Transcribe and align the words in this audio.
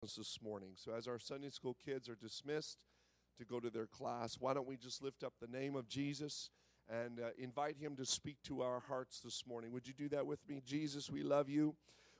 this 0.00 0.38
morning. 0.42 0.70
So, 0.76 0.92
as 0.96 1.06
our 1.06 1.18
Sunday 1.18 1.50
school 1.50 1.76
kids 1.84 2.08
are 2.08 2.14
dismissed 2.14 2.78
to 3.38 3.44
go 3.44 3.60
to 3.60 3.68
their 3.68 3.86
class, 3.86 4.38
why 4.40 4.54
don't 4.54 4.66
we 4.66 4.78
just 4.78 5.02
lift 5.02 5.22
up 5.22 5.34
the 5.38 5.58
name 5.58 5.76
of 5.76 5.88
Jesus 5.88 6.48
and 6.88 7.20
uh, 7.20 7.28
invite 7.36 7.76
him 7.76 7.96
to 7.96 8.06
speak 8.06 8.38
to 8.44 8.62
our 8.62 8.80
hearts 8.80 9.20
this 9.20 9.44
morning? 9.46 9.72
Would 9.72 9.86
you 9.86 9.92
do 9.92 10.08
that 10.08 10.24
with 10.24 10.38
me? 10.48 10.62
Jesus, 10.64 11.10
we 11.10 11.22
love 11.22 11.50
you. 11.50 11.74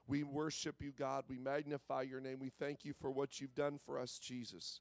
We 0.06 0.24
worship 0.24 0.76
you, 0.82 0.92
God. 0.92 1.24
We 1.26 1.38
magnify 1.38 2.02
your 2.02 2.20
name. 2.20 2.38
We 2.38 2.50
thank 2.50 2.84
you 2.84 2.92
for 3.00 3.10
what 3.10 3.40
you've 3.40 3.54
done 3.54 3.78
for 3.78 3.98
us, 3.98 4.18
Jesus. 4.18 4.80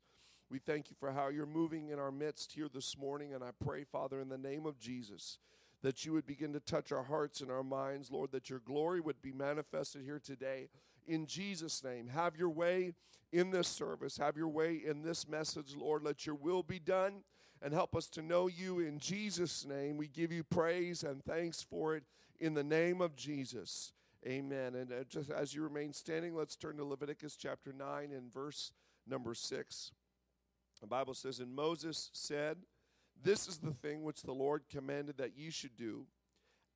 We 0.49 0.59
thank 0.59 0.89
you 0.89 0.97
for 0.99 1.13
how 1.13 1.29
you're 1.29 1.45
moving 1.45 1.89
in 1.89 1.99
our 1.99 2.11
midst 2.11 2.51
here 2.51 2.67
this 2.73 2.97
morning. 2.97 3.33
And 3.33 3.45
I 3.45 3.51
pray, 3.63 3.85
Father, 3.85 4.19
in 4.19 4.27
the 4.27 4.37
name 4.37 4.65
of 4.65 4.77
Jesus, 4.77 5.37
that 5.83 6.03
you 6.03 6.11
would 6.11 6.25
begin 6.25 6.51
to 6.51 6.59
touch 6.59 6.91
our 6.91 7.03
hearts 7.03 7.39
and 7.39 7.49
our 7.49 7.63
minds, 7.63 8.11
Lord, 8.11 8.33
that 8.33 8.49
your 8.49 8.59
glory 8.59 8.99
would 8.99 9.21
be 9.21 9.31
manifested 9.31 10.01
here 10.03 10.19
today 10.19 10.67
in 11.09 11.25
Jesus' 11.25 11.83
name. 11.83 12.07
Have 12.07 12.37
your 12.37 12.49
way 12.49 12.93
in 13.31 13.51
this 13.51 13.67
service. 13.67 14.17
Have 14.17 14.37
your 14.37 14.47
way 14.47 14.81
in 14.85 15.01
this 15.01 15.27
message, 15.27 15.75
Lord. 15.75 16.03
Let 16.03 16.25
your 16.25 16.35
will 16.35 16.63
be 16.63 16.79
done 16.79 17.23
and 17.61 17.73
help 17.73 17.95
us 17.95 18.07
to 18.11 18.21
know 18.21 18.47
you 18.47 18.79
in 18.79 18.99
Jesus' 18.99 19.65
name. 19.65 19.97
We 19.97 20.07
give 20.07 20.31
you 20.31 20.43
praise 20.43 21.03
and 21.03 21.23
thanks 21.23 21.61
for 21.61 21.95
it 21.95 22.03
in 22.39 22.53
the 22.53 22.63
name 22.63 23.01
of 23.01 23.15
Jesus. 23.15 23.93
Amen. 24.25 24.75
And 24.75 24.91
uh, 24.91 25.03
just 25.09 25.29
as 25.29 25.53
you 25.53 25.63
remain 25.63 25.93
standing, 25.93 26.35
let's 26.35 26.55
turn 26.55 26.77
to 26.77 26.85
Leviticus 26.85 27.35
chapter 27.35 27.73
9 27.73 28.11
and 28.11 28.33
verse 28.33 28.71
number 29.07 29.33
6. 29.33 29.91
The 30.81 30.87
Bible 30.87 31.13
says, 31.13 31.39
And 31.39 31.53
Moses 31.53 32.09
said, 32.13 32.57
This 33.21 33.47
is 33.47 33.57
the 33.57 33.71
thing 33.71 34.03
which 34.03 34.23
the 34.23 34.33
Lord 34.33 34.63
commanded 34.69 35.17
that 35.17 35.37
ye 35.37 35.49
should 35.49 35.75
do, 35.75 36.05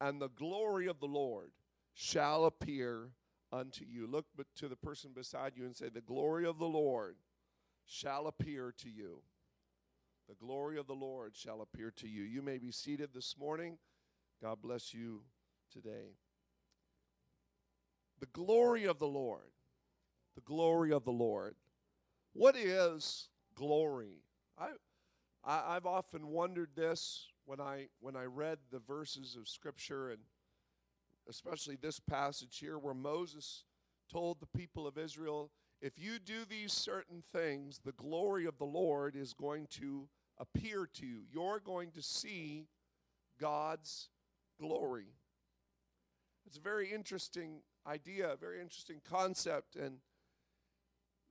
and 0.02 0.22
the 0.22 0.30
glory 0.30 0.88
of 0.88 1.00
the 1.00 1.05
Lord 1.05 1.52
shall 1.94 2.46
appear 2.46 3.10
unto 3.53 3.85
you. 3.85 4.07
Look 4.07 4.25
to 4.55 4.67
the 4.67 4.75
person 4.75 5.12
beside 5.16 5.53
you 5.55 5.66
and 5.66 5.75
say, 5.75 5.89
The 5.89 6.02
glory 6.02 6.45
of 6.45 6.57
the 6.57 6.66
Lord 6.66 7.16
shall 7.85 8.27
appear 8.27 8.73
to 8.79 8.89
you. 8.89 9.21
The 10.27 10.35
glory 10.35 10.79
of 10.79 10.87
the 10.87 10.93
Lord 10.93 11.35
shall 11.35 11.62
appear 11.62 11.91
to 11.98 12.07
you. 12.07 12.23
You 12.23 12.41
may 12.41 12.57
be 12.57 12.71
seated 12.71 13.10
this 13.13 13.35
morning. 13.37 13.77
God 14.41 14.57
bless 14.62 14.93
you 14.93 15.21
today. 15.71 16.15
The 18.20 18.26
glory 18.27 18.85
of 18.85 18.99
the 18.99 19.07
Lord. 19.07 19.51
The 20.35 20.41
glory 20.41 20.91
of 20.91 21.04
the 21.04 21.12
Lord. 21.12 21.55
What 22.34 22.55
is 22.55 23.27
glory? 23.54 24.23
I, 24.57 24.70
I 25.43 25.73
have 25.73 25.85
often 25.85 26.27
wondered 26.27 26.70
this 26.76 27.27
when 27.45 27.60
I 27.60 27.88
when 27.99 28.15
I 28.15 28.23
read 28.23 28.60
the 28.71 28.79
verses 28.79 29.35
of 29.35 29.48
Scripture 29.48 30.10
and 30.10 30.21
especially 31.29 31.76
this 31.76 31.99
passage 31.99 32.57
here 32.60 32.77
where 32.77 32.93
Moses 32.93 33.63
told 34.12 34.40
the 34.40 34.57
people 34.57 34.88
of 34.88 34.98
Israel, 34.98 35.52
if 35.82 35.93
you 35.98 36.20
do 36.20 36.46
these 36.49 36.71
certain 36.71 37.24
things, 37.34 37.82
the 37.84 37.91
glory 37.93 38.46
of 38.46 38.57
the 38.57 38.66
Lord 38.66 39.16
is 39.16 39.34
going 39.34 39.68
to 39.71 40.07
appear 40.38 40.88
to 40.94 41.05
you. 41.05 41.21
You're 41.32 41.60
going 41.60 41.91
to 41.91 42.01
see 42.01 42.68
God's 43.40 44.10
glory. 44.60 45.07
It's 46.46 46.57
a 46.57 46.62
very 46.62 46.91
interesting 46.91 47.62
idea, 47.88 48.32
a 48.32 48.38
very 48.38 48.62
interesting 48.62 49.01
concept. 49.10 49.76
And 49.76 49.98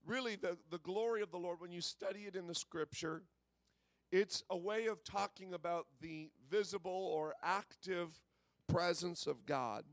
really, 0.07 0.37
the, 0.37 0.59
the 0.71 0.79
glory 0.79 1.23
of 1.23 1.31
the 1.31 1.39
Lord, 1.39 1.61
when 1.61 1.73
you 1.73 1.81
study 1.81 2.21
it 2.21 2.37
in 2.37 2.47
the 2.47 2.55
scripture, 2.55 3.23
it's 4.11 4.43
a 4.51 4.57
way 4.57 4.87
of 4.87 5.05
talking 5.05 5.55
about 5.55 5.87
the 6.01 6.31
visible 6.51 7.11
or 7.15 7.35
active 7.43 8.21
presence 8.73 9.27
of 9.27 9.45
God. 9.47 9.85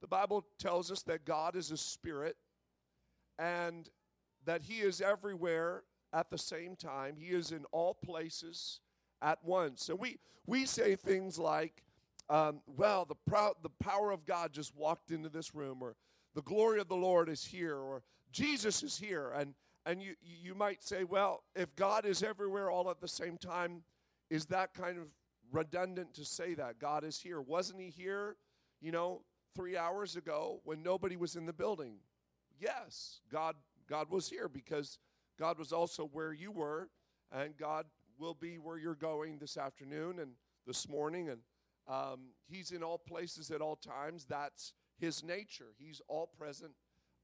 The 0.00 0.06
Bible 0.06 0.44
tells 0.58 0.90
us 0.90 1.02
that 1.02 1.24
God 1.24 1.56
is 1.56 1.70
a 1.70 1.76
spirit 1.76 2.36
and 3.38 3.88
that 4.44 4.62
He 4.62 4.80
is 4.80 5.00
everywhere 5.00 5.82
at 6.12 6.30
the 6.30 6.38
same 6.38 6.76
time. 6.76 7.16
He 7.18 7.28
is 7.28 7.50
in 7.50 7.64
all 7.72 7.94
places 7.94 8.80
at 9.22 9.38
once. 9.42 9.88
And 9.88 9.98
we, 9.98 10.18
we 10.46 10.66
say 10.66 10.94
things 10.94 11.38
like, 11.38 11.82
um, 12.28 12.60
well, 12.66 13.04
the, 13.04 13.16
proud, 13.26 13.54
the 13.62 13.70
power 13.70 14.10
of 14.10 14.24
God 14.24 14.52
just 14.52 14.74
walked 14.76 15.10
into 15.10 15.28
this 15.28 15.54
room, 15.54 15.78
or 15.82 15.96
the 16.34 16.42
glory 16.42 16.80
of 16.80 16.88
the 16.88 16.96
Lord 16.96 17.28
is 17.28 17.44
here, 17.44 17.76
or 17.76 18.02
Jesus 18.32 18.82
is 18.82 18.98
here. 18.98 19.32
And, 19.36 19.54
and 19.84 20.02
you, 20.02 20.14
you 20.22 20.54
might 20.54 20.82
say, 20.82 21.04
well, 21.04 21.42
if 21.54 21.74
God 21.76 22.06
is 22.06 22.22
everywhere 22.22 22.70
all 22.70 22.90
at 22.90 23.00
the 23.00 23.08
same 23.08 23.36
time, 23.36 23.82
is 24.30 24.46
that 24.46 24.74
kind 24.74 24.98
of 24.98 25.08
redundant 25.54 26.14
to 26.14 26.24
say 26.24 26.54
that. 26.54 26.78
God 26.78 27.04
is 27.04 27.20
here. 27.20 27.40
Wasn't 27.40 27.80
He 27.80 27.88
here, 27.88 28.36
you 28.80 28.92
know, 28.92 29.22
three 29.54 29.76
hours 29.76 30.16
ago 30.16 30.60
when 30.64 30.82
nobody 30.82 31.16
was 31.16 31.36
in 31.36 31.46
the 31.46 31.52
building? 31.52 31.96
Yes, 32.60 33.20
God, 33.30 33.54
God 33.88 34.10
was 34.10 34.28
here 34.28 34.48
because 34.48 34.98
God 35.38 35.58
was 35.58 35.72
also 35.72 36.08
where 36.12 36.32
you 36.32 36.50
were, 36.50 36.88
and 37.32 37.56
God 37.56 37.86
will 38.18 38.34
be 38.34 38.58
where 38.58 38.78
you're 38.78 38.94
going 38.94 39.38
this 39.38 39.56
afternoon 39.56 40.18
and 40.18 40.32
this 40.66 40.88
morning. 40.88 41.28
And 41.28 41.40
um, 41.88 42.20
He's 42.46 42.70
in 42.70 42.82
all 42.82 42.98
places 42.98 43.50
at 43.50 43.60
all 43.60 43.76
times. 43.76 44.24
That's 44.28 44.72
His 44.98 45.22
nature. 45.22 45.72
He's 45.78 46.00
all 46.08 46.26
present, 46.38 46.72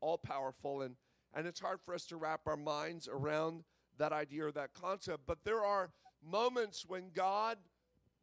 all 0.00 0.18
powerful. 0.18 0.82
And, 0.82 0.96
and 1.34 1.46
it's 1.46 1.60
hard 1.60 1.80
for 1.84 1.94
us 1.94 2.06
to 2.06 2.16
wrap 2.16 2.42
our 2.46 2.56
minds 2.56 3.08
around 3.08 3.64
that 3.98 4.12
idea 4.12 4.46
or 4.46 4.52
that 4.52 4.74
concept. 4.74 5.22
But 5.26 5.44
there 5.44 5.64
are 5.64 5.90
moments 6.22 6.84
when 6.86 7.10
God 7.14 7.58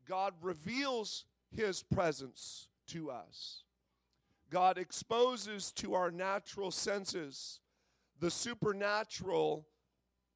God 0.07 0.33
reveals 0.41 1.25
his 1.51 1.83
presence 1.83 2.67
to 2.87 3.11
us. 3.11 3.63
God 4.49 4.77
exposes 4.77 5.71
to 5.73 5.93
our 5.93 6.11
natural 6.11 6.71
senses 6.71 7.59
the 8.19 8.31
supernatural 8.31 9.67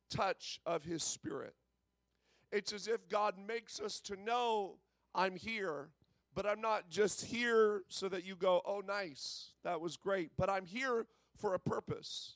touch 0.09 0.59
of 0.65 0.83
his 0.83 1.03
spirit. 1.03 1.55
It's 2.51 2.73
as 2.73 2.87
if 2.87 3.07
God 3.07 3.35
makes 3.37 3.79
us 3.79 4.01
to 4.01 4.17
know 4.17 4.77
I'm 5.15 5.37
here, 5.37 5.89
but 6.35 6.45
I'm 6.45 6.61
not 6.61 6.89
just 6.89 7.25
here 7.25 7.83
so 7.87 8.09
that 8.09 8.25
you 8.25 8.35
go, 8.35 8.61
"Oh 8.65 8.81
nice, 8.81 9.53
that 9.63 9.79
was 9.79 9.95
great," 9.95 10.31
but 10.35 10.49
I'm 10.49 10.65
here 10.65 11.07
for 11.37 11.53
a 11.53 11.59
purpose. 11.59 12.35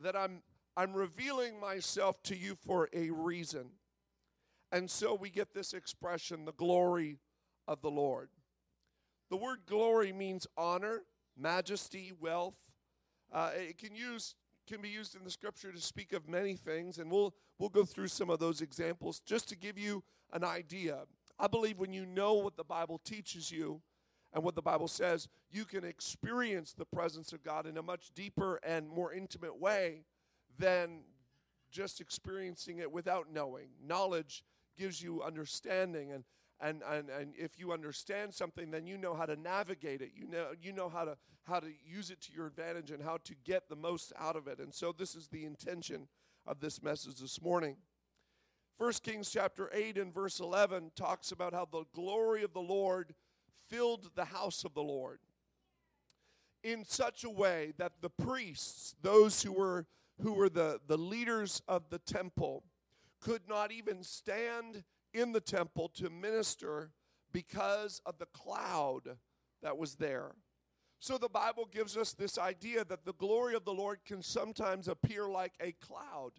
That 0.00 0.14
I'm 0.14 0.42
I'm 0.76 0.92
revealing 0.92 1.58
myself 1.58 2.22
to 2.24 2.36
you 2.36 2.54
for 2.54 2.88
a 2.92 3.10
reason. 3.10 3.70
And 4.76 4.90
so 4.90 5.14
we 5.14 5.30
get 5.30 5.54
this 5.54 5.72
expression, 5.72 6.44
the 6.44 6.52
glory 6.52 7.16
of 7.66 7.80
the 7.80 7.90
Lord. 7.90 8.28
The 9.30 9.36
word 9.38 9.60
glory 9.64 10.12
means 10.12 10.46
honor, 10.54 11.00
majesty, 11.34 12.12
wealth. 12.20 12.58
Uh, 13.32 13.52
it 13.56 13.78
can 13.78 13.94
use 13.94 14.34
can 14.68 14.82
be 14.82 14.90
used 14.90 15.16
in 15.16 15.24
the 15.24 15.30
scripture 15.30 15.72
to 15.72 15.80
speak 15.80 16.12
of 16.12 16.28
many 16.28 16.56
things, 16.56 16.98
and 16.98 17.10
we'll 17.10 17.34
we'll 17.58 17.70
go 17.70 17.86
through 17.86 18.08
some 18.08 18.28
of 18.28 18.38
those 18.38 18.60
examples 18.60 19.20
just 19.20 19.48
to 19.48 19.56
give 19.56 19.78
you 19.78 20.04
an 20.34 20.44
idea. 20.44 21.04
I 21.38 21.46
believe 21.46 21.78
when 21.78 21.94
you 21.94 22.04
know 22.04 22.34
what 22.34 22.58
the 22.58 22.64
Bible 22.64 23.00
teaches 23.02 23.50
you 23.50 23.80
and 24.34 24.44
what 24.44 24.56
the 24.56 24.62
Bible 24.62 24.88
says, 24.88 25.26
you 25.50 25.64
can 25.64 25.84
experience 25.84 26.74
the 26.74 26.84
presence 26.84 27.32
of 27.32 27.42
God 27.42 27.64
in 27.66 27.78
a 27.78 27.82
much 27.82 28.10
deeper 28.14 28.60
and 28.62 28.90
more 28.90 29.10
intimate 29.10 29.58
way 29.58 30.04
than 30.58 31.00
just 31.70 31.98
experiencing 31.98 32.78
it 32.78 32.92
without 32.92 33.32
knowing. 33.32 33.68
Knowledge 33.82 34.44
gives 34.76 35.02
you 35.02 35.22
understanding 35.22 36.12
and 36.12 36.24
and, 36.58 36.80
and, 36.90 37.10
and 37.10 37.34
if 37.36 37.58
you 37.58 37.72
understand 37.72 38.32
something 38.32 38.70
then 38.70 38.86
you 38.86 38.96
know 38.96 39.14
how 39.14 39.26
to 39.26 39.36
navigate 39.36 40.00
it. 40.00 40.12
You 40.14 40.26
know 40.26 40.48
you 40.60 40.72
know 40.72 40.88
how 40.88 41.04
to 41.04 41.16
how 41.44 41.60
to 41.60 41.68
use 41.84 42.10
it 42.10 42.20
to 42.22 42.32
your 42.32 42.46
advantage 42.46 42.90
and 42.90 43.02
how 43.02 43.18
to 43.24 43.34
get 43.44 43.68
the 43.68 43.76
most 43.76 44.12
out 44.18 44.36
of 44.36 44.48
it. 44.48 44.58
And 44.58 44.74
so 44.74 44.92
this 44.96 45.14
is 45.14 45.28
the 45.28 45.44
intention 45.44 46.08
of 46.46 46.60
this 46.60 46.82
message 46.82 47.20
this 47.20 47.40
morning. 47.42 47.76
First 48.78 49.02
Kings 49.02 49.30
chapter 49.30 49.70
8 49.72 49.96
and 49.96 50.12
verse 50.12 50.40
11 50.40 50.92
talks 50.96 51.32
about 51.32 51.54
how 51.54 51.66
the 51.70 51.84
glory 51.94 52.42
of 52.42 52.52
the 52.52 52.60
Lord 52.60 53.14
filled 53.68 54.10
the 54.14 54.26
house 54.26 54.64
of 54.64 54.74
the 54.74 54.82
Lord 54.82 55.20
in 56.62 56.84
such 56.84 57.24
a 57.24 57.30
way 57.30 57.72
that 57.78 57.92
the 58.00 58.10
priests 58.10 58.94
those 59.02 59.42
who 59.42 59.52
were 59.52 59.86
who 60.22 60.32
were 60.32 60.48
the, 60.48 60.80
the 60.86 60.96
leaders 60.96 61.62
of 61.68 61.90
the 61.90 61.98
temple 61.98 62.64
could 63.26 63.48
not 63.48 63.72
even 63.72 64.04
stand 64.04 64.84
in 65.12 65.32
the 65.32 65.40
temple 65.40 65.88
to 65.88 66.08
minister 66.08 66.92
because 67.32 68.00
of 68.06 68.18
the 68.18 68.26
cloud 68.26 69.00
that 69.62 69.76
was 69.76 69.96
there. 69.96 70.30
So 71.00 71.18
the 71.18 71.28
Bible 71.28 71.68
gives 71.70 71.96
us 71.96 72.12
this 72.12 72.38
idea 72.38 72.84
that 72.84 73.04
the 73.04 73.14
glory 73.14 73.56
of 73.56 73.64
the 73.64 73.74
Lord 73.74 73.98
can 74.06 74.22
sometimes 74.22 74.86
appear 74.86 75.28
like 75.28 75.54
a 75.60 75.72
cloud, 75.72 76.34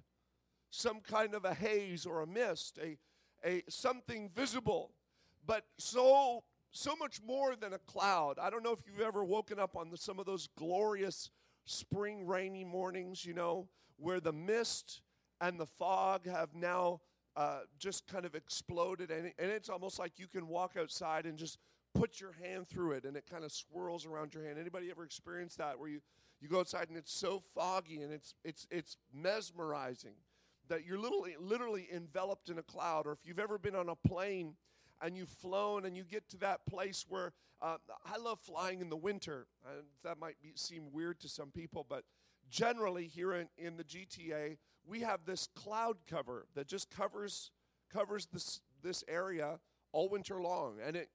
some 0.69 1.01
kind 1.01 1.35
of 1.35 1.43
a 1.43 1.53
haze 1.53 2.05
or 2.05 2.21
a 2.21 2.27
mist, 2.27 2.79
a, 2.81 2.97
a 3.45 3.63
something 3.67 4.29
visible, 4.33 4.93
but 5.45 5.65
so 5.77 6.45
so 6.71 6.95
much 6.95 7.19
more 7.25 7.55
than 7.55 7.73
a 7.73 7.79
cloud. 7.79 8.37
I 8.39 8.49
don't 8.49 8.63
know 8.63 8.73
if 8.73 8.79
you've 8.85 9.05
ever 9.05 9.25
woken 9.25 9.59
up 9.59 9.75
on 9.75 9.89
the, 9.89 9.97
some 9.97 10.19
of 10.19 10.25
those 10.25 10.47
glorious 10.57 11.31
spring 11.65 12.25
rainy 12.25 12.63
mornings, 12.63 13.25
you 13.25 13.33
know, 13.33 13.67
where 13.97 14.19
the 14.19 14.33
mist 14.33 15.01
and 15.41 15.59
the 15.59 15.65
fog 15.65 16.27
have 16.27 16.53
now 16.53 17.01
uh, 17.35 17.59
just 17.77 18.07
kind 18.07 18.25
of 18.25 18.35
exploded, 18.35 19.11
and, 19.11 19.31
and 19.37 19.51
it's 19.51 19.69
almost 19.69 19.99
like 19.99 20.13
you 20.17 20.27
can 20.27 20.47
walk 20.47 20.75
outside 20.79 21.25
and 21.25 21.37
just 21.37 21.59
put 21.93 22.19
your 22.19 22.33
hand 22.43 22.67
through 22.67 22.91
it, 22.91 23.05
and 23.05 23.15
it 23.15 23.25
kind 23.29 23.43
of 23.43 23.51
swirls 23.51 24.05
around 24.05 24.33
your 24.33 24.43
hand. 24.43 24.57
Anybody 24.59 24.89
ever 24.89 25.03
experienced 25.03 25.57
that 25.57 25.79
where 25.79 25.89
you 25.89 26.01
you 26.39 26.47
go 26.47 26.59
outside 26.59 26.87
and 26.89 26.97
it's 26.97 27.11
so 27.11 27.41
foggy 27.55 28.01
and 28.01 28.13
it's 28.13 28.35
it's 28.43 28.67
it's 28.69 28.97
mesmerizing 29.11 30.13
that 30.69 30.85
you're 30.85 30.99
literally 30.99 31.35
literally 31.39 31.87
enveloped 31.93 32.49
in 32.49 32.57
a 32.57 32.63
cloud. 32.63 33.07
Or 33.07 33.13
if 33.13 33.19
you've 33.23 33.39
ever 33.39 33.57
been 33.57 33.75
on 33.75 33.89
a 33.89 33.95
plane 33.95 34.55
and 35.01 35.15
you've 35.15 35.29
flown 35.29 35.85
and 35.85 35.95
you 35.95 36.03
get 36.03 36.29
to 36.29 36.37
that 36.37 36.65
place 36.65 37.05
where 37.07 37.33
uh, 37.61 37.77
I 38.05 38.17
love 38.17 38.39
flying 38.39 38.81
in 38.81 38.89
the 38.89 38.97
winter. 38.97 39.47
And 39.65 39.85
that 40.03 40.19
might 40.19 40.35
be, 40.41 40.51
seem 40.55 40.91
weird 40.91 41.19
to 41.21 41.29
some 41.29 41.49
people, 41.49 41.85
but 41.87 42.03
generally 42.49 43.07
here 43.07 43.33
in, 43.33 43.47
in 43.57 43.77
the 43.77 43.83
GTA, 43.83 44.57
we 44.87 45.01
have 45.01 45.25
this 45.25 45.47
cloud 45.55 45.97
cover 46.09 46.47
that 46.55 46.67
just 46.67 46.89
covers 46.89 47.51
covers 47.91 48.27
this 48.31 48.61
this 48.81 49.03
area 49.07 49.59
all 49.91 50.09
winter 50.09 50.41
long, 50.41 50.77
and 50.85 50.95
it 50.95 51.09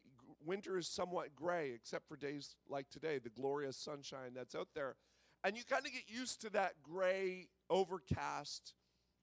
winter 0.44 0.76
is 0.76 0.88
somewhat 0.88 1.34
gray 1.34 1.72
except 1.74 2.08
for 2.08 2.16
days 2.16 2.56
like 2.68 2.88
today, 2.90 3.18
the 3.18 3.30
glorious 3.30 3.76
sunshine 3.76 4.32
that's 4.34 4.54
out 4.54 4.68
there, 4.74 4.96
and 5.44 5.56
you 5.56 5.62
kind 5.64 5.86
of 5.86 5.92
get 5.92 6.04
used 6.08 6.40
to 6.42 6.50
that 6.50 6.74
gray, 6.82 7.48
overcast 7.70 8.74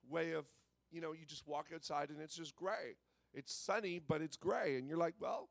way 0.10 0.32
of 0.32 0.46
you 0.92 1.02
know 1.02 1.12
you 1.12 1.26
just 1.26 1.48
walk 1.48 1.68
outside 1.74 2.10
and 2.10 2.20
it's 2.22 2.36
just 2.36 2.56
gray. 2.56 2.96
It's 3.34 3.54
sunny, 3.54 4.00
but 4.00 4.22
it's 4.22 4.38
gray, 4.38 4.78
and 4.78 4.88
you're 4.88 4.98
like, 4.98 5.14
well, 5.20 5.50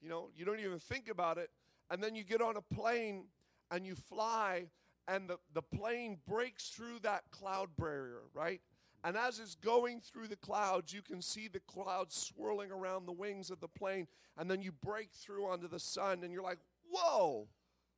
you 0.00 0.08
know, 0.08 0.28
you 0.36 0.44
don't 0.44 0.60
even 0.60 0.78
think 0.78 1.08
about 1.08 1.38
it, 1.38 1.50
and 1.90 2.02
then 2.02 2.14
you 2.14 2.22
get 2.22 2.40
on 2.40 2.56
a 2.56 2.62
plane 2.62 3.24
and 3.70 3.84
you 3.84 3.96
fly 3.96 4.66
and 5.08 5.28
the, 5.28 5.38
the 5.54 5.62
plane 5.62 6.18
breaks 6.26 6.68
through 6.70 7.00
that 7.02 7.24
cloud 7.30 7.68
barrier, 7.78 8.22
right? 8.34 8.60
And 9.04 9.16
as 9.16 9.38
it's 9.38 9.54
going 9.54 10.00
through 10.00 10.28
the 10.28 10.36
clouds, 10.36 10.92
you 10.92 11.02
can 11.02 11.22
see 11.22 11.48
the 11.48 11.60
clouds 11.60 12.16
swirling 12.16 12.72
around 12.72 13.06
the 13.06 13.12
wings 13.12 13.50
of 13.50 13.60
the 13.60 13.68
plane, 13.68 14.08
and 14.36 14.50
then 14.50 14.62
you 14.62 14.72
break 14.72 15.12
through 15.12 15.46
onto 15.46 15.68
the 15.68 15.78
sun, 15.78 16.24
and 16.24 16.32
you're 16.32 16.42
like, 16.42 16.58
whoa, 16.90 17.46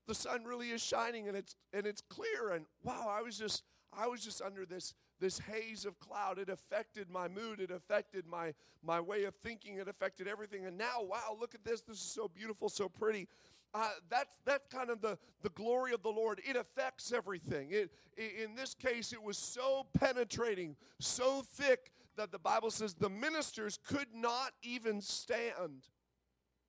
the 0.09 0.15
sun 0.15 0.45
really 0.45 0.71
is 0.71 0.83
shining 0.83 1.29
and 1.29 1.37
it's 1.37 1.55
and 1.73 1.87
it's 1.87 2.01
clear. 2.01 2.51
And 2.53 2.65
wow, 2.83 3.07
I 3.09 3.23
was 3.23 3.39
just 3.39 3.63
I 3.97 4.09
was 4.09 4.25
just 4.25 4.43
under 4.43 4.67
this 4.67 4.95
this 5.21 5.39
haze 5.39 5.85
of 5.85 6.01
cloud. 6.01 6.39
It 6.39 6.49
affected 6.49 7.11
my 7.11 7.29
mood, 7.29 7.61
it 7.61 7.71
affected 7.71 8.27
my 8.27 8.55
my 8.83 9.01
way 9.01 9.25
of 9.25 9.35
thinking, 9.37 9.77
it 9.77 9.87
affected 9.87 10.27
everything. 10.27 10.65
And 10.65 10.77
now, 10.77 11.03
wow, 11.03 11.37
look 11.39 11.55
at 11.55 11.65
this. 11.65 11.83
This 11.83 11.99
is 11.99 12.11
so 12.11 12.29
beautiful, 12.29 12.69
so 12.69 12.89
pretty. 12.89 13.29
Uh, 13.75 13.91
that's 14.09 14.39
that's 14.47 14.67
kind 14.69 14.89
of 14.91 15.01
the, 15.01 15.19
the 15.43 15.51
glory 15.51 15.93
of 15.93 16.03
the 16.03 16.09
Lord. 16.09 16.41
It 16.49 16.57
affects 16.57 17.13
everything. 17.13 17.71
It, 17.71 17.91
in 18.17 18.55
this 18.55 18.75
case, 18.75 19.13
it 19.13 19.23
was 19.23 19.37
so 19.37 19.87
penetrating, 19.99 20.75
so 20.99 21.43
thick 21.43 21.93
that 22.17 22.33
the 22.33 22.39
Bible 22.39 22.71
says 22.71 22.95
the 22.95 23.11
ministers 23.11 23.79
could 23.87 24.09
not 24.15 24.53
even 24.63 25.01
stand 25.01 25.87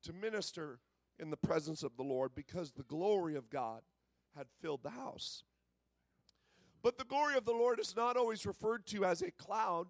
to 0.04 0.12
minister 0.12 0.78
in 1.18 1.30
the 1.30 1.36
presence 1.36 1.82
of 1.82 1.96
the 1.96 2.02
Lord 2.02 2.32
because 2.34 2.72
the 2.72 2.84
glory 2.84 3.34
of 3.34 3.50
God 3.50 3.82
had 4.36 4.46
filled 4.60 4.82
the 4.82 4.90
house. 4.90 5.42
But 6.82 6.98
the 6.98 7.04
glory 7.04 7.36
of 7.36 7.44
the 7.44 7.52
Lord 7.52 7.78
is 7.78 7.94
not 7.94 8.16
always 8.16 8.46
referred 8.46 8.86
to 8.86 9.04
as 9.04 9.22
a 9.22 9.30
cloud. 9.32 9.88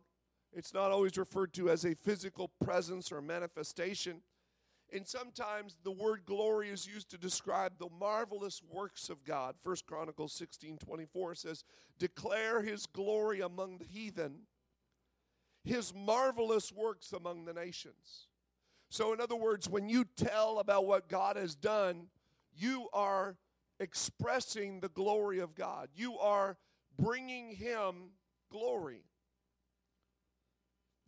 It's 0.52 0.74
not 0.74 0.90
always 0.90 1.16
referred 1.16 1.52
to 1.54 1.70
as 1.70 1.84
a 1.84 1.94
physical 1.94 2.50
presence 2.64 3.12
or 3.12 3.22
manifestation. 3.22 4.22
And 4.92 5.06
sometimes 5.06 5.76
the 5.84 5.90
word 5.90 6.22
glory 6.26 6.70
is 6.70 6.86
used 6.86 7.10
to 7.10 7.18
describe 7.18 7.78
the 7.78 7.88
marvelous 7.98 8.60
works 8.70 9.08
of 9.08 9.24
God. 9.24 9.54
First 9.62 9.86
Chronicles 9.86 10.32
16 10.32 10.78
24 10.78 11.34
says, 11.34 11.64
Declare 11.98 12.62
his 12.62 12.86
glory 12.86 13.40
among 13.40 13.78
the 13.78 13.84
heathen, 13.84 14.42
his 15.62 15.94
marvelous 15.94 16.72
works 16.72 17.12
among 17.12 17.44
the 17.44 17.52
nations. 17.52 18.28
So, 18.88 19.12
in 19.12 19.20
other 19.20 19.36
words, 19.36 19.68
when 19.68 19.88
you 19.88 20.04
tell 20.16 20.58
about 20.58 20.86
what 20.86 21.08
God 21.08 21.36
has 21.36 21.54
done, 21.54 22.08
you 22.52 22.88
are 22.92 23.36
expressing 23.78 24.80
the 24.80 24.88
glory 24.88 25.38
of 25.38 25.54
God. 25.54 25.88
You 25.94 26.18
are 26.18 26.56
bringing 26.98 27.52
him 27.52 28.10
glory. 28.50 29.04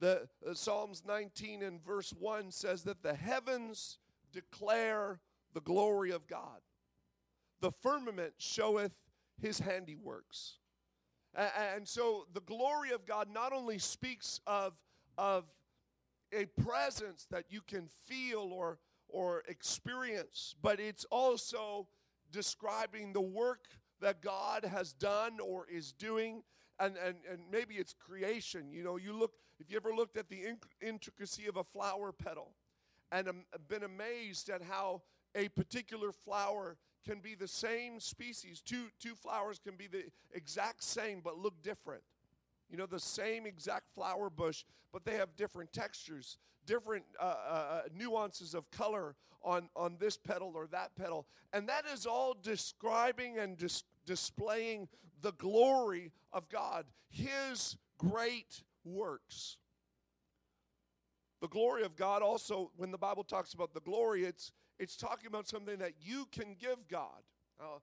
The 0.02 0.26
uh, 0.44 0.52
Psalms 0.52 1.04
19 1.06 1.62
and 1.62 1.80
verse 1.80 2.12
1 2.18 2.50
says 2.50 2.82
that 2.82 3.04
the 3.04 3.14
heavens 3.14 3.98
declare 4.32 5.20
the 5.54 5.60
glory 5.60 6.10
of 6.10 6.26
God. 6.26 6.58
The 7.60 7.70
firmament 7.70 8.32
showeth 8.36 8.90
his 9.40 9.60
handiworks. 9.60 10.54
And 11.36 11.86
so 11.86 12.26
the 12.34 12.40
glory 12.40 12.90
of 12.90 13.06
God 13.06 13.28
not 13.32 13.52
only 13.52 13.78
speaks 13.78 14.40
of, 14.44 14.72
of 15.16 15.44
a 16.32 16.46
presence 16.46 17.28
that 17.30 17.44
you 17.48 17.60
can 17.60 17.88
feel 18.04 18.50
or, 18.52 18.80
or 19.08 19.44
experience, 19.46 20.56
but 20.60 20.80
it's 20.80 21.04
also 21.12 21.86
describing 22.32 23.12
the 23.12 23.20
work 23.20 23.68
that 24.00 24.20
God 24.20 24.64
has 24.64 24.92
done 24.94 25.38
or 25.38 25.68
is 25.72 25.92
doing 25.92 26.42
and, 26.80 26.96
and, 26.96 27.18
and 27.30 27.42
maybe 27.52 27.76
it's 27.76 27.94
creation. 27.94 28.72
You 28.72 28.82
know, 28.82 28.96
you 28.96 29.12
look, 29.12 29.32
if 29.62 29.70
you 29.70 29.76
ever 29.76 29.94
looked 29.94 30.16
at 30.16 30.28
the 30.28 30.42
intricacy 30.80 31.46
of 31.46 31.56
a 31.56 31.62
flower 31.62 32.10
petal 32.10 32.50
and 33.12 33.28
been 33.68 33.84
amazed 33.84 34.48
at 34.50 34.60
how 34.60 35.02
a 35.36 35.48
particular 35.50 36.10
flower 36.10 36.76
can 37.06 37.20
be 37.20 37.36
the 37.36 37.46
same 37.46 38.00
species, 38.00 38.60
two, 38.60 38.86
two 38.98 39.14
flowers 39.14 39.60
can 39.60 39.76
be 39.76 39.86
the 39.86 40.02
exact 40.34 40.82
same 40.82 41.20
but 41.22 41.38
look 41.38 41.62
different. 41.62 42.02
You 42.70 42.76
know, 42.76 42.86
the 42.86 42.98
same 42.98 43.46
exact 43.46 43.84
flower 43.94 44.30
bush, 44.30 44.64
but 44.92 45.04
they 45.04 45.14
have 45.14 45.36
different 45.36 45.72
textures, 45.72 46.38
different 46.66 47.04
uh, 47.20 47.22
uh, 47.22 47.52
uh 47.52 47.82
nuances 47.96 48.54
of 48.54 48.68
color 48.72 49.14
on, 49.44 49.68
on 49.76 49.96
this 50.00 50.16
petal 50.16 50.54
or 50.56 50.66
that 50.72 50.90
petal. 50.96 51.24
And 51.52 51.68
that 51.68 51.84
is 51.86 52.04
all 52.04 52.34
describing 52.42 53.38
and 53.38 53.56
dis- 53.56 53.84
displaying 54.06 54.88
the 55.20 55.32
glory 55.32 56.10
of 56.32 56.48
God, 56.48 56.86
His 57.10 57.76
great 57.96 58.64
works. 58.84 59.56
The 61.40 61.48
glory 61.48 61.82
of 61.82 61.96
God 61.96 62.22
also, 62.22 62.70
when 62.76 62.90
the 62.90 62.98
Bible 62.98 63.24
talks 63.24 63.52
about 63.52 63.74
the 63.74 63.80
glory, 63.80 64.24
it's, 64.24 64.52
it's 64.78 64.96
talking 64.96 65.26
about 65.26 65.48
something 65.48 65.78
that 65.78 65.94
you 66.00 66.26
can 66.30 66.54
give 66.58 66.86
God. 66.88 67.22
Uh, 67.60 67.78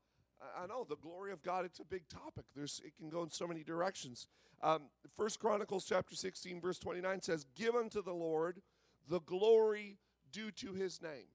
I 0.57 0.65
know 0.67 0.85
the 0.87 0.95
glory 0.95 1.33
of 1.33 1.41
God, 1.43 1.65
it's 1.65 1.79
a 1.79 1.85
big 1.85 2.07
topic. 2.07 2.45
There's, 2.55 2.81
it 2.85 2.95
can 2.97 3.09
go 3.09 3.23
in 3.23 3.29
so 3.29 3.45
many 3.47 3.63
directions. 3.63 4.27
Um, 4.61 4.83
First 5.17 5.39
Chronicles 5.39 5.85
chapter 5.85 6.15
16, 6.15 6.61
verse 6.61 6.79
29 6.79 7.21
says, 7.21 7.45
Give 7.55 7.75
unto 7.75 8.01
the 8.01 8.13
Lord 8.13 8.61
the 9.09 9.19
glory 9.21 9.97
due 10.31 10.51
to 10.51 10.73
his 10.73 11.01
name. 11.01 11.27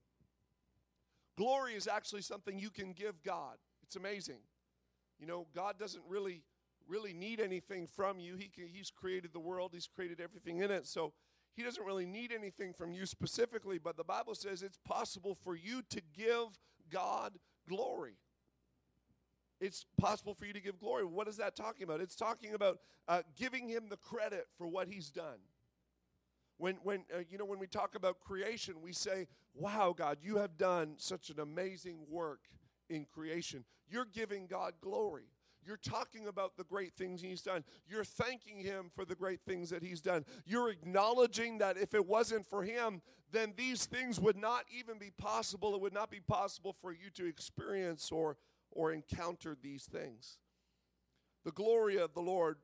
Glory 1.36 1.74
is 1.74 1.88
actually 1.88 2.22
something 2.22 2.58
you 2.58 2.70
can 2.70 2.92
give 2.92 3.22
God. 3.22 3.56
It's 3.82 3.96
amazing. 3.96 4.38
You 5.18 5.26
know, 5.26 5.46
God 5.54 5.78
doesn't 5.78 6.04
really 6.08 6.42
really 6.88 7.12
need 7.12 7.40
anything 7.40 7.86
from 7.86 8.18
you. 8.18 8.36
He 8.36 8.48
can, 8.48 8.66
he's 8.68 8.90
created 8.90 9.32
the 9.32 9.40
world, 9.40 9.72
he's 9.74 9.86
created 9.86 10.20
everything 10.20 10.58
in 10.58 10.70
it. 10.70 10.86
So 10.86 11.12
he 11.54 11.62
doesn't 11.62 11.84
really 11.84 12.06
need 12.06 12.32
anything 12.32 12.72
from 12.72 12.92
you 12.92 13.06
specifically, 13.06 13.78
but 13.78 13.96
the 13.96 14.04
Bible 14.04 14.34
says 14.34 14.62
it's 14.62 14.78
possible 14.84 15.34
for 15.34 15.54
you 15.54 15.82
to 15.90 16.00
give 16.16 16.48
God 16.90 17.34
glory. 17.68 18.16
It's 19.60 19.86
possible 19.98 20.34
for 20.34 20.46
you 20.46 20.52
to 20.52 20.60
give 20.60 20.78
glory. 20.78 21.04
What 21.04 21.28
is 21.28 21.36
that 21.36 21.56
talking 21.56 21.84
about? 21.84 22.00
It's 22.00 22.16
talking 22.16 22.54
about 22.54 22.78
uh, 23.06 23.22
giving 23.36 23.68
him 23.68 23.84
the 23.88 23.96
credit 23.96 24.46
for 24.58 24.66
what 24.66 24.88
he's 24.88 25.10
done. 25.10 25.38
When, 26.56 26.76
when 26.82 27.04
uh, 27.14 27.20
you 27.30 27.38
know, 27.38 27.44
when 27.44 27.58
we 27.58 27.66
talk 27.66 27.94
about 27.94 28.20
creation, 28.20 28.80
we 28.80 28.92
say, 28.92 29.26
"Wow, 29.54 29.94
God, 29.96 30.18
you 30.22 30.36
have 30.36 30.56
done 30.56 30.94
such 30.98 31.30
an 31.30 31.40
amazing 31.40 31.98
work 32.08 32.40
in 32.88 33.06
creation. 33.06 33.64
You're 33.88 34.06
giving 34.06 34.46
God 34.46 34.74
glory. 34.80 35.30
You're 35.66 35.76
talking 35.76 36.26
about 36.26 36.56
the 36.56 36.64
great 36.64 36.94
things 36.94 37.20
He's 37.20 37.42
done. 37.42 37.64
You're 37.86 38.04
thanking 38.04 38.58
Him 38.58 38.90
for 38.94 39.04
the 39.04 39.14
great 39.14 39.40
things 39.46 39.70
that 39.70 39.82
He's 39.82 40.00
done. 40.00 40.24
You're 40.46 40.70
acknowledging 40.70 41.58
that 41.58 41.76
if 41.76 41.94
it 41.94 42.06
wasn't 42.06 42.46
for 42.46 42.62
Him, 42.62 43.02
then 43.32 43.52
these 43.56 43.86
things 43.86 44.20
would 44.20 44.36
not 44.36 44.64
even 44.76 44.98
be 44.98 45.10
possible. 45.10 45.74
It 45.74 45.80
would 45.80 45.92
not 45.92 46.10
be 46.10 46.20
possible 46.20 46.72
for 46.72 46.92
you 46.92 47.10
to 47.14 47.26
experience 47.26 48.12
or, 48.12 48.36
or 48.70 48.92
encounter 48.92 49.56
these 49.60 49.84
things. 49.84 50.38
The 51.44 51.52
glory 51.52 51.98
of 51.98 52.14
the 52.14 52.22
Lord 52.22 52.56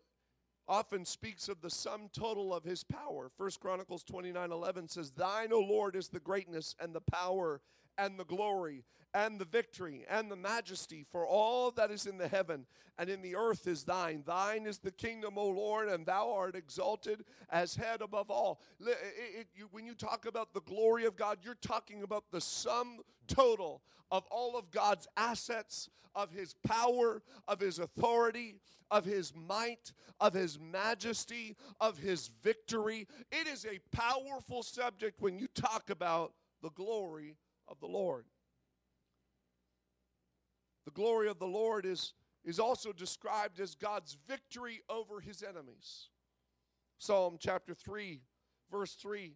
often 0.70 1.04
speaks 1.04 1.48
of 1.48 1.60
the 1.60 1.68
sum 1.68 2.08
total 2.12 2.54
of 2.54 2.64
his 2.64 2.84
power. 2.84 3.28
First 3.36 3.60
Chronicles 3.60 4.04
29 4.04 4.52
11 4.52 4.88
says, 4.88 5.10
Thine, 5.10 5.52
O 5.52 5.58
Lord, 5.58 5.96
is 5.96 6.08
the 6.08 6.20
greatness 6.20 6.76
and 6.80 6.94
the 6.94 7.00
power 7.00 7.60
and 7.98 8.18
the 8.18 8.24
glory 8.24 8.84
and 9.12 9.38
the 9.38 9.44
victory 9.44 10.04
and 10.08 10.30
the 10.30 10.36
majesty, 10.36 11.04
for 11.10 11.26
all 11.26 11.70
that 11.72 11.90
is 11.90 12.06
in 12.06 12.18
the 12.18 12.28
heaven 12.28 12.66
and 12.98 13.08
in 13.08 13.22
the 13.22 13.34
earth 13.34 13.66
is 13.66 13.84
thine. 13.84 14.22
Thine 14.26 14.66
is 14.66 14.78
the 14.78 14.90
kingdom, 14.90 15.38
O 15.38 15.48
Lord, 15.48 15.88
and 15.88 16.06
thou 16.06 16.32
art 16.32 16.54
exalted 16.54 17.24
as 17.50 17.74
head 17.74 18.02
above 18.02 18.30
all. 18.30 18.60
It, 18.80 18.98
it, 19.38 19.46
you, 19.54 19.68
when 19.72 19.86
you 19.86 19.94
talk 19.94 20.26
about 20.26 20.54
the 20.54 20.60
glory 20.60 21.06
of 21.06 21.16
God, 21.16 21.38
you're 21.42 21.54
talking 21.54 22.02
about 22.02 22.24
the 22.30 22.40
sum 22.40 23.00
total 23.26 23.82
of 24.10 24.24
all 24.30 24.56
of 24.56 24.70
God's 24.70 25.08
assets, 25.16 25.88
of 26.14 26.30
his 26.32 26.54
power, 26.66 27.22
of 27.48 27.60
his 27.60 27.78
authority, 27.78 28.56
of 28.90 29.04
his 29.04 29.32
might, 29.34 29.92
of 30.20 30.34
his 30.34 30.58
majesty, 30.58 31.56
of 31.80 31.98
his 31.98 32.30
victory. 32.42 33.06
It 33.30 33.46
is 33.46 33.64
a 33.64 33.78
powerful 33.96 34.62
subject 34.62 35.20
when 35.20 35.38
you 35.38 35.46
talk 35.54 35.90
about 35.90 36.32
the 36.62 36.70
glory 36.70 37.36
of 37.70 37.80
the 37.80 37.86
Lord. 37.86 38.24
The 40.84 40.90
glory 40.90 41.28
of 41.28 41.38
the 41.38 41.46
Lord 41.46 41.86
is, 41.86 42.14
is 42.44 42.58
also 42.58 42.92
described 42.92 43.60
as 43.60 43.74
God's 43.74 44.16
victory 44.28 44.82
over 44.88 45.20
his 45.20 45.42
enemies. 45.42 46.08
Psalm 46.98 47.36
chapter 47.38 47.74
3, 47.74 48.20
verse 48.70 48.94
3. 48.94 49.34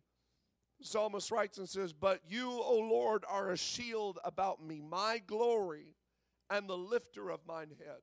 The 0.81 0.87
psalmist 0.87 1.31
writes 1.31 1.59
and 1.59 1.69
says, 1.69 1.93
But 1.93 2.21
you, 2.29 2.51
O 2.51 2.79
Lord, 2.79 3.25
are 3.29 3.51
a 3.51 3.57
shield 3.57 4.19
about 4.25 4.63
me, 4.63 4.81
my 4.81 5.23
glory, 5.25 5.95
and 6.51 6.69
the 6.69 6.77
lifter 6.77 7.31
of 7.31 7.41
mine 7.47 7.71
head. 7.79 8.01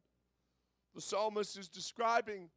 The 0.96 1.02
psalmist 1.02 1.58
is 1.58 1.68
describing 1.68 2.50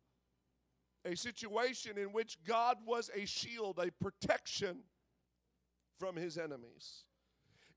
a 1.04 1.16
situation 1.16 1.98
in 1.98 2.12
which 2.12 2.38
God 2.46 2.78
was 2.86 3.10
a 3.14 3.26
shield, 3.26 3.78
a 3.78 3.90
protection 4.02 4.78
from 5.98 6.16
his 6.16 6.38
enemies. 6.38 7.04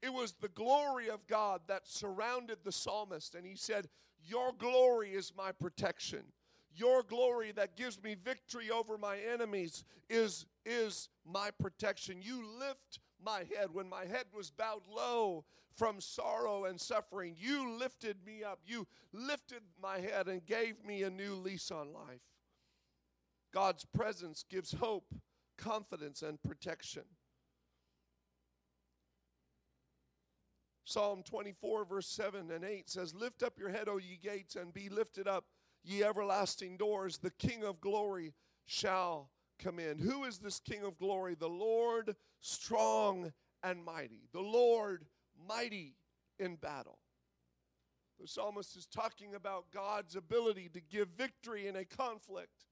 It 0.01 0.13
was 0.13 0.33
the 0.33 0.49
glory 0.49 1.09
of 1.09 1.25
God 1.27 1.61
that 1.67 1.87
surrounded 1.87 2.59
the 2.63 2.71
psalmist, 2.71 3.35
and 3.35 3.45
he 3.45 3.55
said, 3.55 3.87
Your 4.23 4.51
glory 4.57 5.11
is 5.11 5.33
my 5.35 5.51
protection. 5.51 6.23
Your 6.75 7.01
glory 7.01 7.51
that 7.53 7.75
gives 7.75 8.01
me 8.03 8.15
victory 8.15 8.69
over 8.69 8.97
my 8.97 9.17
enemies 9.17 9.83
is, 10.09 10.45
is 10.65 11.09
my 11.25 11.49
protection. 11.59 12.21
You 12.21 12.45
lift 12.59 12.99
my 13.23 13.39
head 13.39 13.69
when 13.73 13.89
my 13.89 14.05
head 14.05 14.25
was 14.31 14.51
bowed 14.51 14.83
low 14.87 15.45
from 15.75 15.99
sorrow 15.99 16.65
and 16.65 16.79
suffering. 16.79 17.35
You 17.37 17.77
lifted 17.77 18.17
me 18.25 18.43
up. 18.43 18.59
You 18.65 18.85
lifted 19.11 19.61
my 19.81 19.99
head 19.99 20.27
and 20.27 20.45
gave 20.45 20.83
me 20.85 21.01
a 21.01 21.09
new 21.09 21.33
lease 21.33 21.71
on 21.71 21.93
life. 21.93 22.21
God's 23.53 23.85
presence 23.85 24.43
gives 24.47 24.73
hope, 24.73 25.15
confidence, 25.57 26.21
and 26.21 26.41
protection. 26.43 27.03
Psalm 30.87 31.21
24, 31.21 31.83
verse 31.83 32.07
7 32.07 32.49
and 32.49 32.63
8 32.63 32.89
says, 32.89 33.13
Lift 33.13 33.43
up 33.43 33.59
your 33.59 33.67
head, 33.67 33.89
O 33.89 33.97
ye 33.97 34.17
gates, 34.23 34.55
and 34.55 34.73
be 34.73 34.87
lifted 34.87 35.27
up, 35.27 35.43
ye 35.83 36.01
everlasting 36.01 36.77
doors. 36.77 37.17
The 37.17 37.31
King 37.31 37.65
of 37.65 37.81
glory 37.81 38.33
shall 38.65 39.29
come 39.61 39.79
in. 39.79 39.99
Who 39.99 40.23
is 40.23 40.37
this 40.37 40.61
King 40.61 40.85
of 40.85 40.97
glory? 40.97 41.35
The 41.37 41.49
Lord 41.49 42.15
strong 42.39 43.33
and 43.63 43.83
mighty. 43.83 44.29
The 44.31 44.39
Lord 44.39 45.03
mighty 45.45 45.97
in 46.39 46.55
battle. 46.55 46.99
The 48.17 48.27
psalmist 48.29 48.77
is 48.77 48.85
talking 48.85 49.35
about 49.35 49.65
God's 49.73 50.15
ability 50.15 50.69
to 50.69 50.79
give 50.79 51.09
victory 51.17 51.67
in 51.67 51.75
a 51.75 51.83
conflict, 51.83 52.63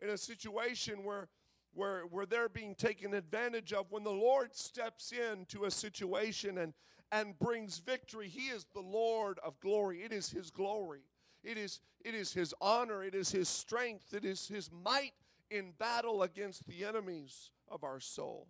in 0.00 0.10
a 0.10 0.16
situation 0.16 1.02
where, 1.02 1.26
where, 1.74 2.02
where 2.02 2.26
they're 2.26 2.48
being 2.48 2.76
taken 2.76 3.12
advantage 3.12 3.72
of. 3.72 3.86
When 3.90 4.04
the 4.04 4.10
Lord 4.10 4.54
steps 4.54 5.10
in 5.10 5.46
to 5.46 5.64
a 5.64 5.70
situation 5.72 6.58
and, 6.58 6.72
and 7.12 7.38
brings 7.38 7.78
victory. 7.78 8.28
He 8.28 8.48
is 8.48 8.66
the 8.74 8.80
Lord 8.80 9.38
of 9.44 9.58
glory. 9.60 10.02
It 10.02 10.12
is 10.12 10.30
His 10.30 10.50
glory. 10.50 11.02
It 11.44 11.56
is, 11.58 11.80
it 12.04 12.14
is 12.14 12.32
His 12.32 12.54
honor. 12.60 13.04
It 13.04 13.14
is 13.14 13.30
His 13.30 13.48
strength. 13.48 14.14
It 14.14 14.24
is 14.24 14.48
His 14.48 14.70
might 14.72 15.12
in 15.50 15.72
battle 15.78 16.22
against 16.22 16.66
the 16.66 16.84
enemies 16.84 17.50
of 17.68 17.84
our 17.84 18.00
soul. 18.00 18.48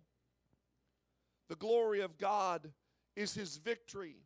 The 1.49 1.55
glory 1.55 2.01
of 2.01 2.17
God 2.17 2.71
is 3.15 3.33
His 3.33 3.57
victory. 3.57 4.17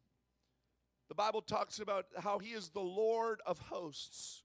The 1.09 1.15
Bible 1.15 1.41
talks 1.41 1.79
about 1.79 2.05
how 2.17 2.39
He 2.39 2.51
is 2.51 2.69
the 2.69 2.79
Lord 2.79 3.41
of 3.45 3.59
hosts, 3.59 4.43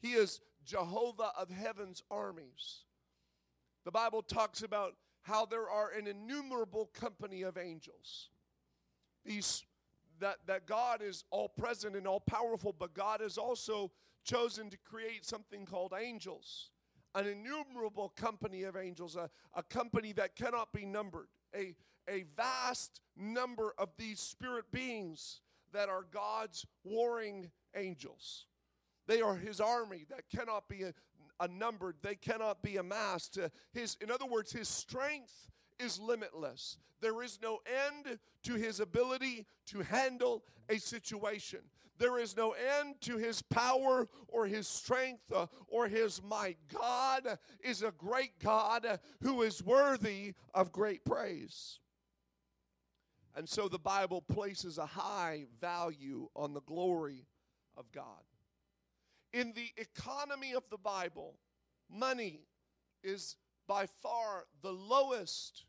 He 0.00 0.12
is 0.12 0.40
Jehovah 0.64 1.32
of 1.38 1.50
heaven's 1.50 2.02
armies. 2.10 2.84
The 3.84 3.90
Bible 3.90 4.22
talks 4.22 4.62
about 4.62 4.94
how 5.22 5.46
there 5.46 5.68
are 5.68 5.90
an 5.90 6.06
innumerable 6.06 6.90
company 6.94 7.42
of 7.42 7.56
angels 7.56 8.28
these 9.24 9.64
that, 10.20 10.36
that 10.46 10.66
God 10.66 11.00
is 11.02 11.24
all 11.30 11.48
present 11.48 11.96
and 11.96 12.06
all 12.06 12.20
powerful, 12.20 12.74
but 12.78 12.94
God 12.94 13.20
has 13.20 13.38
also 13.38 13.90
chosen 14.24 14.70
to 14.70 14.76
create 14.78 15.24
something 15.24 15.64
called 15.64 15.94
angels, 15.98 16.70
an 17.14 17.26
innumerable 17.26 18.10
company 18.10 18.64
of 18.64 18.76
angels, 18.76 19.16
a, 19.16 19.30
a 19.54 19.62
company 19.62 20.12
that 20.12 20.36
cannot 20.36 20.72
be 20.72 20.84
numbered, 20.84 21.28
a, 21.54 21.74
a 22.08 22.24
vast 22.36 23.00
number 23.16 23.74
of 23.78 23.88
these 23.98 24.20
spirit 24.20 24.66
beings 24.70 25.40
that 25.72 25.88
are 25.88 26.04
God's 26.12 26.66
warring 26.84 27.50
angels. 27.74 28.46
They 29.06 29.22
are 29.22 29.36
his 29.36 29.60
army 29.60 30.04
that 30.10 30.28
cannot 30.34 30.68
be 30.68 30.82
a, 30.82 30.94
a 31.40 31.48
numbered, 31.48 31.96
they 32.02 32.14
cannot 32.14 32.62
be 32.62 32.76
amassed. 32.76 33.38
Uh, 33.38 33.48
his, 33.72 33.96
in 34.00 34.10
other 34.10 34.26
words, 34.26 34.52
his 34.52 34.68
strength 34.68 35.50
is 35.82 35.98
limitless. 35.98 36.78
There 37.00 37.22
is 37.22 37.38
no 37.42 37.60
end 37.88 38.18
to 38.44 38.54
his 38.54 38.80
ability 38.80 39.46
to 39.66 39.80
handle 39.80 40.44
a 40.68 40.78
situation. 40.78 41.60
There 41.98 42.18
is 42.18 42.34
no 42.36 42.52
end 42.52 42.94
to 43.02 43.18
his 43.18 43.42
power 43.42 44.08
or 44.28 44.46
his 44.46 44.66
strength 44.66 45.30
uh, 45.34 45.46
or 45.68 45.86
his 45.86 46.22
might. 46.22 46.56
God 46.72 47.38
is 47.62 47.82
a 47.82 47.92
great 47.92 48.38
God 48.38 49.00
who 49.22 49.42
is 49.42 49.62
worthy 49.62 50.32
of 50.54 50.72
great 50.72 51.04
praise. 51.04 51.78
And 53.36 53.48
so 53.48 53.68
the 53.68 53.78
Bible 53.78 54.22
places 54.22 54.78
a 54.78 54.86
high 54.86 55.44
value 55.60 56.28
on 56.34 56.54
the 56.54 56.62
glory 56.62 57.26
of 57.76 57.92
God. 57.92 58.04
In 59.32 59.52
the 59.54 59.70
economy 59.76 60.54
of 60.54 60.64
the 60.70 60.78
Bible, 60.78 61.36
money 61.88 62.40
is 63.04 63.36
by 63.68 63.86
far 64.02 64.46
the 64.62 64.72
lowest 64.72 65.64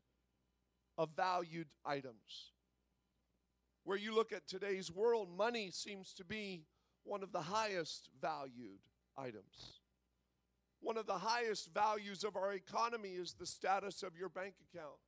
of 1.02 1.10
valued 1.18 1.66
items. 1.84 2.52
Where 3.86 3.98
you 3.98 4.14
look 4.14 4.32
at 4.32 4.48
today's 4.48 4.92
world, 4.92 5.30
money 5.36 5.72
seems 5.72 6.14
to 6.14 6.24
be 6.24 6.68
one 7.04 7.24
of 7.24 7.32
the 7.32 7.42
highest 7.42 8.10
valued 8.22 8.82
items. 9.18 9.80
One 10.80 10.98
of 10.98 11.08
the 11.08 11.18
highest 11.18 11.74
values 11.74 12.24
of 12.24 12.36
our 12.36 12.54
economy 12.54 13.10
is 13.10 13.34
the 13.34 13.48
status 13.48 14.04
of 14.04 14.16
your 14.16 14.30
bank 14.30 14.54
account. 14.72 15.00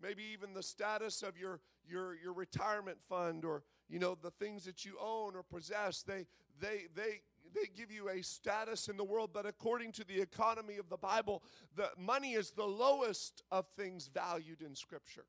Maybe 0.00 0.22
even 0.32 0.54
the 0.54 0.62
status 0.62 1.22
of 1.22 1.36
your, 1.36 1.60
your, 1.86 2.16
your 2.16 2.32
retirement 2.32 2.96
fund 3.06 3.44
or 3.44 3.62
you 3.90 3.98
know 3.98 4.16
the 4.22 4.30
things 4.30 4.64
that 4.64 4.86
you 4.86 4.96
own 4.98 5.36
or 5.36 5.42
possess. 5.42 6.02
They, 6.02 6.26
they, 6.58 6.86
they, 6.94 7.20
they 7.54 7.68
give 7.74 7.90
you 7.90 8.08
a 8.08 8.22
status 8.22 8.88
in 8.88 8.96
the 8.96 9.04
world, 9.04 9.30
but 9.32 9.46
according 9.46 9.92
to 9.92 10.04
the 10.04 10.20
economy 10.20 10.76
of 10.78 10.88
the 10.88 10.96
Bible, 10.96 11.42
the 11.76 11.90
money 11.98 12.32
is 12.34 12.50
the 12.50 12.64
lowest 12.64 13.42
of 13.50 13.66
things 13.76 14.10
valued 14.12 14.60
in 14.60 14.74
Scripture. 14.74 15.24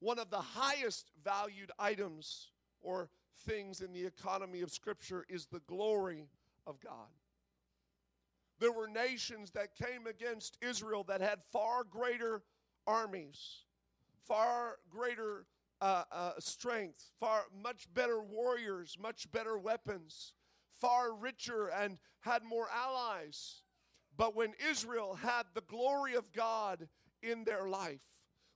One 0.00 0.18
of 0.18 0.30
the 0.30 0.40
highest 0.40 1.10
valued 1.24 1.70
items 1.78 2.50
or 2.80 3.08
things 3.46 3.80
in 3.80 3.92
the 3.92 4.04
economy 4.04 4.60
of 4.60 4.70
Scripture 4.70 5.24
is 5.28 5.46
the 5.46 5.60
glory 5.60 6.28
of 6.66 6.80
God. 6.80 7.08
There 8.58 8.72
were 8.72 8.88
nations 8.88 9.50
that 9.52 9.74
came 9.74 10.06
against 10.06 10.56
Israel 10.60 11.04
that 11.08 11.20
had 11.20 11.40
far 11.52 11.82
greater 11.84 12.42
armies, 12.86 13.64
far 14.24 14.78
greater 14.88 15.46
uh, 15.80 16.04
uh, 16.12 16.32
strength, 16.38 17.10
far 17.18 17.42
much 17.60 17.92
better 17.92 18.22
warriors, 18.22 18.96
much 19.00 19.30
better 19.32 19.58
weapons 19.58 20.32
far 20.82 21.14
richer 21.14 21.68
and 21.68 21.98
had 22.20 22.42
more 22.42 22.66
allies. 22.74 23.62
But 24.16 24.34
when 24.34 24.52
Israel 24.68 25.14
had 25.14 25.44
the 25.54 25.62
glory 25.62 26.14
of 26.14 26.32
God 26.32 26.88
in 27.22 27.44
their 27.44 27.68
life, 27.68 28.02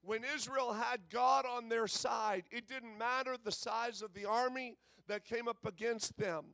when 0.03 0.23
Israel 0.35 0.73
had 0.73 1.09
God 1.09 1.47
on 1.47 1.69
their 1.69 1.87
side, 1.87 2.45
it 2.51 2.69
didn't 2.69 2.99
matter 2.99 3.37
the 3.43 3.53
size 3.53 4.03
of 4.03 4.13
the 4.13 4.25
army 4.25 4.77
that 5.09 5.25
came 5.25 5.49
up 5.49 5.65
against 5.65 6.19
them. 6.19 6.45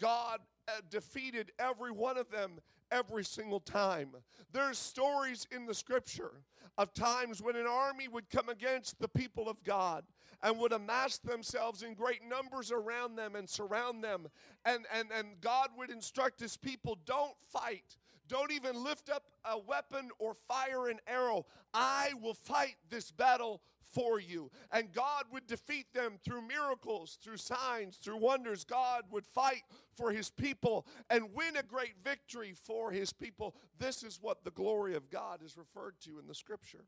God 0.00 0.40
uh, 0.66 0.80
defeated 0.90 1.52
every 1.58 1.92
one 1.92 2.16
of 2.16 2.30
them 2.30 2.60
every 2.90 3.24
single 3.24 3.60
time. 3.60 4.10
There's 4.52 4.78
stories 4.78 5.46
in 5.54 5.66
the 5.66 5.74
scripture 5.74 6.42
of 6.78 6.94
times 6.94 7.42
when 7.42 7.56
an 7.56 7.66
army 7.66 8.08
would 8.08 8.30
come 8.30 8.48
against 8.48 8.98
the 8.98 9.08
people 9.08 9.48
of 9.48 9.62
God 9.62 10.04
and 10.42 10.58
would 10.58 10.72
amass 10.72 11.18
themselves 11.18 11.82
in 11.82 11.94
great 11.94 12.20
numbers 12.28 12.70
around 12.70 13.16
them 13.16 13.34
and 13.34 13.48
surround 13.48 14.02
them. 14.02 14.28
And, 14.64 14.86
and, 14.94 15.08
and 15.16 15.40
God 15.40 15.70
would 15.76 15.90
instruct 15.90 16.40
his 16.40 16.56
people 16.56 16.98
don't 17.04 17.34
fight. 17.52 17.96
Don't 18.28 18.52
even 18.52 18.84
lift 18.84 19.08
up 19.08 19.24
a 19.44 19.58
weapon 19.58 20.10
or 20.18 20.34
fire 20.46 20.88
an 20.88 20.98
arrow. 21.06 21.46
I 21.72 22.10
will 22.20 22.34
fight 22.34 22.76
this 22.90 23.10
battle 23.10 23.62
for 23.92 24.20
you. 24.20 24.50
And 24.70 24.92
God 24.92 25.24
would 25.32 25.46
defeat 25.46 25.86
them 25.94 26.18
through 26.24 26.46
miracles, 26.46 27.18
through 27.22 27.38
signs, 27.38 27.96
through 27.96 28.18
wonders. 28.18 28.64
God 28.64 29.04
would 29.10 29.26
fight 29.26 29.62
for 29.96 30.10
his 30.12 30.30
people 30.30 30.86
and 31.10 31.34
win 31.34 31.56
a 31.56 31.62
great 31.62 31.94
victory 32.04 32.52
for 32.52 32.90
his 32.90 33.12
people. 33.12 33.56
This 33.78 34.02
is 34.02 34.18
what 34.20 34.44
the 34.44 34.50
glory 34.50 34.94
of 34.94 35.10
God 35.10 35.42
is 35.42 35.56
referred 35.56 35.94
to 36.02 36.18
in 36.18 36.26
the 36.26 36.34
scripture. 36.34 36.84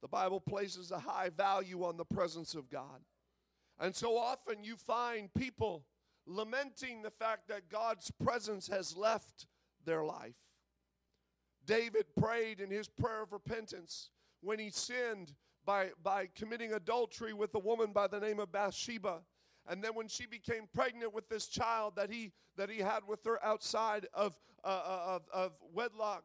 The 0.00 0.08
Bible 0.08 0.40
places 0.40 0.90
a 0.90 0.98
high 0.98 1.30
value 1.30 1.84
on 1.84 1.96
the 1.96 2.04
presence 2.04 2.54
of 2.54 2.70
God. 2.70 3.00
And 3.80 3.94
so 3.94 4.16
often 4.16 4.64
you 4.64 4.76
find 4.76 5.32
people 5.34 5.84
lamenting 6.26 7.02
the 7.02 7.10
fact 7.10 7.48
that 7.48 7.68
God's 7.68 8.10
presence 8.22 8.68
has 8.68 8.96
left 8.96 9.46
their 9.84 10.04
life. 10.04 10.36
David 11.64 12.06
prayed 12.18 12.60
in 12.60 12.70
his 12.70 12.88
prayer 12.88 13.22
of 13.22 13.32
repentance 13.32 14.10
when 14.40 14.58
he 14.58 14.70
sinned 14.70 15.34
by, 15.64 15.90
by 16.02 16.28
committing 16.34 16.72
adultery 16.72 17.32
with 17.32 17.54
a 17.54 17.58
woman 17.58 17.92
by 17.92 18.06
the 18.06 18.20
name 18.20 18.40
of 18.40 18.52
Bathsheba. 18.52 19.20
and 19.68 19.82
then 19.82 19.94
when 19.94 20.08
she 20.08 20.26
became 20.26 20.66
pregnant 20.72 21.12
with 21.12 21.28
this 21.28 21.46
child 21.46 21.94
that 21.96 22.10
he 22.10 22.32
that 22.56 22.70
he 22.70 22.78
had 22.78 23.00
with 23.06 23.24
her 23.24 23.42
outside 23.44 24.06
of 24.14 24.36
uh, 24.64 24.68
uh 24.68 25.02
of, 25.16 25.22
of 25.32 25.52
wedlock, 25.74 26.24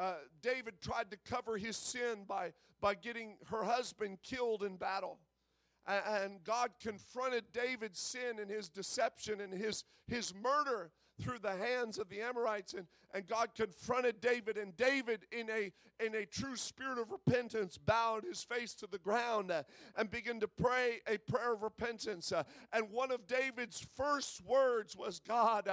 uh, 0.00 0.14
David 0.42 0.80
tried 0.80 1.10
to 1.10 1.18
cover 1.28 1.56
his 1.56 1.76
sin 1.76 2.24
by 2.26 2.52
by 2.80 2.94
getting 2.94 3.36
her 3.50 3.62
husband 3.62 4.18
killed 4.22 4.62
in 4.62 4.76
battle. 4.76 5.18
And 5.86 6.44
God 6.44 6.70
confronted 6.80 7.44
David's 7.52 7.98
sin 7.98 8.38
and 8.40 8.50
his 8.50 8.68
deception 8.68 9.40
and 9.40 9.52
his, 9.52 9.84
his 10.06 10.32
murder 10.34 10.92
through 11.20 11.38
the 11.40 11.56
hands 11.56 11.98
of 11.98 12.08
the 12.08 12.20
Amorites. 12.20 12.74
And, 12.74 12.86
and 13.12 13.26
God 13.26 13.50
confronted 13.56 14.20
David. 14.20 14.56
And 14.56 14.76
David, 14.76 15.26
in 15.32 15.48
a, 15.50 15.72
in 16.04 16.14
a 16.14 16.26
true 16.26 16.54
spirit 16.54 16.98
of 16.98 17.10
repentance, 17.10 17.76
bowed 17.76 18.24
his 18.24 18.42
face 18.44 18.74
to 18.74 18.86
the 18.86 18.98
ground 18.98 19.50
uh, 19.50 19.64
and 19.96 20.10
began 20.10 20.38
to 20.40 20.48
pray 20.48 21.00
a 21.08 21.18
prayer 21.18 21.54
of 21.54 21.62
repentance. 21.62 22.30
Uh, 22.30 22.44
and 22.72 22.90
one 22.90 23.10
of 23.10 23.26
David's 23.26 23.84
first 23.96 24.44
words 24.46 24.96
was 24.96 25.18
God, 25.18 25.68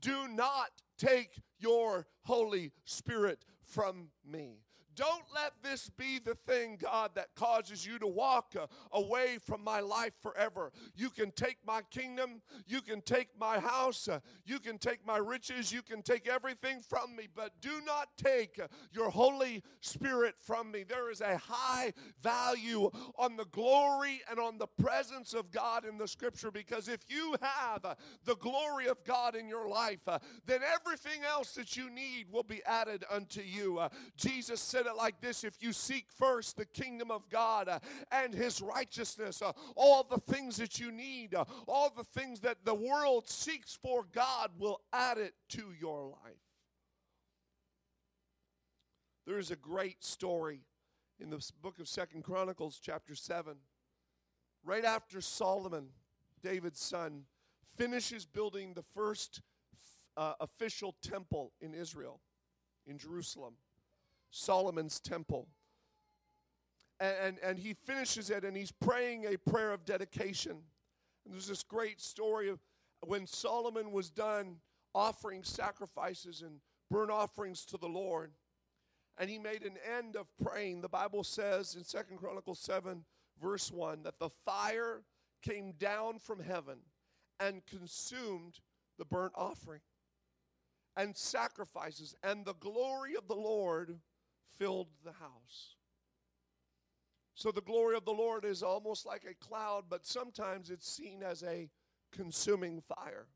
do 0.00 0.28
not 0.28 0.70
take 0.98 1.40
your 1.58 2.06
Holy 2.24 2.72
Spirit 2.84 3.44
from 3.72 4.08
me. 4.24 4.58
Don't 4.94 5.24
let 5.34 5.52
this 5.62 5.90
be 5.90 6.18
the 6.18 6.34
thing, 6.34 6.78
God, 6.80 7.12
that 7.14 7.34
causes 7.34 7.86
you 7.86 7.98
to 7.98 8.06
walk 8.06 8.54
uh, 8.60 8.66
away 8.92 9.38
from 9.40 9.62
my 9.64 9.80
life 9.80 10.12
forever. 10.22 10.72
You 10.94 11.10
can 11.10 11.30
take 11.30 11.58
my 11.66 11.82
kingdom, 11.90 12.42
you 12.66 12.80
can 12.80 13.00
take 13.00 13.28
my 13.38 13.58
house, 13.58 14.08
uh, 14.08 14.20
you 14.44 14.58
can 14.58 14.78
take 14.78 15.06
my 15.06 15.16
riches, 15.16 15.72
you 15.72 15.82
can 15.82 16.02
take 16.02 16.28
everything 16.28 16.80
from 16.80 17.16
me, 17.16 17.28
but 17.34 17.52
do 17.60 17.80
not 17.86 18.08
take 18.16 18.58
uh, 18.62 18.68
your 18.92 19.10
Holy 19.10 19.62
Spirit 19.80 20.34
from 20.38 20.70
me. 20.70 20.84
There 20.84 21.10
is 21.10 21.20
a 21.20 21.36
high 21.36 21.92
value 22.22 22.90
on 23.16 23.36
the 23.36 23.46
glory 23.46 24.20
and 24.30 24.38
on 24.38 24.58
the 24.58 24.66
presence 24.66 25.34
of 25.34 25.50
God 25.50 25.84
in 25.84 25.98
the 25.98 26.08
scripture 26.08 26.50
because 26.50 26.88
if 26.88 27.00
you 27.08 27.34
have 27.40 27.96
the 28.24 28.36
glory 28.36 28.88
of 28.88 29.02
God 29.04 29.34
in 29.34 29.48
your 29.48 29.68
life, 29.68 30.00
then 30.46 30.60
everything 30.62 31.22
else 31.24 31.54
that 31.54 31.76
you 31.76 31.90
need 31.90 32.26
will 32.30 32.42
be 32.42 32.62
added 32.64 33.04
unto 33.10 33.40
you. 33.40 33.80
Jesus 34.16 34.60
said, 34.60 34.81
said 34.82 34.90
it 34.90 34.96
like 34.96 35.20
this 35.20 35.44
If 35.44 35.54
you 35.60 35.72
seek 35.72 36.06
first 36.10 36.56
the 36.56 36.64
kingdom 36.64 37.10
of 37.10 37.28
God 37.28 37.68
uh, 37.68 37.78
and 38.10 38.34
his 38.34 38.60
righteousness, 38.60 39.42
uh, 39.42 39.52
all 39.76 40.04
the 40.08 40.18
things 40.32 40.56
that 40.56 40.78
you 40.78 40.90
need, 40.90 41.34
uh, 41.34 41.44
all 41.68 41.92
the 41.96 42.04
things 42.04 42.40
that 42.40 42.64
the 42.64 42.74
world 42.74 43.28
seeks 43.28 43.78
for, 43.80 44.04
God 44.12 44.50
will 44.58 44.80
add 44.92 45.18
it 45.18 45.34
to 45.50 45.72
your 45.78 46.04
life. 46.04 46.34
There 49.26 49.38
is 49.38 49.50
a 49.50 49.56
great 49.56 50.02
story 50.02 50.62
in 51.20 51.30
the 51.30 51.44
book 51.62 51.78
of 51.78 51.86
Second 51.86 52.24
Chronicles, 52.24 52.80
chapter 52.82 53.14
7. 53.14 53.54
Right 54.64 54.84
after 54.84 55.20
Solomon, 55.20 55.88
David's 56.42 56.80
son, 56.80 57.22
finishes 57.76 58.26
building 58.26 58.74
the 58.74 58.82
first 58.94 59.42
official 60.16 60.94
temple 61.02 61.52
in 61.60 61.72
Israel, 61.72 62.20
in 62.86 62.98
Jerusalem. 62.98 63.54
Solomon's 64.32 64.98
temple. 64.98 65.46
And, 66.98 67.16
and, 67.22 67.38
and, 67.42 67.58
he 67.58 67.74
finishes 67.74 68.30
it 68.30 68.44
and 68.44 68.56
he's 68.56 68.72
praying 68.72 69.26
a 69.26 69.36
prayer 69.36 69.72
of 69.72 69.84
dedication. 69.84 70.56
And 71.24 71.34
there's 71.34 71.46
this 71.46 71.62
great 71.62 72.00
story 72.00 72.48
of 72.48 72.58
when 73.06 73.26
Solomon 73.26 73.92
was 73.92 74.10
done 74.10 74.56
offering 74.94 75.44
sacrifices 75.44 76.42
and 76.42 76.60
burnt 76.90 77.10
offerings 77.10 77.64
to 77.66 77.76
the 77.76 77.88
Lord. 77.88 78.32
And 79.18 79.28
he 79.28 79.38
made 79.38 79.62
an 79.62 79.76
end 79.98 80.16
of 80.16 80.26
praying. 80.42 80.80
The 80.80 80.88
Bible 80.88 81.24
says 81.24 81.74
in 81.74 81.84
Second 81.84 82.16
Chronicles 82.18 82.60
7, 82.60 83.04
verse 83.40 83.70
1, 83.70 84.02
that 84.04 84.18
the 84.18 84.30
fire 84.44 85.02
came 85.42 85.72
down 85.72 86.18
from 86.18 86.40
heaven 86.40 86.78
and 87.38 87.66
consumed 87.66 88.60
the 88.98 89.04
burnt 89.04 89.32
offering 89.36 89.80
and 90.96 91.16
sacrifices, 91.16 92.14
and 92.22 92.44
the 92.44 92.54
glory 92.54 93.16
of 93.16 93.26
the 93.26 93.34
Lord 93.34 93.98
filled 94.58 94.88
the 95.04 95.12
house. 95.12 95.76
So 97.34 97.50
the 97.50 97.60
glory 97.60 97.96
of 97.96 98.04
the 98.04 98.12
Lord 98.12 98.44
is 98.44 98.62
almost 98.62 99.06
like 99.06 99.24
a 99.24 99.34
cloud, 99.34 99.84
but 99.88 100.06
sometimes 100.06 100.70
it's 100.70 100.88
seen 100.88 101.22
as 101.22 101.42
a 101.42 101.70
consuming 102.12 102.82
fire. 102.82 103.26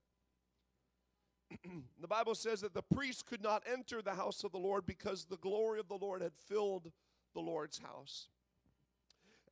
the 2.00 2.08
Bible 2.08 2.34
says 2.34 2.60
that 2.60 2.74
the 2.74 2.82
priest 2.82 3.26
could 3.26 3.42
not 3.42 3.62
enter 3.70 4.02
the 4.02 4.14
house 4.14 4.44
of 4.44 4.52
the 4.52 4.58
Lord 4.58 4.86
because 4.86 5.24
the 5.24 5.38
glory 5.38 5.80
of 5.80 5.88
the 5.88 5.96
Lord 5.96 6.22
had 6.22 6.32
filled 6.46 6.92
the 7.34 7.40
Lord's 7.40 7.78
house. 7.78 8.28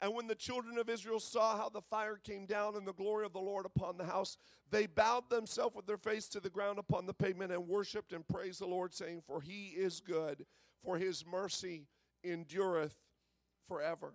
And 0.01 0.15
when 0.15 0.27
the 0.27 0.35
children 0.35 0.77
of 0.77 0.91
Israel 0.91 1.21
saw 1.21 1.57
how 1.57 1.69
the 1.69 1.81
fire 1.81 2.19
came 2.23 2.47
down 2.47 2.77
and 2.77 2.87
the 2.87 2.93
glory 2.93 3.25
of 3.25 3.33
the 3.33 3.41
Lord 3.41 3.65
upon 3.65 3.97
the 3.97 4.05
house, 4.05 4.37
they 4.71 4.87
bowed 4.87 5.31
themselves 5.31 5.75
with 5.75 5.87
their 5.87 5.97
face 5.97 6.29
to 6.29 6.41
the 6.41 6.51
ground 6.51 6.79
upon 6.79 7.07
the 7.07 7.15
pavement 7.15 7.53
and 7.53 7.69
worshiped 7.69 8.13
and 8.13 8.27
praised 8.27 8.61
the 8.61 8.67
Lord, 8.67 8.93
saying, 8.93 9.23
For 9.27 9.41
he 9.41 9.69
is 9.69 10.01
good, 10.01 10.45
for 10.85 10.99
his 10.99 11.25
mercy 11.27 11.87
endureth 12.23 12.97
forever. 13.67 14.13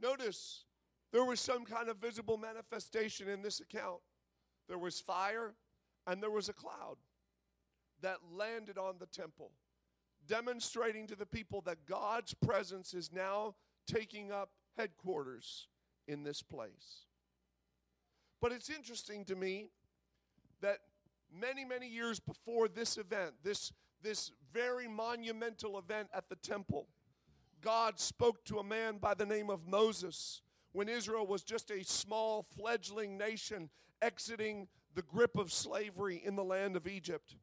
Notice 0.00 0.64
there 1.12 1.24
was 1.24 1.40
some 1.40 1.64
kind 1.64 1.88
of 1.88 1.96
visible 1.98 2.36
manifestation 2.36 3.28
in 3.28 3.42
this 3.42 3.60
account. 3.60 4.00
There 4.68 4.78
was 4.78 5.00
fire 5.00 5.54
and 6.06 6.22
there 6.22 6.30
was 6.30 6.48
a 6.48 6.52
cloud 6.52 6.96
that 8.02 8.18
landed 8.32 8.78
on 8.78 8.96
the 8.98 9.06
temple, 9.06 9.52
demonstrating 10.26 11.06
to 11.06 11.16
the 11.16 11.26
people 11.26 11.60
that 11.62 11.86
God's 11.86 12.34
presence 12.34 12.94
is 12.94 13.12
now 13.12 13.54
taking 13.86 14.30
up 14.30 14.50
headquarters 14.76 15.68
in 16.06 16.22
this 16.22 16.42
place. 16.42 17.06
But 18.40 18.52
it's 18.52 18.70
interesting 18.70 19.24
to 19.26 19.34
me 19.34 19.70
that 20.60 20.78
many, 21.32 21.64
many 21.64 21.88
years 21.88 22.20
before 22.20 22.68
this 22.68 22.96
event, 22.96 23.34
this 23.42 23.72
this 24.02 24.32
very 24.52 24.88
monumental 24.88 25.78
event 25.78 26.08
at 26.14 26.28
the 26.28 26.36
temple, 26.36 26.88
God 27.60 27.98
spoke 27.98 28.44
to 28.46 28.58
a 28.58 28.64
man 28.64 28.98
by 28.98 29.14
the 29.14 29.26
name 29.26 29.50
of 29.50 29.66
Moses 29.66 30.42
when 30.72 30.88
Israel 30.88 31.26
was 31.26 31.42
just 31.42 31.70
a 31.70 31.84
small 31.84 32.46
fledgling 32.56 33.18
nation 33.18 33.70
exiting 34.00 34.68
the 34.94 35.02
grip 35.02 35.36
of 35.36 35.52
slavery 35.52 36.22
in 36.24 36.36
the 36.36 36.44
land 36.44 36.76
of 36.76 36.86
Egypt. 36.86 37.36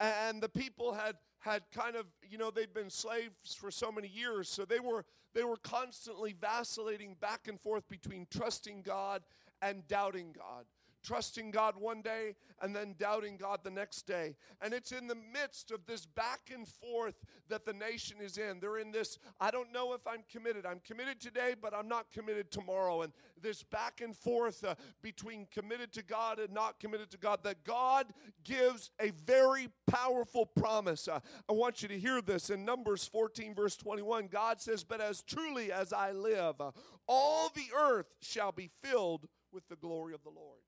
And 0.00 0.42
the 0.42 0.48
people 0.48 0.92
had 0.92 1.16
had 1.40 1.62
kind 1.72 1.94
of, 1.94 2.06
you 2.28 2.36
know, 2.36 2.50
they'd 2.50 2.74
been 2.74 2.90
slaves 2.90 3.54
for 3.54 3.70
so 3.70 3.92
many 3.92 4.08
years, 4.08 4.48
so 4.48 4.64
they 4.64 4.80
were 4.80 5.04
they 5.34 5.44
were 5.44 5.56
constantly 5.56 6.34
vacillating 6.40 7.16
back 7.20 7.46
and 7.46 7.60
forth 7.60 7.88
between 7.88 8.26
trusting 8.30 8.82
God 8.82 9.22
and 9.62 9.86
doubting 9.86 10.34
God 10.36 10.64
trusting 11.02 11.50
God 11.50 11.74
one 11.76 12.02
day 12.02 12.34
and 12.60 12.74
then 12.74 12.94
doubting 12.98 13.36
God 13.36 13.60
the 13.62 13.70
next 13.70 14.06
day. 14.06 14.36
And 14.60 14.74
it's 14.74 14.92
in 14.92 15.06
the 15.06 15.14
midst 15.14 15.70
of 15.70 15.86
this 15.86 16.06
back 16.06 16.50
and 16.52 16.66
forth 16.66 17.14
that 17.48 17.64
the 17.64 17.72
nation 17.72 18.18
is 18.20 18.38
in. 18.38 18.60
They're 18.60 18.78
in 18.78 18.90
this, 18.90 19.18
I 19.40 19.50
don't 19.50 19.72
know 19.72 19.92
if 19.92 20.06
I'm 20.06 20.24
committed. 20.30 20.66
I'm 20.66 20.80
committed 20.80 21.20
today, 21.20 21.54
but 21.60 21.74
I'm 21.74 21.88
not 21.88 22.10
committed 22.10 22.50
tomorrow. 22.50 23.02
And 23.02 23.12
this 23.40 23.62
back 23.62 24.00
and 24.02 24.16
forth 24.16 24.64
uh, 24.64 24.74
between 25.02 25.46
committed 25.50 25.92
to 25.92 26.02
God 26.02 26.38
and 26.38 26.52
not 26.52 26.80
committed 26.80 27.10
to 27.10 27.18
God, 27.18 27.40
that 27.44 27.64
God 27.64 28.06
gives 28.44 28.90
a 29.00 29.10
very 29.10 29.68
powerful 29.86 30.46
promise. 30.46 31.08
Uh, 31.08 31.20
I 31.48 31.52
want 31.52 31.82
you 31.82 31.88
to 31.88 31.98
hear 31.98 32.20
this 32.20 32.50
in 32.50 32.64
Numbers 32.64 33.06
14, 33.06 33.54
verse 33.54 33.76
21. 33.76 34.28
God 34.28 34.60
says, 34.60 34.84
But 34.84 35.00
as 35.00 35.22
truly 35.22 35.72
as 35.72 35.92
I 35.92 36.12
live, 36.12 36.60
uh, 36.60 36.72
all 37.06 37.50
the 37.54 37.68
earth 37.76 38.06
shall 38.20 38.52
be 38.52 38.70
filled 38.82 39.26
with 39.52 39.68
the 39.68 39.76
glory 39.76 40.14
of 40.14 40.22
the 40.22 40.30
Lord. 40.30 40.60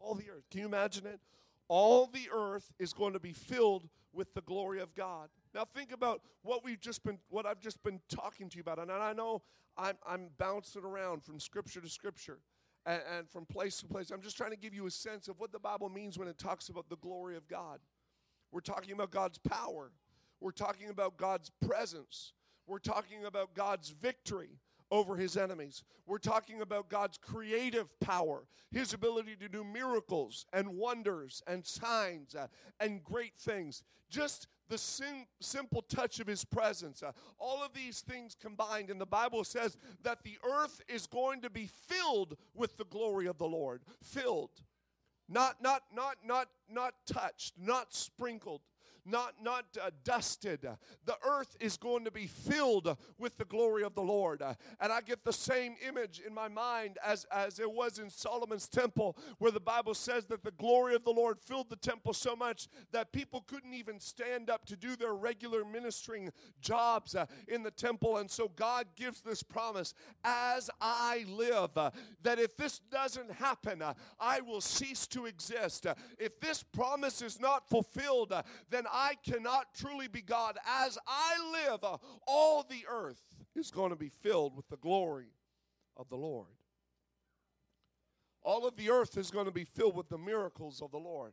All 0.00 0.14
the 0.14 0.30
earth. 0.30 0.44
Can 0.50 0.60
you 0.60 0.66
imagine 0.66 1.06
it? 1.06 1.20
All 1.68 2.06
the 2.06 2.28
earth 2.32 2.72
is 2.78 2.92
going 2.92 3.12
to 3.12 3.20
be 3.20 3.32
filled 3.32 3.88
with 4.12 4.32
the 4.34 4.40
glory 4.40 4.80
of 4.80 4.94
God. 4.94 5.28
Now 5.54 5.64
think 5.64 5.92
about 5.92 6.22
what 6.42 6.64
we've 6.64 6.80
just 6.80 7.04
been 7.04 7.18
what 7.28 7.46
I've 7.46 7.60
just 7.60 7.82
been 7.82 8.00
talking 8.08 8.48
to 8.48 8.56
you 8.56 8.62
about. 8.62 8.78
And 8.78 8.90
I 8.90 9.12
know 9.12 9.42
I'm 9.76 9.96
I'm 10.06 10.30
bouncing 10.38 10.84
around 10.84 11.24
from 11.24 11.38
scripture 11.38 11.80
to 11.80 11.88
scripture 11.88 12.38
and, 12.86 13.02
and 13.16 13.28
from 13.28 13.44
place 13.44 13.80
to 13.80 13.86
place. 13.86 14.10
I'm 14.10 14.22
just 14.22 14.36
trying 14.36 14.50
to 14.50 14.56
give 14.56 14.74
you 14.74 14.86
a 14.86 14.90
sense 14.90 15.28
of 15.28 15.38
what 15.38 15.52
the 15.52 15.58
Bible 15.58 15.88
means 15.88 16.18
when 16.18 16.28
it 16.28 16.38
talks 16.38 16.68
about 16.68 16.88
the 16.88 16.96
glory 16.96 17.36
of 17.36 17.46
God. 17.48 17.80
We're 18.50 18.60
talking 18.60 18.92
about 18.92 19.10
God's 19.10 19.38
power. 19.38 19.92
We're 20.40 20.52
talking 20.52 20.88
about 20.88 21.16
God's 21.16 21.50
presence. 21.66 22.32
We're 22.66 22.78
talking 22.78 23.24
about 23.24 23.54
God's 23.54 23.90
victory 23.90 24.58
over 24.90 25.16
his 25.16 25.36
enemies. 25.36 25.82
We're 26.06 26.18
talking 26.18 26.60
about 26.60 26.88
God's 26.88 27.18
creative 27.18 27.88
power, 28.00 28.44
his 28.70 28.92
ability 28.92 29.36
to 29.36 29.48
do 29.48 29.64
miracles 29.64 30.46
and 30.52 30.68
wonders 30.76 31.42
and 31.46 31.64
signs 31.66 32.34
uh, 32.34 32.48
and 32.80 33.02
great 33.04 33.36
things. 33.38 33.82
Just 34.10 34.48
the 34.68 34.78
sim- 34.78 35.26
simple 35.40 35.82
touch 35.82 36.20
of 36.20 36.26
his 36.26 36.44
presence. 36.44 37.02
Uh, 37.02 37.12
all 37.38 37.62
of 37.62 37.72
these 37.72 38.00
things 38.00 38.36
combined, 38.40 38.90
and 38.90 39.00
the 39.00 39.06
Bible 39.06 39.44
says 39.44 39.76
that 40.02 40.22
the 40.22 40.38
earth 40.44 40.80
is 40.88 41.06
going 41.06 41.40
to 41.42 41.50
be 41.50 41.68
filled 41.88 42.36
with 42.54 42.76
the 42.76 42.84
glory 42.84 43.26
of 43.26 43.38
the 43.38 43.46
Lord. 43.46 43.82
Filled. 44.02 44.50
Not, 45.28 45.62
not, 45.62 45.82
not, 45.94 46.16
not, 46.24 46.48
not 46.70 46.94
touched, 47.06 47.54
not 47.58 47.92
sprinkled, 47.92 48.62
not, 49.08 49.34
not 49.42 49.64
uh, 49.80 49.90
dusted. 50.04 50.66
The 51.04 51.16
earth 51.26 51.56
is 51.60 51.76
going 51.76 52.04
to 52.04 52.10
be 52.10 52.26
filled 52.26 52.96
with 53.18 53.36
the 53.38 53.44
glory 53.44 53.82
of 53.82 53.94
the 53.94 54.02
Lord. 54.02 54.42
and 54.80 54.92
I 54.92 55.00
get 55.00 55.24
the 55.24 55.32
same 55.32 55.76
image 55.86 56.20
in 56.24 56.34
my 56.34 56.48
mind 56.48 56.98
as, 57.04 57.26
as 57.32 57.58
it 57.58 57.70
was 57.70 57.98
in 57.98 58.10
Solomon's 58.10 58.68
temple, 58.68 59.16
where 59.38 59.50
the 59.50 59.60
Bible 59.60 59.94
says 59.94 60.26
that 60.26 60.44
the 60.44 60.50
glory 60.52 60.94
of 60.94 61.04
the 61.04 61.12
Lord 61.12 61.38
filled 61.40 61.70
the 61.70 61.76
temple 61.76 62.12
so 62.12 62.36
much 62.36 62.68
that 62.92 63.12
people 63.12 63.44
couldn't 63.46 63.74
even 63.74 64.00
stand 64.00 64.50
up 64.50 64.64
to 64.66 64.76
do 64.76 64.96
their 64.96 65.14
regular 65.14 65.64
ministering 65.64 66.30
jobs 66.60 67.14
uh, 67.14 67.26
in 67.46 67.62
the 67.62 67.70
temple. 67.70 68.18
And 68.18 68.30
so 68.30 68.50
God 68.56 68.86
gives 68.96 69.20
this 69.20 69.42
promise 69.42 69.94
as 70.24 70.70
I 70.80 71.24
live, 71.28 71.76
uh, 71.76 71.90
that 72.22 72.38
if 72.38 72.56
this 72.56 72.80
doesn't 72.90 73.30
happen, 73.32 73.82
uh, 73.82 73.94
I 74.20 74.40
will 74.40 74.60
cease 74.60 75.06
to 75.08 75.26
exist. 75.26 75.86
If 76.18 76.40
this 76.40 76.62
promise 76.62 77.22
is 77.22 77.40
not 77.40 77.68
fulfilled, 77.68 78.32
uh, 78.32 78.42
then 78.70 78.84
I 78.98 79.14
cannot 79.24 79.66
truly 79.76 80.08
be 80.08 80.22
God. 80.22 80.58
As 80.66 80.98
I 81.06 81.36
live, 81.52 81.84
uh, 81.84 81.98
all 82.26 82.66
the 82.68 82.84
earth 82.90 83.22
is 83.54 83.70
going 83.70 83.90
to 83.90 83.96
be 83.96 84.08
filled 84.08 84.56
with 84.56 84.68
the 84.68 84.76
glory 84.76 85.30
of 85.96 86.08
the 86.08 86.16
Lord. 86.16 86.48
All 88.42 88.66
of 88.66 88.74
the 88.74 88.90
earth 88.90 89.16
is 89.16 89.30
going 89.30 89.44
to 89.44 89.52
be 89.52 89.64
filled 89.64 89.94
with 89.94 90.08
the 90.08 90.18
miracles 90.18 90.82
of 90.82 90.90
the 90.90 90.98
Lord. 90.98 91.32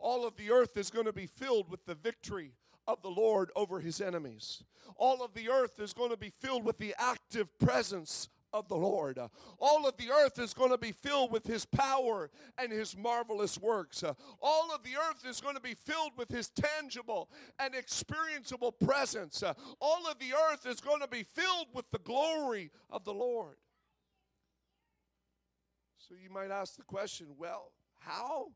All 0.00 0.26
of 0.26 0.36
the 0.36 0.50
earth 0.50 0.76
is 0.76 0.90
going 0.90 1.06
to 1.06 1.12
be 1.12 1.26
filled 1.26 1.70
with 1.70 1.86
the 1.86 1.94
victory 1.94 2.54
of 2.88 3.00
the 3.02 3.10
Lord 3.10 3.52
over 3.54 3.78
his 3.78 4.00
enemies. 4.00 4.64
All 4.96 5.22
of 5.22 5.34
the 5.34 5.48
earth 5.50 5.78
is 5.78 5.92
going 5.92 6.10
to 6.10 6.16
be 6.16 6.32
filled 6.40 6.64
with 6.64 6.78
the 6.78 6.96
active 6.98 7.56
presence 7.60 8.28
of 8.52 8.68
the 8.68 8.76
Lord. 8.76 9.18
All 9.58 9.86
of 9.86 9.96
the 9.96 10.10
earth 10.10 10.38
is 10.38 10.54
going 10.54 10.70
to 10.70 10.78
be 10.78 10.92
filled 10.92 11.32
with 11.32 11.46
His 11.46 11.64
power 11.64 12.30
and 12.56 12.72
His 12.72 12.96
marvelous 12.96 13.58
works. 13.58 14.02
All 14.42 14.74
of 14.74 14.82
the 14.82 14.96
earth 14.96 15.24
is 15.26 15.40
going 15.40 15.54
to 15.54 15.60
be 15.60 15.74
filled 15.74 16.12
with 16.16 16.30
His 16.30 16.48
tangible 16.50 17.28
and 17.58 17.74
experienceable 17.74 18.72
presence. 18.84 19.42
All 19.80 20.06
of 20.10 20.18
the 20.18 20.34
earth 20.50 20.66
is 20.66 20.80
going 20.80 21.00
to 21.00 21.08
be 21.08 21.22
filled 21.22 21.68
with 21.74 21.90
the 21.90 21.98
glory 21.98 22.70
of 22.90 23.04
the 23.04 23.14
Lord. 23.14 23.56
So 25.98 26.14
you 26.14 26.30
might 26.30 26.50
ask 26.50 26.76
the 26.76 26.82
question 26.84 27.26
well, 27.36 27.72
how 27.98 28.52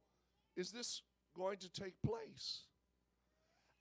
is 0.56 0.72
this 0.72 1.02
going 1.36 1.58
to 1.58 1.70
take 1.70 1.94
place? 2.04 2.62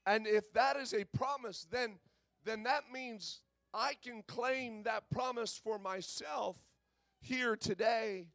And 0.06 0.28
if 0.28 0.52
that 0.54 0.78
is 0.78 0.93
a 0.93 1.06
promise, 1.06 1.67
then, 1.71 2.00
then 2.43 2.63
that 2.63 2.86
means 2.91 3.41
I 3.73 3.93
can 4.03 4.23
claim 4.27 4.84
that 4.84 5.10
promise 5.10 5.60
for 5.62 5.79
myself 5.79 6.57
here 7.21 7.55
today 7.55 8.27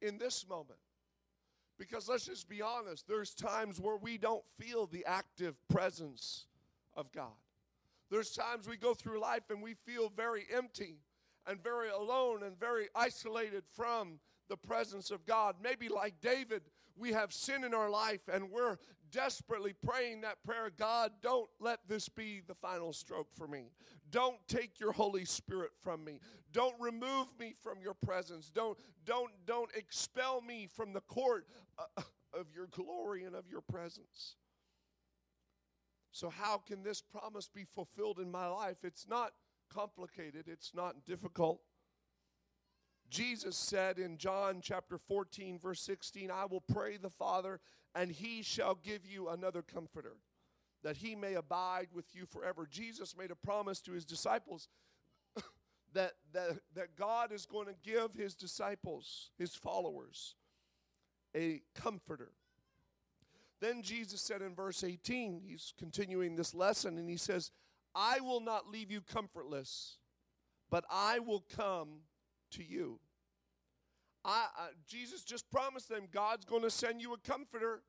in 0.00 0.18
this 0.18 0.48
moment. 0.48 0.78
Because 1.78 2.08
let's 2.08 2.26
just 2.26 2.48
be 2.48 2.62
honest, 2.62 3.06
there's 3.08 3.34
times 3.34 3.80
where 3.80 3.96
we 3.96 4.18
don't 4.18 4.44
feel 4.58 4.86
the 4.86 5.04
active 5.06 5.56
presence 5.68 6.46
of 6.94 7.10
God. 7.12 7.32
There's 8.10 8.32
times 8.32 8.68
we 8.68 8.76
go 8.76 8.94
through 8.94 9.20
life 9.20 9.44
and 9.50 9.62
we 9.62 9.74
feel 9.74 10.10
very 10.14 10.46
empty 10.54 10.98
and 11.46 11.62
very 11.62 11.88
alone 11.88 12.42
and 12.42 12.58
very 12.58 12.88
isolated 12.94 13.64
from 13.74 14.18
the 14.48 14.56
presence 14.56 15.10
of 15.10 15.24
God. 15.24 15.56
Maybe 15.62 15.88
like 15.88 16.20
David, 16.20 16.62
we 16.96 17.12
have 17.12 17.32
sin 17.32 17.64
in 17.64 17.72
our 17.72 17.88
life 17.88 18.20
and 18.32 18.50
we're 18.50 18.76
desperately 19.12 19.74
praying 19.84 20.22
that 20.22 20.42
prayer 20.44 20.70
God, 20.76 21.12
don't 21.22 21.48
let 21.60 21.80
this 21.86 22.08
be 22.08 22.42
the 22.46 22.54
final 22.54 22.92
stroke 22.92 23.28
for 23.36 23.46
me. 23.46 23.70
Don't 24.10 24.36
take 24.48 24.80
your 24.80 24.92
Holy 24.92 25.24
Spirit 25.24 25.70
from 25.82 26.04
me. 26.04 26.18
Don't 26.52 26.74
remove 26.80 27.28
me 27.38 27.54
from 27.62 27.80
your 27.82 27.94
presence. 27.94 28.50
Don't, 28.50 28.78
don't, 29.06 29.30
don't 29.46 29.70
expel 29.76 30.40
me 30.40 30.66
from 30.66 30.92
the 30.92 31.00
court 31.02 31.46
uh, 31.78 32.02
of 32.34 32.46
your 32.54 32.66
glory 32.66 33.24
and 33.24 33.34
of 33.34 33.44
your 33.50 33.60
presence. 33.60 34.36
So, 36.10 36.28
how 36.28 36.58
can 36.58 36.82
this 36.82 37.00
promise 37.00 37.48
be 37.48 37.64
fulfilled 37.64 38.18
in 38.18 38.30
my 38.30 38.46
life? 38.46 38.76
It's 38.82 39.08
not 39.08 39.32
complicated, 39.72 40.44
it's 40.46 40.72
not 40.74 41.04
difficult. 41.06 41.60
Jesus 43.12 43.56
said 43.56 43.98
in 43.98 44.16
John 44.16 44.60
chapter 44.62 44.96
14, 44.96 45.58
verse 45.58 45.82
16, 45.82 46.30
I 46.30 46.46
will 46.46 46.62
pray 46.62 46.96
the 46.96 47.10
Father, 47.10 47.60
and 47.94 48.10
he 48.10 48.40
shall 48.42 48.74
give 48.74 49.04
you 49.04 49.28
another 49.28 49.60
comforter, 49.60 50.16
that 50.82 50.96
he 50.96 51.14
may 51.14 51.34
abide 51.34 51.88
with 51.92 52.06
you 52.14 52.24
forever. 52.24 52.66
Jesus 52.68 53.14
made 53.14 53.30
a 53.30 53.36
promise 53.36 53.82
to 53.82 53.92
his 53.92 54.06
disciples 54.06 54.66
that, 55.92 56.12
that, 56.32 56.52
that 56.74 56.96
God 56.96 57.32
is 57.32 57.44
going 57.44 57.66
to 57.66 57.74
give 57.84 58.14
his 58.14 58.34
disciples, 58.34 59.28
his 59.38 59.54
followers, 59.54 60.34
a 61.36 61.60
comforter. 61.74 62.32
Then 63.60 63.82
Jesus 63.82 64.22
said 64.22 64.40
in 64.40 64.54
verse 64.54 64.82
18, 64.82 65.42
he's 65.44 65.74
continuing 65.78 66.34
this 66.34 66.54
lesson, 66.54 66.96
and 66.96 67.10
he 67.10 67.18
says, 67.18 67.50
I 67.94 68.20
will 68.20 68.40
not 68.40 68.70
leave 68.70 68.90
you 68.90 69.02
comfortless, 69.02 69.98
but 70.70 70.86
I 70.90 71.18
will 71.18 71.44
come 71.54 72.04
to 72.52 72.64
you. 72.64 72.98
I, 74.24 74.46
uh, 74.58 74.66
Jesus 74.86 75.22
just 75.24 75.50
promised 75.50 75.88
them 75.88 76.04
God's 76.12 76.44
going 76.44 76.62
to 76.62 76.70
send 76.70 77.00
you 77.00 77.12
a 77.12 77.18
comforter. 77.18 77.82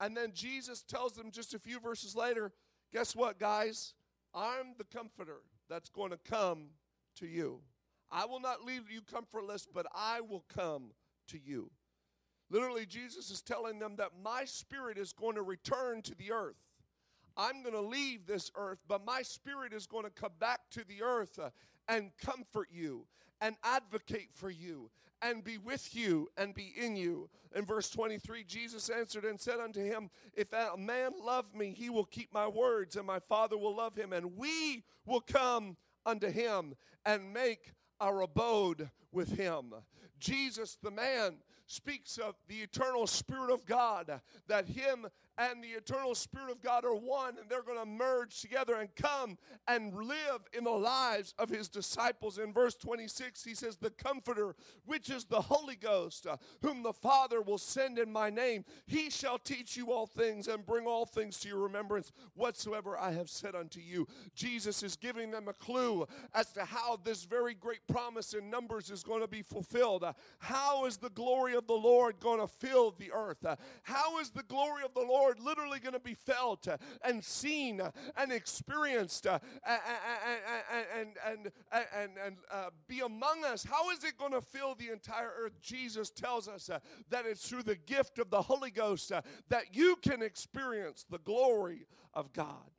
And 0.00 0.16
then 0.16 0.32
Jesus 0.34 0.82
tells 0.82 1.12
them 1.12 1.30
just 1.30 1.54
a 1.54 1.58
few 1.58 1.78
verses 1.78 2.16
later, 2.16 2.52
guess 2.92 3.14
what, 3.14 3.38
guys? 3.38 3.94
I'm 4.34 4.74
the 4.78 4.84
comforter 4.84 5.42
that's 5.68 5.90
going 5.90 6.10
to 6.10 6.18
come 6.18 6.68
to 7.16 7.26
you. 7.26 7.60
I 8.10 8.24
will 8.26 8.40
not 8.40 8.64
leave 8.64 8.90
you 8.90 9.00
comfortless, 9.02 9.66
but 9.72 9.86
I 9.94 10.20
will 10.20 10.44
come 10.54 10.92
to 11.28 11.38
you. 11.38 11.70
Literally, 12.50 12.84
Jesus 12.84 13.30
is 13.30 13.40
telling 13.40 13.78
them 13.78 13.96
that 13.96 14.10
my 14.22 14.44
spirit 14.44 14.98
is 14.98 15.12
going 15.12 15.36
to 15.36 15.42
return 15.42 16.02
to 16.02 16.14
the 16.14 16.32
earth. 16.32 16.56
I'm 17.36 17.62
going 17.62 17.74
to 17.74 17.80
leave 17.80 18.26
this 18.26 18.50
earth, 18.56 18.78
but 18.86 19.06
my 19.06 19.22
spirit 19.22 19.72
is 19.72 19.86
going 19.86 20.04
to 20.04 20.10
come 20.10 20.32
back 20.38 20.60
to 20.72 20.84
the 20.86 21.02
earth 21.02 21.38
uh, 21.38 21.50
and 21.88 22.10
comfort 22.22 22.68
you 22.70 23.06
and 23.42 23.56
advocate 23.62 24.30
for 24.32 24.48
you 24.48 24.88
and 25.20 25.44
be 25.44 25.58
with 25.58 25.94
you 25.94 26.28
and 26.36 26.54
be 26.54 26.72
in 26.76 26.96
you. 26.96 27.28
In 27.54 27.66
verse 27.66 27.90
23, 27.90 28.44
Jesus 28.44 28.88
answered 28.88 29.24
and 29.24 29.38
said 29.38 29.60
unto 29.60 29.84
him, 29.84 30.10
If 30.34 30.52
a 30.52 30.76
man 30.78 31.12
love 31.22 31.54
me, 31.54 31.74
he 31.76 31.90
will 31.90 32.04
keep 32.04 32.32
my 32.32 32.48
words, 32.48 32.96
and 32.96 33.06
my 33.06 33.18
Father 33.18 33.58
will 33.58 33.76
love 33.76 33.96
him, 33.96 34.12
and 34.12 34.36
we 34.36 34.84
will 35.04 35.20
come 35.20 35.76
unto 36.06 36.30
him 36.30 36.74
and 37.04 37.32
make 37.32 37.72
our 38.00 38.22
abode 38.22 38.90
with 39.12 39.36
him. 39.36 39.74
Jesus, 40.18 40.78
the 40.82 40.90
man, 40.90 41.34
speaks 41.66 42.18
of 42.18 42.34
the 42.48 42.60
eternal 42.60 43.06
Spirit 43.06 43.50
of 43.50 43.64
God, 43.64 44.20
that 44.48 44.68
him 44.68 45.06
and 45.50 45.62
the 45.62 45.68
eternal 45.68 46.14
Spirit 46.14 46.50
of 46.50 46.62
God 46.62 46.84
are 46.84 46.94
one, 46.94 47.36
and 47.38 47.48
they're 47.48 47.62
going 47.62 47.78
to 47.78 47.86
merge 47.86 48.40
together 48.40 48.74
and 48.76 48.94
come 48.94 49.36
and 49.66 49.92
live 49.94 50.42
in 50.52 50.64
the 50.64 50.70
lives 50.70 51.34
of 51.38 51.48
his 51.48 51.68
disciples. 51.68 52.38
In 52.38 52.52
verse 52.52 52.74
26, 52.76 53.42
he 53.44 53.54
says, 53.54 53.76
The 53.76 53.90
Comforter, 53.90 54.54
which 54.84 55.10
is 55.10 55.24
the 55.24 55.40
Holy 55.40 55.74
Ghost, 55.74 56.26
uh, 56.26 56.36
whom 56.60 56.82
the 56.82 56.92
Father 56.92 57.40
will 57.40 57.58
send 57.58 57.98
in 57.98 58.12
my 58.12 58.30
name, 58.30 58.64
he 58.86 59.10
shall 59.10 59.38
teach 59.38 59.76
you 59.76 59.92
all 59.92 60.06
things 60.06 60.46
and 60.48 60.64
bring 60.64 60.86
all 60.86 61.06
things 61.06 61.38
to 61.40 61.48
your 61.48 61.58
remembrance 61.58 62.12
whatsoever 62.34 62.96
I 62.96 63.12
have 63.12 63.28
said 63.28 63.54
unto 63.54 63.80
you. 63.80 64.06
Jesus 64.34 64.82
is 64.82 64.96
giving 64.96 65.30
them 65.30 65.48
a 65.48 65.52
clue 65.52 66.06
as 66.34 66.52
to 66.52 66.64
how 66.64 66.96
this 67.02 67.24
very 67.24 67.54
great 67.54 67.86
promise 67.88 68.34
in 68.34 68.50
Numbers 68.50 68.90
is 68.90 69.02
going 69.02 69.22
to 69.22 69.28
be 69.28 69.42
fulfilled. 69.42 70.04
Uh, 70.04 70.12
how 70.38 70.86
is 70.86 70.98
the 70.98 71.10
glory 71.10 71.54
of 71.54 71.66
the 71.66 71.72
Lord 71.72 72.20
going 72.20 72.40
to 72.40 72.46
fill 72.46 72.92
the 72.92 73.10
earth? 73.12 73.44
Uh, 73.44 73.56
how 73.82 74.18
is 74.18 74.30
the 74.30 74.44
glory 74.44 74.84
of 74.84 74.94
the 74.94 75.00
Lord? 75.00 75.31
Literally 75.40 75.78
going 75.78 75.92
to 75.92 76.00
be 76.00 76.14
felt 76.14 76.68
uh, 76.68 76.76
and 77.04 77.22
seen 77.22 77.80
uh, 77.80 77.90
and 78.16 78.32
experienced 78.32 79.26
uh, 79.26 79.38
and, 79.66 79.80
and, 80.94 81.08
and, 81.26 81.52
and, 81.72 82.10
and 82.24 82.36
uh, 82.50 82.70
be 82.88 83.00
among 83.00 83.44
us. 83.44 83.64
How 83.64 83.90
is 83.90 84.04
it 84.04 84.18
going 84.18 84.32
to 84.32 84.40
fill 84.40 84.74
the 84.74 84.90
entire 84.90 85.32
earth? 85.38 85.60
Jesus 85.62 86.10
tells 86.10 86.48
us 86.48 86.70
uh, 86.70 86.78
that 87.10 87.26
it's 87.26 87.48
through 87.48 87.62
the 87.62 87.76
gift 87.76 88.18
of 88.18 88.30
the 88.30 88.42
Holy 88.42 88.70
Ghost 88.70 89.12
uh, 89.12 89.22
that 89.48 89.74
you 89.74 89.96
can 89.96 90.22
experience 90.22 91.04
the 91.08 91.18
glory 91.18 91.86
of 92.14 92.32
God 92.32 92.71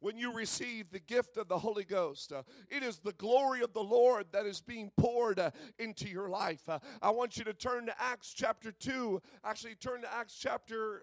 when 0.00 0.18
you 0.18 0.32
receive 0.32 0.90
the 0.90 0.98
gift 0.98 1.36
of 1.36 1.48
the 1.48 1.58
Holy 1.58 1.84
Ghost. 1.84 2.32
Uh, 2.32 2.42
it 2.68 2.82
is 2.82 2.98
the 2.98 3.12
glory 3.12 3.62
of 3.62 3.72
the 3.72 3.82
Lord 3.82 4.26
that 4.32 4.46
is 4.46 4.60
being 4.60 4.90
poured 4.96 5.38
uh, 5.38 5.50
into 5.78 6.08
your 6.08 6.28
life. 6.28 6.68
Uh, 6.68 6.78
I 7.00 7.10
want 7.10 7.36
you 7.36 7.44
to 7.44 7.54
turn 7.54 7.86
to 7.86 7.94
Acts 8.00 8.34
chapter 8.34 8.72
2. 8.72 9.20
Actually, 9.44 9.74
turn 9.76 10.02
to 10.02 10.12
Acts 10.12 10.36
chapter. 10.38 11.02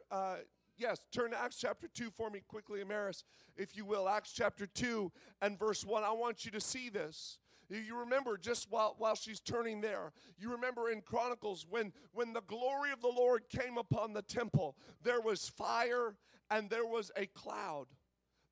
Yes, 0.78 1.00
turn 1.12 1.32
to 1.32 1.42
Acts 1.42 1.58
chapter 1.58 1.88
2 1.88 2.12
for 2.16 2.30
me 2.30 2.42
quickly, 2.48 2.84
Amaris, 2.84 3.24
if 3.56 3.76
you 3.76 3.84
will. 3.84 4.08
Acts 4.08 4.32
chapter 4.32 4.68
2 4.68 5.12
and 5.42 5.58
verse 5.58 5.84
1. 5.84 6.04
I 6.04 6.12
want 6.12 6.46
you 6.46 6.52
to 6.52 6.62
see 6.62 6.90
this. 6.90 7.40
You 7.70 7.98
remember 7.98 8.38
just 8.38 8.68
while, 8.70 8.96
while 8.98 9.16
she's 9.16 9.42
turning 9.42 9.82
there, 9.82 10.14
you 10.38 10.52
remember 10.52 10.90
in 10.90 11.02
Chronicles 11.02 11.66
when, 11.70 11.92
when 12.14 12.32
the 12.32 12.42
glory 12.42 12.92
of 12.92 13.02
the 13.02 13.10
Lord 13.10 13.50
came 13.50 13.78
upon 13.78 14.14
the 14.14 14.22
temple, 14.22 14.78
there 15.04 15.20
was 15.20 15.50
fire 15.50 16.16
and 16.50 16.70
there 16.70 16.86
was 16.86 17.12
a 17.18 17.26
cloud 17.26 17.88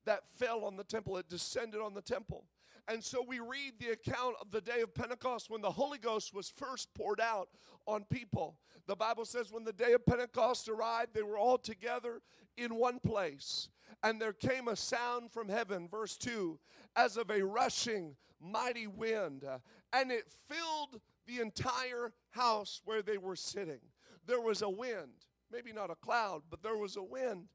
that 0.06 0.22
fell 0.36 0.64
on 0.64 0.76
the 0.76 0.84
temple. 0.84 1.16
It 1.18 1.28
descended 1.28 1.80
on 1.80 1.94
the 1.94 2.02
temple. 2.02 2.44
And 2.88 3.02
so 3.02 3.24
we 3.26 3.40
read 3.40 3.74
the 3.78 3.90
account 3.90 4.36
of 4.40 4.50
the 4.50 4.60
day 4.60 4.80
of 4.80 4.94
Pentecost 4.94 5.50
when 5.50 5.60
the 5.60 5.70
Holy 5.70 5.98
Ghost 5.98 6.32
was 6.32 6.48
first 6.48 6.88
poured 6.94 7.20
out 7.20 7.48
on 7.86 8.04
people. 8.04 8.58
The 8.86 8.96
Bible 8.96 9.24
says 9.24 9.52
when 9.52 9.64
the 9.64 9.72
day 9.72 9.92
of 9.92 10.06
Pentecost 10.06 10.68
arrived, 10.68 11.12
they 11.12 11.22
were 11.22 11.38
all 11.38 11.58
together 11.58 12.20
in 12.56 12.76
one 12.76 13.00
place. 13.00 13.68
And 14.02 14.20
there 14.20 14.32
came 14.32 14.68
a 14.68 14.76
sound 14.76 15.32
from 15.32 15.48
heaven, 15.48 15.88
verse 15.88 16.16
2, 16.16 16.58
as 16.94 17.16
of 17.16 17.30
a 17.30 17.42
rushing 17.42 18.16
mighty 18.40 18.86
wind, 18.86 19.44
and 19.92 20.12
it 20.12 20.30
filled 20.48 21.00
the 21.26 21.40
entire 21.40 22.12
house 22.30 22.80
where 22.84 23.02
they 23.02 23.18
were 23.18 23.36
sitting. 23.36 23.80
There 24.26 24.40
was 24.40 24.62
a 24.62 24.68
wind, 24.68 25.24
maybe 25.50 25.72
not 25.72 25.90
a 25.90 25.94
cloud, 25.94 26.42
but 26.50 26.62
there 26.62 26.76
was 26.76 26.96
a 26.96 27.02
wind. 27.02 27.48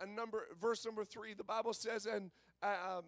And 0.00 0.14
number 0.14 0.44
verse 0.60 0.84
number 0.84 1.04
3, 1.04 1.34
the 1.34 1.44
Bible 1.44 1.72
says 1.72 2.06
and 2.06 2.30
um, 2.62 3.04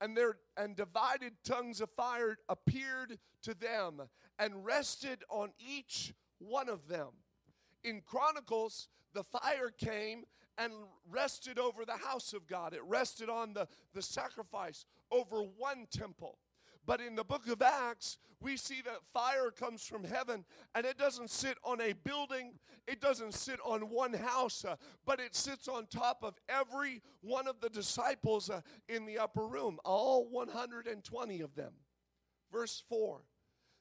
and 0.00 0.16
there 0.16 0.36
and 0.56 0.76
divided 0.76 1.32
tongues 1.44 1.80
of 1.80 1.90
fire 1.90 2.36
appeared 2.48 3.18
to 3.42 3.54
them 3.54 4.02
and 4.38 4.64
rested 4.64 5.22
on 5.28 5.52
each 5.58 6.14
one 6.38 6.68
of 6.68 6.88
them. 6.88 7.08
In 7.82 8.00
Chronicles, 8.04 8.88
the 9.12 9.24
fire 9.24 9.70
came 9.76 10.24
and 10.58 10.72
rested 11.08 11.58
over 11.58 11.84
the 11.84 11.96
house 11.96 12.32
of 12.32 12.46
God. 12.46 12.74
It 12.74 12.82
rested 12.86 13.28
on 13.28 13.54
the, 13.54 13.66
the 13.92 14.02
sacrifice 14.02 14.84
over 15.10 15.38
one 15.40 15.86
temple. 15.90 16.38
But 16.86 17.00
in 17.00 17.14
the 17.14 17.24
book 17.24 17.48
of 17.48 17.62
Acts, 17.62 18.18
we 18.40 18.56
see 18.56 18.82
that 18.84 18.98
fire 19.12 19.50
comes 19.50 19.84
from 19.84 20.04
heaven 20.04 20.44
and 20.74 20.84
it 20.84 20.98
doesn't 20.98 21.30
sit 21.30 21.56
on 21.64 21.80
a 21.80 21.94
building, 21.94 22.52
it 22.86 23.00
doesn't 23.00 23.32
sit 23.32 23.58
on 23.64 23.88
one 23.88 24.12
house, 24.12 24.64
uh, 24.64 24.76
but 25.06 25.18
it 25.18 25.34
sits 25.34 25.66
on 25.66 25.86
top 25.86 26.18
of 26.22 26.34
every 26.48 27.00
one 27.22 27.48
of 27.48 27.60
the 27.60 27.70
disciples 27.70 28.50
uh, 28.50 28.60
in 28.88 29.06
the 29.06 29.18
upper 29.18 29.46
room, 29.46 29.78
all 29.84 30.28
120 30.30 31.40
of 31.40 31.54
them. 31.54 31.72
Verse 32.52 32.82
4. 32.88 33.22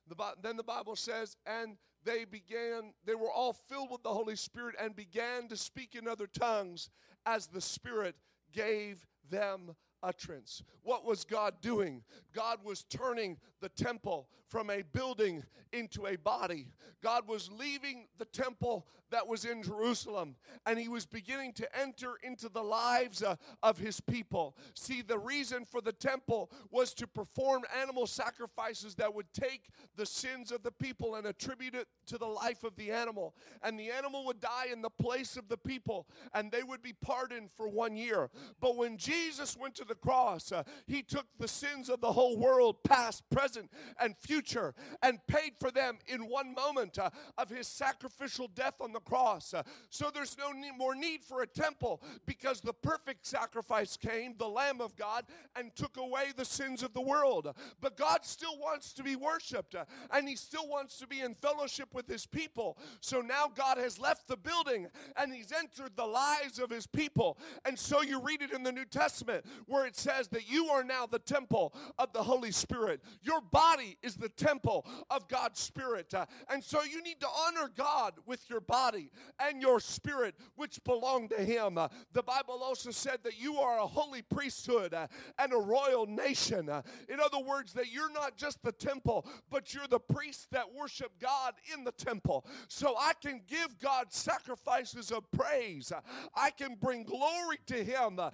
The, 0.08 0.16
then 0.42 0.58
the 0.58 0.64
Bible 0.64 0.96
says, 0.96 1.36
and 1.46 1.78
they 2.06 2.26
began, 2.26 2.94
they 3.06 3.16
were 3.16 3.32
all 3.32 3.54
filled 3.54 3.92
with 3.92 4.04
the 4.04 4.14
Holy 4.14 4.36
Spirit 4.36 4.76
and 4.80 4.96
began 4.96 5.48
to 5.50 5.58
speak 5.58 5.96
in 5.96 6.08
other 6.08 6.28
tongues 6.28 6.90
as 7.26 7.48
the 7.48 7.62
Spirit 7.62 8.16
gave 8.52 9.06
them 9.30 9.76
utterance. 10.04 10.62
What 10.84 11.06
was 11.06 11.24
God 11.24 11.56
doing? 11.62 12.04
God 12.34 12.60
was 12.64 12.84
turning 12.84 13.38
the 13.62 13.70
temple 13.70 14.28
from 14.54 14.70
a 14.70 14.84
building 14.84 15.44
into 15.72 16.06
a 16.06 16.16
body. 16.16 16.68
God 17.02 17.28
was 17.28 17.50
leaving 17.52 18.08
the 18.20 18.26
temple 18.26 18.86
that 19.14 19.28
was 19.28 19.46
in 19.46 19.62
Jerusalem 19.62 20.36
and 20.66 20.78
he 20.80 20.88
was 20.88 21.06
beginning 21.06 21.54
to 21.54 21.80
enter 21.80 22.14
into 22.24 22.50
the 22.50 22.64
lives 22.64 23.22
uh, 23.22 23.36
of 23.62 23.78
his 23.78 24.00
people. 24.00 24.56
See, 24.74 25.02
the 25.02 25.20
reason 25.20 25.66
for 25.66 25.82
the 25.82 25.92
temple 25.92 26.52
was 26.72 26.94
to 26.96 27.08
perform 27.08 27.64
animal 27.80 28.08
sacrifices 28.08 28.96
that 28.96 29.14
would 29.14 29.32
take 29.34 29.70
the 29.96 30.06
sins 30.06 30.52
of 30.52 30.64
the 30.64 30.72
people 30.72 31.16
and 31.16 31.28
attribute 31.28 31.76
it 31.76 31.88
to 32.08 32.18
the 32.18 32.26
life 32.26 32.64
of 32.64 32.76
the 32.76 32.92
animal. 32.92 33.36
And 33.62 33.80
the 33.80 33.92
animal 33.92 34.26
would 34.26 34.40
die 34.40 34.68
in 34.72 34.82
the 34.82 34.90
place 34.90 35.38
of 35.38 35.48
the 35.48 35.58
people 35.58 36.08
and 36.34 36.52
they 36.52 36.64
would 36.64 36.82
be 36.82 36.94
pardoned 36.94 37.50
for 37.56 37.68
one 37.68 37.96
year. 37.96 38.30
But 38.60 38.78
when 38.78 38.98
Jesus 38.98 39.56
went 39.56 39.76
to 39.76 39.86
the 39.86 39.93
cross, 39.96 40.52
uh, 40.52 40.64
he 40.88 41.02
took 41.02 41.26
the 41.40 41.48
sins 41.48 41.90
of 41.90 42.02
the 42.02 42.12
whole 42.12 42.38
world, 42.38 42.84
past, 42.84 43.24
present, 43.30 43.70
and 44.00 44.16
future, 44.18 44.74
and 45.02 45.20
paid 45.28 45.54
for 45.60 45.72
them 45.72 45.98
in 46.08 46.22
one 46.22 46.54
moment 46.54 46.98
uh, 47.00 47.10
of 47.38 47.50
his 47.50 47.68
sacrificial 47.68 48.50
death 48.54 48.76
on 48.82 48.92
the 48.94 49.00
cross. 49.00 49.54
Uh, 49.54 49.64
so 49.90 50.10
there's 50.14 50.38
no 50.38 50.52
more 50.78 50.96
need 50.96 51.24
for 51.24 51.42
a 51.42 51.48
temple 51.48 52.02
because 52.26 52.62
the 52.62 52.74
perfect 52.74 53.26
sacrifice 53.26 53.98
came, 53.98 54.36
the 54.38 54.48
Lamb 54.48 54.82
of 54.82 54.96
God, 54.96 55.26
and 55.56 55.76
took 55.76 55.98
away 55.98 56.26
the 56.36 56.46
sins 56.46 56.84
of 56.84 56.94
the 56.94 57.02
world. 57.02 57.54
But 57.82 57.98
God 57.98 58.20
still 58.24 58.58
wants 58.58 58.94
to 58.94 59.04
be 59.04 59.16
worshiped, 59.16 59.76
and 60.12 60.28
he 60.28 60.36
still 60.36 60.68
wants 60.68 60.98
to 61.00 61.08
be 61.08 61.22
in 61.22 61.36
fellowship 61.36 61.94
with 61.94 62.08
his 62.08 62.26
people. 62.26 62.78
So 63.02 63.22
now 63.22 63.52
God 63.54 63.78
has 63.78 64.00
left 64.00 64.28
the 64.28 64.38
building 64.38 64.88
and 65.18 65.34
he's 65.34 65.52
entered 65.52 65.92
the 65.96 66.06
lives 66.06 66.60
of 66.60 66.70
his 66.70 66.88
people. 66.88 67.38
And 67.66 67.78
so 67.78 68.02
you 68.02 68.22
read 68.22 68.42
it 68.42 68.52
in 68.52 68.64
the 68.64 68.72
New 68.72 68.86
Testament 68.86 69.46
where 69.68 69.83
it 69.86 69.96
says 69.96 70.28
that 70.30 70.50
you 70.50 70.68
are 70.68 70.84
now 70.84 71.06
the 71.06 71.20
temple 71.20 71.74
of 71.98 72.14
the 72.14 72.24
Holy 72.24 72.52
Spirit. 72.52 73.02
Your 73.22 73.42
body 73.42 73.98
is 74.02 74.16
the 74.16 74.30
temple 74.30 74.86
of 75.10 75.28
God's 75.28 75.60
Spirit. 75.60 76.14
Uh, 76.14 76.26
and 76.50 76.64
so 76.64 76.84
you 76.84 77.02
need 77.04 77.20
to 77.20 77.28
honor 77.28 77.70
God 77.76 78.14
with 78.26 78.50
your 78.50 78.62
body 78.62 79.12
and 79.40 79.62
your 79.62 79.80
spirit, 79.80 80.36
which 80.56 80.84
belong 80.84 81.30
to 81.30 81.38
Him. 81.38 81.78
Uh, 81.78 81.88
the 82.14 82.24
Bible 82.24 82.62
also 82.64 82.92
said 82.92 83.20
that 83.24 83.40
you 83.40 83.58
are 83.58 83.80
a 83.80 83.88
holy 83.88 84.22
priesthood 84.22 84.94
uh, 84.94 85.08
and 85.38 85.54
a 85.54 85.58
royal 85.58 86.06
nation. 86.06 86.70
Uh, 86.70 86.82
in 87.10 87.20
other 87.20 87.40
words, 87.40 87.74
that 87.74 87.92
you're 87.92 88.12
not 88.12 88.38
just 88.38 88.62
the 88.64 88.72
temple, 88.72 89.26
but 89.50 89.74
you're 89.74 89.88
the 89.90 90.00
priests 90.00 90.48
that 90.52 90.74
worship 90.74 91.12
God 91.20 91.54
in 91.74 91.84
the 91.84 91.92
temple. 91.92 92.46
So 92.68 92.96
I 92.98 93.14
can 93.22 93.42
give 93.48 93.80
God 93.80 94.12
sacrifices 94.12 95.12
of 95.12 95.30
praise. 95.32 95.92
I 96.36 96.50
can 96.52 96.76
bring 96.80 97.04
glory 97.04 97.58
to 97.68 97.84
Him 97.84 98.20
uh, 98.20 98.30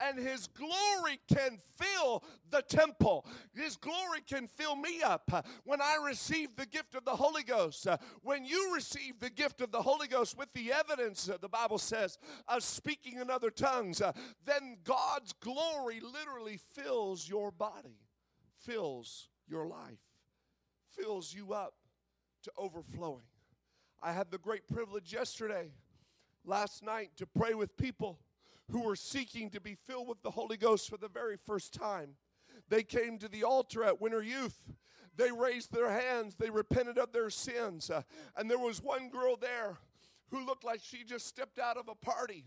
and 0.00 0.18
His 0.18 0.46
glory 0.46 1.20
can 1.32 1.58
fill 1.76 2.22
the 2.50 2.62
temple. 2.62 3.26
His 3.54 3.76
glory 3.76 4.20
can 4.26 4.46
fill 4.46 4.76
me 4.76 5.02
up. 5.02 5.46
When 5.64 5.80
I 5.80 5.98
receive 6.04 6.56
the 6.56 6.66
gift 6.66 6.94
of 6.94 7.04
the 7.04 7.16
Holy 7.16 7.42
Ghost, 7.42 7.86
when 8.22 8.44
you 8.44 8.74
receive 8.74 9.20
the 9.20 9.30
gift 9.30 9.60
of 9.60 9.72
the 9.72 9.82
Holy 9.82 10.08
Ghost 10.08 10.36
with 10.38 10.52
the 10.52 10.72
evidence, 10.72 11.30
the 11.40 11.48
Bible 11.48 11.78
says, 11.78 12.18
of 12.48 12.62
speaking 12.62 13.18
in 13.18 13.30
other 13.30 13.50
tongues, 13.50 14.02
then 14.44 14.78
God's 14.84 15.32
glory 15.34 16.00
literally 16.00 16.58
fills 16.74 17.28
your 17.28 17.50
body, 17.50 17.98
fills 18.60 19.28
your 19.48 19.66
life, 19.66 19.98
fills 20.96 21.34
you 21.34 21.52
up 21.52 21.74
to 22.42 22.52
overflowing. 22.56 23.22
I 24.02 24.12
had 24.12 24.30
the 24.30 24.38
great 24.38 24.66
privilege 24.66 25.12
yesterday, 25.12 25.70
last 26.44 26.82
night, 26.82 27.10
to 27.18 27.26
pray 27.26 27.54
with 27.54 27.76
people 27.76 28.18
who 28.72 28.80
were 28.80 28.96
seeking 28.96 29.50
to 29.50 29.60
be 29.60 29.76
filled 29.86 30.08
with 30.08 30.22
the 30.22 30.30
Holy 30.30 30.56
Ghost 30.56 30.88
for 30.88 30.96
the 30.96 31.08
very 31.08 31.36
first 31.36 31.74
time. 31.74 32.16
They 32.68 32.82
came 32.82 33.18
to 33.18 33.28
the 33.28 33.44
altar 33.44 33.84
at 33.84 34.00
Winter 34.00 34.22
Youth. 34.22 34.56
They 35.14 35.30
raised 35.30 35.72
their 35.72 35.90
hands. 35.90 36.36
They 36.36 36.48
repented 36.48 36.96
of 36.96 37.12
their 37.12 37.28
sins. 37.28 37.90
Uh, 37.90 38.02
and 38.34 38.50
there 38.50 38.58
was 38.58 38.82
one 38.82 39.10
girl 39.10 39.36
there 39.36 39.76
who 40.30 40.44
looked 40.44 40.64
like 40.64 40.80
she 40.82 41.04
just 41.04 41.26
stepped 41.26 41.58
out 41.58 41.76
of 41.76 41.88
a 41.88 41.94
party. 41.94 42.46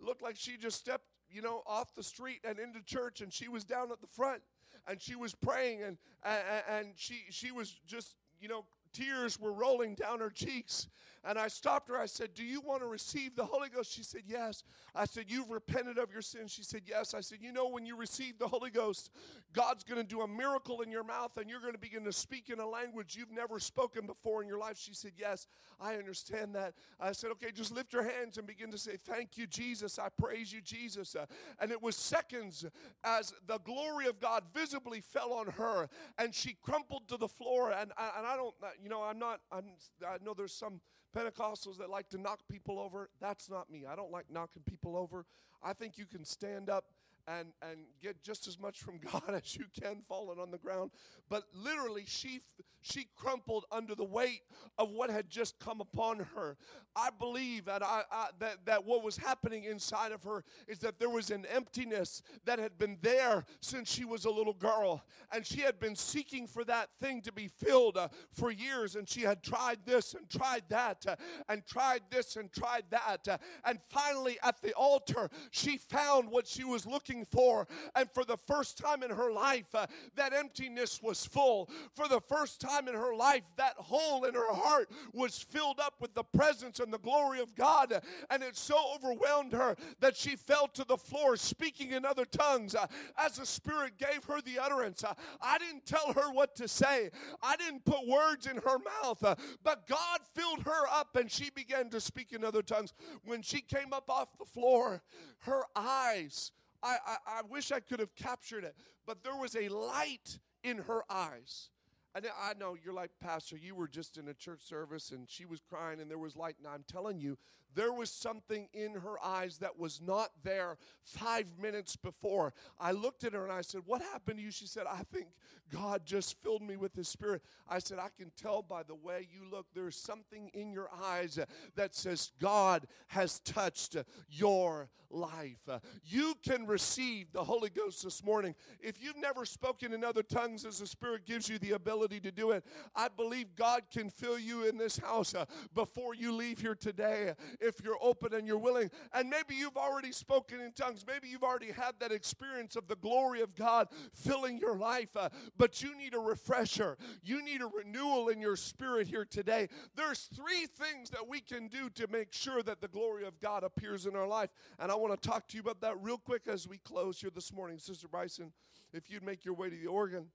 Looked 0.00 0.22
like 0.22 0.36
she 0.36 0.56
just 0.56 0.78
stepped, 0.78 1.04
you 1.30 1.42
know, 1.42 1.62
off 1.66 1.94
the 1.94 2.02
street 2.02 2.40
and 2.42 2.58
into 2.58 2.82
church. 2.82 3.20
And 3.20 3.30
she 3.30 3.48
was 3.48 3.64
down 3.64 3.92
at 3.92 4.00
the 4.00 4.06
front 4.06 4.40
and 4.88 5.00
she 5.00 5.14
was 5.14 5.34
praying 5.34 5.82
and, 5.82 5.98
and, 6.24 6.62
and 6.70 6.88
she, 6.96 7.24
she 7.28 7.50
was 7.50 7.70
just, 7.86 8.16
you 8.40 8.48
know, 8.48 8.64
tears 8.94 9.38
were 9.38 9.52
rolling 9.52 9.94
down 9.94 10.20
her 10.20 10.30
cheeks. 10.30 10.88
And 11.26 11.40
I 11.40 11.48
stopped 11.48 11.88
her. 11.88 11.98
I 11.98 12.06
said, 12.06 12.34
Do 12.34 12.44
you 12.44 12.60
want 12.60 12.82
to 12.82 12.86
receive 12.86 13.34
the 13.34 13.44
Holy 13.44 13.68
Ghost? 13.68 13.92
She 13.92 14.04
said, 14.04 14.22
Yes. 14.28 14.62
I 14.94 15.06
said, 15.06 15.24
You've 15.26 15.50
repented 15.50 15.98
of 15.98 16.12
your 16.12 16.22
sins? 16.22 16.52
She 16.52 16.62
said, 16.62 16.82
Yes. 16.86 17.14
I 17.14 17.20
said, 17.20 17.38
You 17.40 17.52
know, 17.52 17.68
when 17.68 17.84
you 17.84 17.96
receive 17.96 18.38
the 18.38 18.46
Holy 18.46 18.70
Ghost, 18.70 19.10
God's 19.52 19.82
going 19.82 20.00
to 20.00 20.06
do 20.06 20.20
a 20.20 20.28
miracle 20.28 20.82
in 20.82 20.90
your 20.90 21.02
mouth 21.02 21.36
and 21.36 21.50
you're 21.50 21.60
going 21.60 21.72
to 21.72 21.80
begin 21.80 22.04
to 22.04 22.12
speak 22.12 22.48
in 22.48 22.60
a 22.60 22.66
language 22.66 23.16
you've 23.18 23.32
never 23.32 23.58
spoken 23.58 24.06
before 24.06 24.40
in 24.40 24.48
your 24.48 24.58
life. 24.58 24.78
She 24.78 24.94
said, 24.94 25.12
Yes, 25.18 25.48
I 25.80 25.96
understand 25.96 26.54
that. 26.54 26.74
I 27.00 27.10
said, 27.10 27.32
Okay, 27.32 27.50
just 27.50 27.74
lift 27.74 27.92
your 27.92 28.04
hands 28.04 28.38
and 28.38 28.46
begin 28.46 28.70
to 28.70 28.78
say, 28.78 28.96
Thank 28.96 29.36
you, 29.36 29.48
Jesus. 29.48 29.98
I 29.98 30.10
praise 30.16 30.52
you, 30.52 30.60
Jesus. 30.60 31.16
Uh, 31.16 31.26
and 31.60 31.72
it 31.72 31.82
was 31.82 31.96
seconds 31.96 32.64
as 33.02 33.34
the 33.48 33.58
glory 33.58 34.06
of 34.06 34.20
God 34.20 34.44
visibly 34.54 35.00
fell 35.00 35.32
on 35.32 35.48
her 35.48 35.88
and 36.18 36.32
she 36.32 36.56
crumpled 36.62 37.08
to 37.08 37.16
the 37.16 37.28
floor. 37.28 37.72
And, 37.72 37.90
and 37.98 38.26
I 38.26 38.36
don't, 38.36 38.54
you 38.80 38.88
know, 38.88 39.02
I'm 39.02 39.18
not, 39.18 39.40
I'm, 39.50 39.64
I 40.06 40.18
know 40.24 40.32
there's 40.32 40.54
some 40.54 40.80
Pentecostals 41.16 41.78
that 41.78 41.88
like 41.88 42.10
to 42.10 42.18
knock 42.18 42.40
people 42.50 42.78
over. 42.78 43.08
That's 43.20 43.48
not 43.48 43.70
me. 43.70 43.84
I 43.90 43.96
don't 43.96 44.12
like 44.12 44.26
knocking 44.30 44.62
people 44.66 44.96
over. 44.96 45.24
I 45.62 45.72
think 45.72 45.96
you 45.96 46.04
can 46.04 46.24
stand 46.24 46.68
up 46.68 46.84
and, 47.28 47.48
and 47.62 47.80
get 48.00 48.22
just 48.22 48.46
as 48.46 48.58
much 48.58 48.80
from 48.80 48.98
God 49.12 49.22
as 49.28 49.56
you 49.56 49.64
can 49.80 50.02
falling 50.08 50.38
on 50.38 50.50
the 50.50 50.58
ground. 50.58 50.90
But 51.28 51.44
literally, 51.52 52.04
she, 52.06 52.40
she 52.82 53.08
crumpled 53.16 53.64
under 53.72 53.94
the 53.94 54.04
weight 54.04 54.42
of 54.78 54.90
what 54.90 55.10
had 55.10 55.28
just 55.28 55.58
come 55.58 55.80
upon 55.80 56.18
her. 56.36 56.56
I 56.94 57.10
believe 57.18 57.64
that, 57.66 57.82
I, 57.82 58.02
I, 58.10 58.28
that, 58.38 58.64
that 58.64 58.84
what 58.84 59.02
was 59.02 59.16
happening 59.16 59.64
inside 59.64 60.12
of 60.12 60.22
her 60.22 60.44
is 60.68 60.78
that 60.80 60.98
there 60.98 61.10
was 61.10 61.30
an 61.30 61.44
emptiness 61.46 62.22
that 62.44 62.58
had 62.58 62.78
been 62.78 62.96
there 63.02 63.44
since 63.60 63.92
she 63.92 64.04
was 64.04 64.24
a 64.24 64.30
little 64.30 64.54
girl. 64.54 65.02
And 65.32 65.44
she 65.44 65.60
had 65.60 65.80
been 65.80 65.96
seeking 65.96 66.46
for 66.46 66.64
that 66.64 66.88
thing 67.00 67.22
to 67.22 67.32
be 67.32 67.48
filled 67.48 67.96
uh, 67.96 68.08
for 68.32 68.50
years. 68.50 68.94
And 68.94 69.08
she 69.08 69.22
had 69.22 69.42
tried 69.42 69.78
this 69.84 70.14
and 70.14 70.28
tried 70.30 70.62
that 70.68 71.04
uh, 71.08 71.16
and 71.48 71.66
tried 71.66 72.02
this 72.10 72.36
and 72.36 72.52
tried 72.52 72.84
that. 72.90 73.26
Uh, 73.28 73.38
and 73.64 73.80
finally, 73.90 74.38
at 74.42 74.62
the 74.62 74.72
altar, 74.74 75.28
she 75.50 75.76
found 75.76 76.30
what 76.30 76.46
she 76.46 76.64
was 76.64 76.86
looking 76.86 77.15
looking 77.16 77.26
for. 77.30 77.66
And 77.94 78.08
for 78.12 78.24
the 78.24 78.38
first 78.46 78.78
time 78.78 79.02
in 79.02 79.10
her 79.10 79.30
life, 79.30 79.74
uh, 79.74 79.86
that 80.16 80.32
emptiness 80.32 81.00
was 81.02 81.24
full. 81.24 81.70
For 81.94 82.08
the 82.08 82.20
first 82.20 82.60
time 82.60 82.88
in 82.88 82.94
her 82.94 83.14
life, 83.14 83.42
that 83.56 83.74
hole 83.76 84.24
in 84.24 84.34
her 84.34 84.52
heart 84.52 84.90
was 85.12 85.38
filled 85.38 85.80
up 85.80 85.94
with 86.00 86.14
the 86.14 86.24
presence 86.24 86.80
and 86.80 86.92
the 86.92 86.98
glory 86.98 87.40
of 87.40 87.54
God. 87.54 88.00
And 88.30 88.42
it 88.42 88.56
so 88.56 88.76
overwhelmed 88.94 89.52
her 89.52 89.76
that 90.00 90.16
she 90.16 90.36
fell 90.36 90.68
to 90.68 90.84
the 90.84 90.96
floor 90.96 91.36
speaking 91.36 91.92
in 91.92 92.04
other 92.04 92.24
tongues 92.24 92.74
uh, 92.74 92.86
as 93.18 93.36
the 93.36 93.46
Spirit 93.46 93.94
gave 93.98 94.24
her 94.24 94.40
the 94.40 94.58
utterance. 94.58 95.04
Uh, 95.04 95.14
I 95.40 95.58
didn't 95.58 95.86
tell 95.86 96.12
her 96.12 96.32
what 96.32 96.54
to 96.56 96.68
say, 96.68 97.10
I 97.42 97.56
didn't 97.56 97.84
put 97.84 98.06
words 98.06 98.46
in 98.46 98.56
her 98.56 98.78
mouth, 98.78 99.22
uh, 99.24 99.34
but 99.62 99.86
God 99.86 100.20
filled 100.34 100.62
her 100.64 100.86
up 100.90 101.16
and 101.16 101.30
she 101.30 101.50
began 101.50 101.88
to 101.90 102.00
speak 102.00 102.32
in 102.32 102.44
other 102.44 102.62
tongues. 102.62 102.92
When 103.24 103.42
she 103.42 103.60
came 103.60 103.92
up 103.92 104.10
off 104.10 104.28
the 104.38 104.44
floor, 104.44 105.02
her 105.40 105.62
eyes, 105.74 106.52
I, 106.86 106.98
I, 107.04 107.16
I 107.38 107.42
wish 107.50 107.72
I 107.72 107.80
could 107.80 107.98
have 107.98 108.14
captured 108.14 108.62
it, 108.62 108.76
but 109.06 109.24
there 109.24 109.36
was 109.36 109.56
a 109.56 109.68
light 109.68 110.38
in 110.62 110.78
her 110.78 111.02
eyes. 111.10 111.70
And 112.14 112.26
I 112.40 112.54
know 112.54 112.76
you're 112.82 112.94
like, 112.94 113.10
Pastor, 113.20 113.56
you 113.56 113.74
were 113.74 113.88
just 113.88 114.16
in 114.16 114.28
a 114.28 114.34
church 114.34 114.62
service 114.62 115.10
and 115.10 115.28
she 115.28 115.44
was 115.44 115.60
crying 115.60 116.00
and 116.00 116.10
there 116.10 116.18
was 116.18 116.36
light. 116.36 116.56
And 116.58 116.66
I'm 116.66 116.84
telling 116.90 117.18
you, 117.18 117.36
there 117.76 117.92
was 117.92 118.10
something 118.10 118.68
in 118.72 118.94
her 118.94 119.22
eyes 119.22 119.58
that 119.58 119.78
was 119.78 120.00
not 120.00 120.30
there 120.42 120.78
five 121.04 121.46
minutes 121.60 121.94
before. 121.94 122.54
I 122.80 122.92
looked 122.92 123.22
at 123.22 123.34
her 123.34 123.44
and 123.44 123.52
I 123.52 123.60
said, 123.60 123.82
What 123.84 124.00
happened 124.00 124.38
to 124.38 124.44
you? 124.44 124.50
She 124.50 124.66
said, 124.66 124.86
I 124.90 125.02
think 125.12 125.28
God 125.70 126.06
just 126.06 126.42
filled 126.42 126.62
me 126.62 126.76
with 126.76 126.94
His 126.94 127.08
Spirit. 127.08 127.42
I 127.68 127.78
said, 127.78 127.98
I 127.98 128.08
can 128.16 128.32
tell 128.34 128.62
by 128.62 128.82
the 128.82 128.94
way 128.94 129.28
you 129.30 129.48
look, 129.48 129.66
there's 129.74 129.96
something 129.96 130.50
in 130.54 130.72
your 130.72 130.88
eyes 131.04 131.38
that 131.74 131.94
says 131.94 132.32
God 132.40 132.86
has 133.08 133.40
touched 133.40 133.96
your 134.30 134.88
life. 135.10 135.68
You 136.04 136.34
can 136.42 136.66
receive 136.66 137.32
the 137.32 137.44
Holy 137.44 137.70
Ghost 137.70 138.02
this 138.02 138.24
morning. 138.24 138.54
If 138.80 139.02
you've 139.02 139.16
never 139.16 139.44
spoken 139.44 139.92
in 139.92 140.02
other 140.02 140.22
tongues 140.22 140.64
as 140.64 140.78
the 140.78 140.86
Spirit 140.86 141.26
gives 141.26 141.48
you 141.48 141.58
the 141.58 141.72
ability 141.72 142.20
to 142.20 142.32
do 142.32 142.52
it, 142.52 142.64
I 142.94 143.08
believe 143.08 143.54
God 143.54 143.82
can 143.92 144.10
fill 144.10 144.38
you 144.38 144.66
in 144.66 144.78
this 144.78 144.98
house 144.98 145.34
before 145.74 146.14
you 146.14 146.32
leave 146.32 146.60
here 146.60 146.74
today 146.74 147.34
if 147.66 147.82
you're 147.82 147.98
open 148.00 148.34
and 148.34 148.46
you're 148.46 148.58
willing. 148.58 148.90
And 149.12 149.28
maybe 149.28 149.54
you've 149.54 149.76
already 149.76 150.12
spoken 150.12 150.60
in 150.60 150.72
tongues. 150.72 151.04
Maybe 151.06 151.28
you've 151.28 151.42
already 151.42 151.72
had 151.72 151.94
that 152.00 152.12
experience 152.12 152.76
of 152.76 152.88
the 152.88 152.96
glory 152.96 153.42
of 153.42 153.54
God 153.54 153.88
filling 154.14 154.58
your 154.58 154.76
life, 154.76 155.16
uh, 155.16 155.28
but 155.56 155.82
you 155.82 155.96
need 155.96 156.14
a 156.14 156.18
refresher. 156.18 156.96
You 157.22 157.42
need 157.44 157.60
a 157.62 157.66
renewal 157.66 158.28
in 158.28 158.40
your 158.40 158.56
spirit 158.56 159.08
here 159.08 159.24
today. 159.24 159.68
There's 159.94 160.28
three 160.34 160.66
things 160.66 161.10
that 161.10 161.28
we 161.28 161.40
can 161.40 161.68
do 161.68 161.90
to 161.90 162.06
make 162.08 162.32
sure 162.32 162.62
that 162.62 162.80
the 162.80 162.88
glory 162.88 163.26
of 163.26 163.40
God 163.40 163.64
appears 163.64 164.06
in 164.06 164.16
our 164.16 164.26
life. 164.26 164.50
And 164.78 164.90
I 164.90 164.94
want 164.94 165.20
to 165.20 165.28
talk 165.28 165.48
to 165.48 165.56
you 165.56 165.60
about 165.60 165.80
that 165.80 166.00
real 166.00 166.18
quick 166.18 166.42
as 166.48 166.68
we 166.68 166.78
close 166.78 167.20
here 167.20 167.30
this 167.34 167.52
morning. 167.52 167.78
Sister 167.78 168.08
Bryson, 168.08 168.52
if 168.92 169.10
you'd 169.10 169.22
make 169.22 169.44
your 169.44 169.54
way 169.54 169.68
to 169.68 169.76
the 169.76 169.86
organ. 169.86 170.26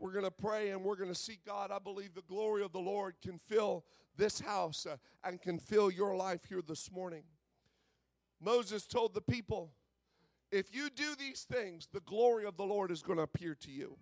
We're 0.00 0.12
going 0.12 0.24
to 0.24 0.30
pray 0.30 0.70
and 0.70 0.82
we're 0.82 0.96
going 0.96 1.10
to 1.10 1.14
seek 1.14 1.44
God. 1.44 1.70
I 1.70 1.78
believe 1.78 2.14
the 2.14 2.22
glory 2.22 2.64
of 2.64 2.72
the 2.72 2.78
Lord 2.80 3.16
can 3.22 3.36
fill 3.36 3.84
this 4.16 4.40
house 4.40 4.86
uh, 4.86 4.96
and 5.22 5.40
can 5.42 5.58
fill 5.58 5.90
your 5.90 6.16
life 6.16 6.40
here 6.48 6.62
this 6.66 6.90
morning. 6.90 7.22
Moses 8.40 8.86
told 8.86 9.12
the 9.12 9.20
people, 9.20 9.72
if 10.50 10.74
you 10.74 10.88
do 10.88 11.14
these 11.18 11.42
things, 11.42 11.86
the 11.92 12.00
glory 12.00 12.46
of 12.46 12.56
the 12.56 12.64
Lord 12.64 12.90
is 12.90 13.02
going 13.02 13.18
to 13.18 13.24
appear 13.24 13.54
to 13.56 13.70
you. 13.70 13.98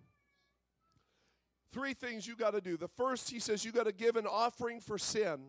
Three 1.73 1.93
things 1.93 2.25
you 2.25 2.37
got 2.37 2.51
to 2.51 2.61
do. 2.61 2.77
The 2.77 2.87
first, 2.87 3.29
he 3.29 3.39
says, 3.39 3.65
you 3.65 3.73
got 3.73 3.85
to 3.85 3.91
give 3.91 4.15
an 4.15 4.25
offering 4.25 4.79
for 4.79 4.97
sin. 4.97 5.39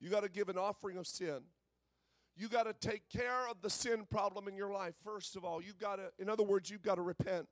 You 0.00 0.08
got 0.08 0.22
to 0.22 0.30
give 0.30 0.48
an 0.48 0.56
offering 0.56 0.96
of 0.96 1.06
sin. 1.08 1.40
You 2.36 2.48
got 2.48 2.62
to 2.62 2.88
take 2.88 3.08
care 3.08 3.48
of 3.50 3.60
the 3.60 3.68
sin 3.68 4.06
problem 4.08 4.46
in 4.46 4.56
your 4.56 4.72
life. 4.72 4.94
First 5.04 5.34
of 5.34 5.44
all, 5.44 5.60
you 5.60 5.72
got 5.78 5.96
to, 5.96 6.12
in 6.20 6.30
other 6.30 6.44
words, 6.44 6.70
you've 6.70 6.80
got 6.80 6.94
to 6.94 7.02
repent. 7.02 7.48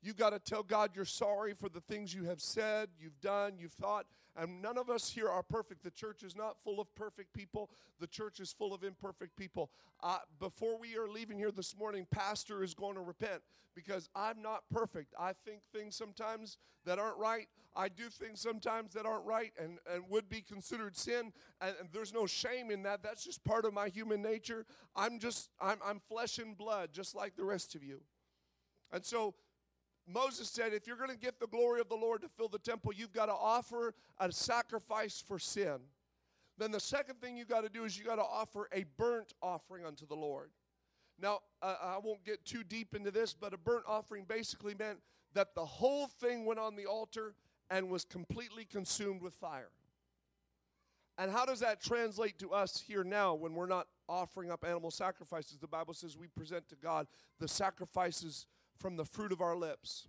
You 0.00 0.12
got 0.12 0.30
to 0.30 0.38
tell 0.38 0.62
God 0.62 0.90
you're 0.94 1.04
sorry 1.04 1.54
for 1.54 1.68
the 1.68 1.80
things 1.80 2.14
you 2.14 2.24
have 2.24 2.40
said, 2.40 2.88
you've 3.00 3.20
done, 3.20 3.54
you've 3.58 3.72
thought. 3.72 4.06
And 4.36 4.62
none 4.62 4.78
of 4.78 4.88
us 4.88 5.10
here 5.10 5.28
are 5.28 5.42
perfect. 5.42 5.82
The 5.82 5.90
church 5.90 6.22
is 6.22 6.36
not 6.36 6.56
full 6.62 6.80
of 6.80 6.94
perfect 6.94 7.32
people, 7.32 7.70
the 7.98 8.06
church 8.06 8.38
is 8.38 8.52
full 8.52 8.72
of 8.72 8.84
imperfect 8.84 9.36
people. 9.36 9.70
Uh, 10.00 10.18
before 10.38 10.78
we 10.78 10.96
are 10.96 11.08
leaving 11.08 11.36
here 11.36 11.50
this 11.50 11.76
morning, 11.76 12.06
Pastor 12.10 12.62
is 12.62 12.74
going 12.74 12.94
to 12.94 13.00
repent 13.00 13.42
because 13.74 14.08
I'm 14.14 14.40
not 14.42 14.62
perfect. 14.72 15.14
I 15.18 15.32
think 15.44 15.60
things 15.72 15.96
sometimes 15.96 16.58
that 16.84 16.98
aren't 16.98 17.18
right. 17.18 17.48
I 17.76 17.88
do 17.88 18.08
things 18.08 18.40
sometimes 18.40 18.94
that 18.94 19.06
aren't 19.06 19.24
right 19.24 19.52
and, 19.60 19.78
and 19.92 20.04
would 20.08 20.28
be 20.28 20.40
considered 20.40 20.96
sin. 20.96 21.32
And, 21.60 21.74
and 21.78 21.88
there's 21.92 22.12
no 22.12 22.26
shame 22.26 22.70
in 22.70 22.82
that. 22.84 23.02
That's 23.02 23.24
just 23.24 23.44
part 23.44 23.64
of 23.64 23.72
my 23.72 23.88
human 23.88 24.22
nature. 24.22 24.66
I'm 24.96 25.18
just, 25.18 25.50
I'm, 25.60 25.78
I'm 25.84 26.00
flesh 26.08 26.38
and 26.38 26.56
blood, 26.56 26.90
just 26.92 27.14
like 27.14 27.36
the 27.36 27.44
rest 27.44 27.74
of 27.74 27.84
you. 27.84 28.00
And 28.90 29.04
so 29.04 29.34
Moses 30.08 30.48
said, 30.48 30.72
if 30.72 30.86
you're 30.86 30.96
going 30.96 31.10
to 31.10 31.16
get 31.16 31.38
the 31.38 31.46
glory 31.46 31.80
of 31.80 31.88
the 31.88 31.94
Lord 31.94 32.22
to 32.22 32.28
fill 32.28 32.48
the 32.48 32.58
temple, 32.58 32.92
you've 32.92 33.12
got 33.12 33.26
to 33.26 33.32
offer 33.32 33.94
a 34.18 34.32
sacrifice 34.32 35.22
for 35.26 35.38
sin. 35.38 35.78
Then 36.56 36.72
the 36.72 36.80
second 36.80 37.20
thing 37.20 37.36
you've 37.36 37.48
got 37.48 37.62
to 37.62 37.68
do 37.68 37.84
is 37.84 37.96
you've 37.96 38.06
got 38.06 38.16
to 38.16 38.22
offer 38.22 38.68
a 38.72 38.84
burnt 38.96 39.34
offering 39.42 39.84
unto 39.84 40.06
the 40.06 40.16
Lord. 40.16 40.50
Now, 41.20 41.40
uh, 41.62 41.74
I 41.82 41.98
won't 42.02 42.24
get 42.24 42.44
too 42.44 42.64
deep 42.64 42.94
into 42.94 43.10
this, 43.10 43.34
but 43.34 43.52
a 43.52 43.58
burnt 43.58 43.84
offering 43.86 44.24
basically 44.24 44.74
meant 44.74 44.98
that 45.34 45.54
the 45.54 45.64
whole 45.64 46.06
thing 46.06 46.46
went 46.46 46.58
on 46.58 46.74
the 46.74 46.86
altar 46.86 47.34
and 47.70 47.90
was 47.90 48.04
completely 48.04 48.64
consumed 48.64 49.20
with 49.20 49.34
fire. 49.34 49.70
And 51.18 51.32
how 51.32 51.44
does 51.44 51.60
that 51.60 51.82
translate 51.82 52.38
to 52.38 52.52
us 52.52 52.80
here 52.80 53.02
now 53.02 53.34
when 53.34 53.54
we're 53.54 53.66
not 53.66 53.88
offering 54.08 54.50
up 54.52 54.64
animal 54.64 54.92
sacrifices? 54.92 55.58
The 55.58 55.66
Bible 55.66 55.92
says 55.92 56.16
we 56.16 56.28
present 56.28 56.68
to 56.68 56.76
God 56.76 57.08
the 57.40 57.48
sacrifices 57.48 58.46
from 58.78 58.96
the 58.96 59.04
fruit 59.04 59.32
of 59.32 59.40
our 59.40 59.56
lips. 59.56 60.08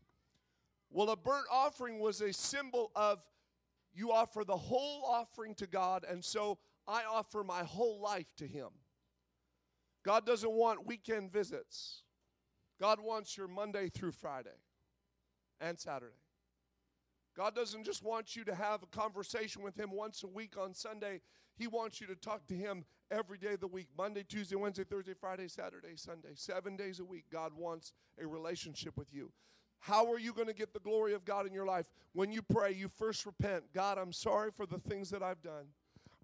Well, 0.90 1.10
a 1.10 1.16
burnt 1.16 1.46
offering 1.52 2.00
was 2.00 2.22
a 2.22 2.34
symbol 2.34 2.92
of 2.96 3.20
you 3.94 4.12
offer 4.12 4.44
the 4.44 4.58
whole 4.58 5.04
offering 5.06 5.56
to 5.56 5.68
God, 5.68 6.06
and 6.08 6.24
so 6.24 6.58
I 6.88 7.04
offer 7.04 7.44
my 7.44 7.64
whole 7.64 8.00
life 8.00 8.34
to 8.38 8.48
Him. 8.48 8.70
God 10.06 10.26
doesn't 10.26 10.52
want 10.52 10.88
weekend 10.88 11.32
visits, 11.32 12.04
God 12.80 13.00
wants 13.00 13.38
your 13.38 13.48
Monday 13.48 13.90
through 13.90 14.14
Friday 14.14 14.58
and 15.60 15.78
Saturday. 15.78 16.14
God 17.40 17.56
doesn't 17.56 17.86
just 17.86 18.04
want 18.04 18.36
you 18.36 18.44
to 18.44 18.54
have 18.54 18.84
a 18.84 18.86
conversation 18.88 19.62
with 19.62 19.80
Him 19.80 19.92
once 19.94 20.24
a 20.24 20.28
week 20.28 20.58
on 20.58 20.74
Sunday. 20.74 21.22
He 21.56 21.68
wants 21.68 22.02
you 22.02 22.08
to 22.08 22.16
talk 22.16 22.46
to 22.48 22.54
Him 22.54 22.84
every 23.10 23.38
day 23.38 23.54
of 23.54 23.62
the 23.62 23.68
week 23.68 23.88
Monday, 23.98 24.26
Tuesday, 24.28 24.58
Wednesday, 24.58 24.84
Thursday, 24.84 25.14
Friday, 25.14 25.48
Saturday, 25.48 25.96
Sunday. 25.96 26.32
Seven 26.34 26.76
days 26.76 27.00
a 27.00 27.06
week, 27.06 27.24
God 27.32 27.54
wants 27.56 27.94
a 28.22 28.28
relationship 28.28 28.98
with 28.98 29.14
you. 29.14 29.32
How 29.80 30.12
are 30.12 30.20
you 30.20 30.34
going 30.34 30.50
to 30.50 30.54
get 30.54 30.74
the 30.74 30.82
glory 30.82 31.14
of 31.14 31.24
God 31.24 31.48
in 31.48 31.54
your 31.54 31.66
life? 31.66 31.90
When 32.12 32.30
you 32.30 32.42
pray, 32.42 32.74
you 32.74 32.90
first 32.90 33.26
repent. 33.26 33.72
God, 33.74 33.98
I'm 33.98 34.12
sorry 34.12 34.52
for 34.52 34.66
the 34.66 34.80
things 34.80 35.10
that 35.12 35.24
I've 35.24 35.42
done. 35.42 35.68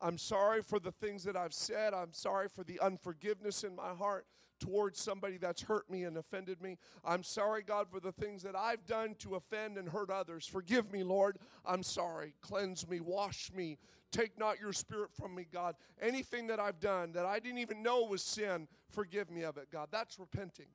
I'm 0.01 0.17
sorry 0.17 0.61
for 0.61 0.81
the 0.81 0.91
things 0.91 1.23
that 1.23 1.37
I've 1.37 1.53
said. 1.53 1.93
I'm 1.93 2.11
sorry 2.11 2.49
for 2.49 2.65
the 2.65 2.77
unforgiveness 2.81 3.63
in 3.63 3.73
my 3.73 3.93
heart 3.93 4.25
towards 4.59 4.99
somebody 4.99 5.37
that's 5.37 5.61
hurt 5.61 5.89
me 5.89 6.03
and 6.03 6.17
offended 6.17 6.61
me. 6.61 6.77
I'm 7.03 7.23
sorry, 7.23 7.63
God, 7.63 7.87
for 7.89 7.99
the 7.99 8.11
things 8.11 8.43
that 8.43 8.55
I've 8.55 8.85
done 8.85 9.15
to 9.19 9.35
offend 9.35 9.77
and 9.77 9.89
hurt 9.89 10.09
others. 10.09 10.45
Forgive 10.45 10.91
me, 10.91 11.03
Lord. 11.03 11.37
I'm 11.65 11.83
sorry. 11.83 12.33
Cleanse 12.41 12.87
me, 12.87 12.99
wash 12.99 13.51
me. 13.53 13.77
Take 14.11 14.37
not 14.39 14.59
your 14.59 14.71
spirit 14.71 15.09
from 15.13 15.35
me, 15.35 15.45
God. 15.51 15.75
Anything 16.01 16.47
that 16.47 16.59
I've 16.59 16.79
done 16.79 17.11
that 17.13 17.25
I 17.25 17.39
didn't 17.39 17.59
even 17.59 17.83
know 17.83 18.03
was 18.03 18.21
sin, 18.21 18.67
forgive 18.89 19.29
me 19.29 19.43
of 19.43 19.57
it, 19.57 19.69
God. 19.71 19.89
That's 19.91 20.19
repenting. 20.19 20.67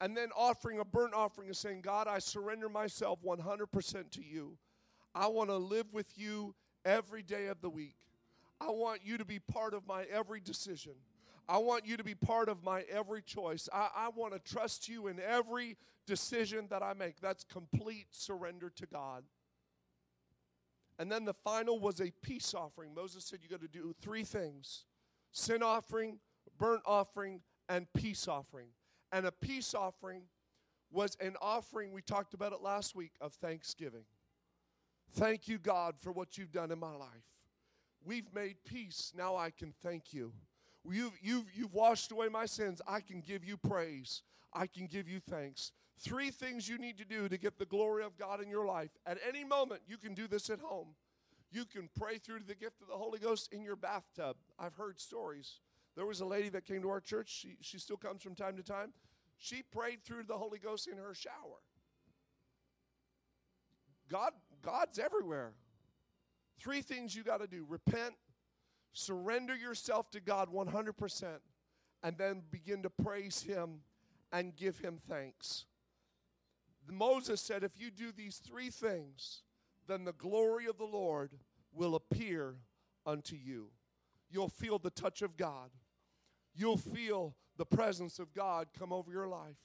And 0.00 0.16
then 0.16 0.28
offering 0.36 0.78
a 0.78 0.84
burnt 0.84 1.12
offering 1.12 1.48
and 1.48 1.56
saying, 1.56 1.80
God, 1.82 2.06
I 2.06 2.20
surrender 2.20 2.68
myself 2.68 3.18
100% 3.22 4.10
to 4.12 4.22
you. 4.24 4.56
I 5.14 5.26
want 5.26 5.50
to 5.50 5.56
live 5.56 5.92
with 5.92 6.16
you 6.16 6.54
every 6.84 7.22
day 7.22 7.46
of 7.46 7.60
the 7.60 7.70
week. 7.70 7.96
I 8.60 8.70
want 8.70 9.00
you 9.04 9.18
to 9.18 9.24
be 9.24 9.38
part 9.38 9.74
of 9.74 9.86
my 9.86 10.04
every 10.04 10.40
decision. 10.40 10.94
I 11.48 11.58
want 11.58 11.86
you 11.86 11.96
to 11.96 12.04
be 12.04 12.14
part 12.14 12.48
of 12.48 12.62
my 12.62 12.82
every 12.90 13.22
choice. 13.22 13.68
I, 13.72 13.88
I 13.96 14.08
want 14.14 14.34
to 14.34 14.38
trust 14.38 14.88
you 14.88 15.06
in 15.06 15.18
every 15.18 15.76
decision 16.06 16.66
that 16.70 16.82
I 16.82 16.92
make. 16.92 17.20
That's 17.20 17.44
complete 17.44 18.08
surrender 18.10 18.70
to 18.76 18.86
God. 18.86 19.24
And 20.98 21.10
then 21.10 21.24
the 21.24 21.34
final 21.34 21.78
was 21.78 22.00
a 22.00 22.10
peace 22.22 22.54
offering. 22.54 22.94
Moses 22.94 23.24
said 23.24 23.38
you 23.42 23.48
got 23.48 23.60
to 23.60 23.68
do 23.68 23.94
three 24.00 24.24
things 24.24 24.84
sin 25.30 25.62
offering, 25.62 26.18
burnt 26.58 26.82
offering, 26.84 27.40
and 27.68 27.86
peace 27.94 28.26
offering. 28.26 28.68
And 29.12 29.26
a 29.26 29.32
peace 29.32 29.74
offering 29.74 30.22
was 30.90 31.16
an 31.20 31.36
offering, 31.40 31.92
we 31.92 32.02
talked 32.02 32.34
about 32.34 32.52
it 32.52 32.62
last 32.62 32.94
week, 32.94 33.12
of 33.20 33.34
thanksgiving. 33.34 34.04
Thank 35.12 35.48
you, 35.48 35.58
God, 35.58 35.94
for 36.00 36.12
what 36.12 36.36
you've 36.36 36.52
done 36.52 36.70
in 36.70 36.78
my 36.78 36.94
life. 36.94 37.08
We've 38.04 38.32
made 38.34 38.56
peace. 38.64 39.12
Now 39.16 39.36
I 39.36 39.50
can 39.50 39.72
thank 39.82 40.12
you. 40.12 40.32
You've, 40.90 41.18
you've, 41.22 41.46
you've 41.54 41.74
washed 41.74 42.12
away 42.12 42.28
my 42.28 42.46
sins. 42.46 42.80
I 42.86 43.00
can 43.00 43.20
give 43.20 43.44
you 43.44 43.56
praise. 43.56 44.22
I 44.52 44.66
can 44.66 44.86
give 44.86 45.08
you 45.08 45.20
thanks. 45.20 45.72
Three 46.00 46.30
things 46.30 46.68
you 46.68 46.78
need 46.78 46.98
to 46.98 47.04
do 47.04 47.28
to 47.28 47.36
get 47.36 47.58
the 47.58 47.66
glory 47.66 48.04
of 48.04 48.16
God 48.16 48.40
in 48.40 48.48
your 48.48 48.66
life. 48.66 48.90
At 49.04 49.18
any 49.26 49.44
moment, 49.44 49.82
you 49.86 49.98
can 49.98 50.14
do 50.14 50.28
this 50.28 50.48
at 50.48 50.60
home. 50.60 50.94
You 51.50 51.64
can 51.64 51.88
pray 51.98 52.18
through 52.18 52.40
the 52.46 52.54
gift 52.54 52.80
of 52.82 52.88
the 52.88 52.94
Holy 52.94 53.18
Ghost 53.18 53.52
in 53.52 53.62
your 53.62 53.76
bathtub. 53.76 54.36
I've 54.58 54.74
heard 54.74 55.00
stories 55.00 55.60
There 55.96 56.06
was 56.06 56.20
a 56.20 56.26
lady 56.26 56.48
that 56.50 56.64
came 56.64 56.82
to 56.82 56.90
our 56.90 57.00
church. 57.00 57.28
She, 57.28 57.56
she 57.60 57.78
still 57.78 57.96
comes 57.96 58.22
from 58.22 58.34
time 58.34 58.56
to 58.56 58.62
time. 58.62 58.92
She 59.36 59.62
prayed 59.62 60.04
through 60.04 60.24
the 60.24 60.36
Holy 60.36 60.58
Ghost 60.58 60.86
in 60.86 60.96
her 60.98 61.14
shower. 61.14 61.58
God, 64.08 64.32
God's 64.62 64.98
everywhere. 64.98 65.52
Three 66.60 66.82
things 66.82 67.14
you 67.14 67.22
got 67.22 67.40
to 67.40 67.46
do 67.46 67.64
repent, 67.68 68.14
surrender 68.92 69.54
yourself 69.54 70.10
to 70.10 70.20
God 70.20 70.48
100%, 70.52 71.24
and 72.02 72.18
then 72.18 72.42
begin 72.50 72.82
to 72.82 72.90
praise 72.90 73.42
Him 73.42 73.80
and 74.32 74.56
give 74.56 74.78
Him 74.78 74.98
thanks. 75.08 75.64
Moses 76.90 77.40
said, 77.40 77.62
If 77.62 77.78
you 77.78 77.90
do 77.90 78.12
these 78.12 78.38
three 78.38 78.70
things, 78.70 79.42
then 79.86 80.04
the 80.04 80.12
glory 80.12 80.66
of 80.66 80.78
the 80.78 80.84
Lord 80.84 81.30
will 81.72 81.94
appear 81.94 82.56
unto 83.06 83.36
you. 83.36 83.68
You'll 84.30 84.48
feel 84.48 84.78
the 84.78 84.90
touch 84.90 85.22
of 85.22 85.36
God, 85.36 85.70
you'll 86.54 86.76
feel 86.76 87.34
the 87.56 87.66
presence 87.66 88.18
of 88.18 88.32
God 88.32 88.68
come 88.78 88.92
over 88.92 89.10
your 89.10 89.26
life. 89.26 89.56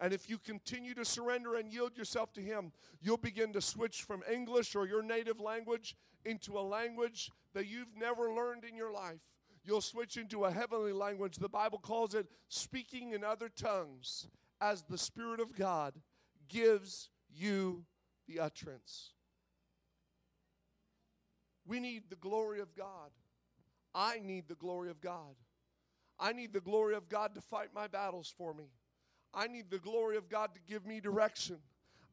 And 0.00 0.12
if 0.12 0.28
you 0.28 0.38
continue 0.38 0.94
to 0.94 1.04
surrender 1.04 1.56
and 1.56 1.72
yield 1.72 1.96
yourself 1.96 2.32
to 2.34 2.40
Him, 2.40 2.72
you'll 3.00 3.16
begin 3.16 3.52
to 3.54 3.60
switch 3.60 4.02
from 4.02 4.22
English 4.30 4.74
or 4.74 4.86
your 4.86 5.02
native 5.02 5.40
language 5.40 5.96
into 6.24 6.58
a 6.58 6.60
language 6.60 7.30
that 7.54 7.66
you've 7.66 7.96
never 7.96 8.32
learned 8.32 8.64
in 8.64 8.76
your 8.76 8.92
life. 8.92 9.20
You'll 9.64 9.80
switch 9.80 10.16
into 10.16 10.44
a 10.44 10.50
heavenly 10.50 10.92
language. 10.92 11.36
The 11.36 11.48
Bible 11.48 11.78
calls 11.78 12.14
it 12.14 12.26
speaking 12.48 13.12
in 13.12 13.24
other 13.24 13.48
tongues 13.48 14.28
as 14.60 14.82
the 14.82 14.98
Spirit 14.98 15.40
of 15.40 15.56
God 15.56 15.94
gives 16.48 17.08
you 17.34 17.84
the 18.28 18.40
utterance. 18.40 19.12
We 21.66 21.80
need 21.80 22.04
the 22.08 22.16
glory 22.16 22.60
of 22.60 22.74
God. 22.76 23.10
I 23.94 24.20
need 24.22 24.46
the 24.46 24.54
glory 24.54 24.90
of 24.90 25.00
God. 25.00 25.34
I 26.18 26.32
need 26.32 26.52
the 26.52 26.60
glory 26.60 26.94
of 26.94 27.08
God 27.08 27.34
to 27.34 27.40
fight 27.40 27.70
my 27.74 27.88
battles 27.88 28.32
for 28.36 28.54
me. 28.54 28.66
I 29.36 29.48
need 29.48 29.70
the 29.70 29.78
glory 29.78 30.16
of 30.16 30.30
God 30.30 30.54
to 30.54 30.60
give 30.66 30.86
me 30.86 30.98
direction. 30.98 31.58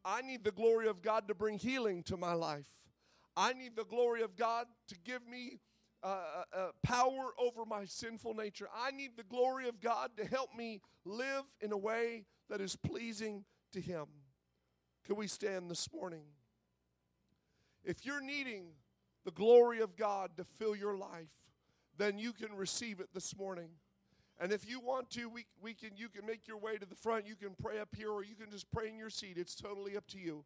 I 0.03 0.21
need 0.21 0.43
the 0.43 0.51
glory 0.51 0.89
of 0.89 1.01
God 1.01 1.29
to 1.29 1.33
bring 1.33 1.57
healing 1.57 2.03
to 2.03 2.17
my 2.17 2.33
life. 2.33 2.67
I 3.37 3.53
need 3.53 3.77
the 3.77 3.85
glory 3.85 4.21
of 4.21 4.35
God 4.35 4.67
to 4.89 4.95
give 5.05 5.25
me 5.25 5.61
uh, 6.03 6.07
uh, 6.07 6.57
uh, 6.57 6.67
power 6.83 7.31
over 7.39 7.65
my 7.65 7.85
sinful 7.85 8.33
nature. 8.33 8.67
I 8.75 8.91
need 8.91 9.11
the 9.15 9.23
glory 9.23 9.69
of 9.69 9.79
God 9.79 10.11
to 10.17 10.25
help 10.25 10.53
me 10.53 10.81
live 11.05 11.45
in 11.61 11.71
a 11.71 11.77
way 11.77 12.25
that 12.49 12.59
is 12.59 12.75
pleasing 12.75 13.45
to 13.71 13.79
Him. 13.79 14.05
Can 15.05 15.15
we 15.15 15.27
stand 15.27 15.71
this 15.71 15.91
morning? 15.93 16.23
If 17.85 18.05
you're 18.05 18.21
needing 18.21 18.65
the 19.23 19.31
glory 19.31 19.79
of 19.79 19.95
God 19.95 20.31
to 20.35 20.43
fill 20.43 20.75
your 20.75 20.97
life, 20.97 21.31
then 21.97 22.19
you 22.19 22.33
can 22.33 22.53
receive 22.53 22.99
it 22.99 23.07
this 23.13 23.37
morning. 23.37 23.69
And 24.43 24.51
if 24.51 24.69
you 24.69 24.81
want 24.81 25.09
to, 25.11 25.29
we, 25.29 25.45
we 25.61 25.73
can 25.73 25.91
you 25.95 26.09
can 26.09 26.25
make 26.25 26.49
your 26.49 26.57
way 26.57 26.75
to 26.75 26.85
the 26.85 26.95
front. 26.95 27.25
You 27.25 27.37
can 27.37 27.55
pray 27.61 27.79
up 27.79 27.95
here 27.95 28.11
or 28.11 28.25
you 28.25 28.35
can 28.35 28.51
just 28.51 28.69
pray 28.73 28.89
in 28.89 28.97
your 28.97 29.09
seat. 29.09 29.37
It's 29.37 29.55
totally 29.55 29.95
up 29.95 30.05
to 30.07 30.19
you. 30.19 30.43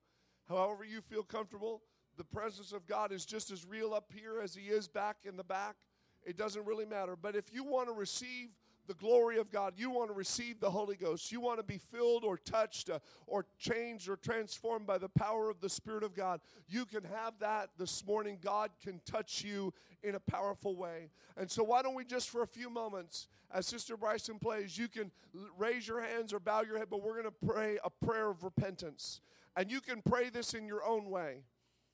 However 0.47 0.85
you 0.85 1.01
feel 1.01 1.23
comfortable. 1.23 1.81
The 2.15 2.23
presence 2.23 2.73
of 2.73 2.85
God 2.85 3.11
is 3.11 3.25
just 3.25 3.49
as 3.49 3.65
real 3.65 3.95
up 3.95 4.11
here 4.13 4.39
as 4.39 4.53
he 4.53 4.67
is 4.67 4.87
back 4.87 5.17
in 5.23 5.35
the 5.35 5.43
back. 5.43 5.77
It 6.23 6.37
doesn't 6.37 6.63
really 6.63 6.85
matter. 6.85 7.15
But 7.15 7.35
if 7.35 7.51
you 7.51 7.63
want 7.63 7.87
to 7.87 7.93
receive 7.93 8.49
the 8.87 8.93
glory 8.93 9.37
of 9.37 9.51
God, 9.51 9.73
you 9.77 9.89
want 9.89 10.09
to 10.09 10.13
receive 10.13 10.59
the 10.59 10.69
Holy 10.69 10.95
Ghost, 10.95 11.31
you 11.31 11.39
want 11.39 11.59
to 11.59 11.63
be 11.63 11.77
filled 11.77 12.23
or 12.23 12.37
touched 12.37 12.89
uh, 12.89 12.99
or 13.25 13.45
changed 13.59 14.09
or 14.09 14.15
transformed 14.15 14.87
by 14.87 14.97
the 14.97 15.09
power 15.09 15.49
of 15.49 15.59
the 15.59 15.69
Spirit 15.69 16.03
of 16.03 16.15
God, 16.15 16.41
you 16.67 16.85
can 16.85 17.03
have 17.03 17.33
that 17.39 17.69
this 17.77 18.05
morning. 18.05 18.37
God 18.41 18.71
can 18.83 18.99
touch 19.05 19.43
you 19.43 19.73
in 20.03 20.15
a 20.15 20.19
powerful 20.19 20.75
way. 20.75 21.09
And 21.35 21.49
so, 21.49 21.63
why 21.63 21.81
don't 21.81 21.95
we 21.95 22.05
just 22.05 22.29
for 22.29 22.41
a 22.41 22.47
few 22.47 22.69
moments, 22.69 23.27
as 23.51 23.65
Sister 23.65 23.97
Bryson 23.97 24.39
plays, 24.39 24.77
you 24.77 24.87
can 24.87 25.11
raise 25.57 25.87
your 25.87 26.01
hands 26.01 26.33
or 26.33 26.39
bow 26.39 26.61
your 26.61 26.77
head, 26.77 26.87
but 26.89 27.03
we're 27.03 27.21
going 27.21 27.25
to 27.25 27.47
pray 27.47 27.77
a 27.83 27.89
prayer 27.89 28.29
of 28.29 28.43
repentance. 28.43 29.21
And 29.55 29.71
you 29.71 29.81
can 29.81 30.01
pray 30.01 30.29
this 30.29 30.53
in 30.53 30.67
your 30.67 30.83
own 30.83 31.09
way. 31.09 31.43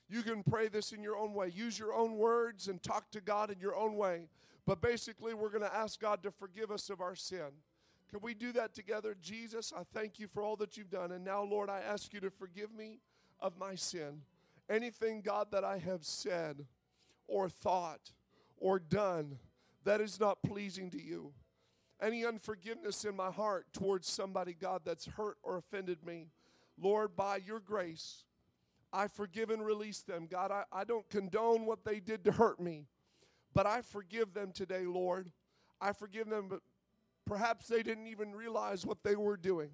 You 0.09 0.21
can 0.21 0.43
pray 0.43 0.67
this 0.67 0.91
in 0.91 1.01
your 1.01 1.17
own 1.17 1.33
way. 1.33 1.51
Use 1.55 1.79
your 1.79 1.93
own 1.93 2.17
words 2.17 2.67
and 2.67 2.81
talk 2.83 3.09
to 3.11 3.21
God 3.21 3.49
in 3.49 3.59
your 3.59 3.75
own 3.75 3.95
way. 3.95 4.27
But 4.65 4.81
basically, 4.81 5.33
we're 5.33 5.49
going 5.49 5.63
to 5.63 5.75
ask 5.75 5.99
God 5.99 6.23
to 6.23 6.31
forgive 6.31 6.71
us 6.71 6.89
of 6.89 7.01
our 7.01 7.15
sin. 7.15 7.51
Can 8.09 8.21
we 8.21 8.33
do 8.33 8.51
that 8.53 8.73
together? 8.73 9.15
Jesus, 9.21 9.73
I 9.75 9.83
thank 9.93 10.19
you 10.19 10.27
for 10.27 10.43
all 10.43 10.55
that 10.57 10.77
you've 10.77 10.89
done. 10.89 11.11
And 11.11 11.25
now, 11.25 11.43
Lord, 11.43 11.69
I 11.69 11.79
ask 11.79 12.13
you 12.13 12.19
to 12.21 12.29
forgive 12.29 12.71
me 12.71 12.99
of 13.39 13.57
my 13.57 13.75
sin. 13.75 14.21
Anything, 14.69 15.21
God, 15.21 15.47
that 15.51 15.63
I 15.63 15.79
have 15.79 16.05
said 16.05 16.65
or 17.27 17.49
thought 17.49 18.11
or 18.57 18.79
done 18.79 19.37
that 19.83 20.01
is 20.01 20.19
not 20.19 20.41
pleasing 20.43 20.89
to 20.91 21.01
you. 21.01 21.33
Any 22.01 22.25
unforgiveness 22.25 23.05
in 23.05 23.15
my 23.15 23.31
heart 23.31 23.65
towards 23.73 24.07
somebody, 24.07 24.53
God, 24.53 24.81
that's 24.85 25.05
hurt 25.05 25.37
or 25.43 25.57
offended 25.57 26.05
me. 26.05 26.27
Lord, 26.77 27.15
by 27.15 27.37
your 27.37 27.59
grace, 27.59 28.23
I 28.91 29.07
forgive 29.07 29.49
and 29.49 29.65
release 29.65 30.01
them. 30.01 30.27
God, 30.29 30.51
I, 30.51 30.63
I 30.71 30.83
don't 30.83 31.09
condone 31.09 31.65
what 31.65 31.83
they 31.85 31.99
did 31.99 32.23
to 32.25 32.31
hurt 32.31 32.59
me. 32.59 32.87
But 33.53 33.67
I 33.67 33.81
forgive 33.81 34.33
them 34.33 34.51
today, 34.51 34.85
Lord. 34.85 35.31
I 35.79 35.91
forgive 35.91 36.29
them, 36.29 36.47
but 36.49 36.61
perhaps 37.25 37.67
they 37.67 37.83
didn't 37.83 38.07
even 38.07 38.33
realize 38.33 38.85
what 38.85 39.03
they 39.03 39.15
were 39.15 39.37
doing. 39.37 39.69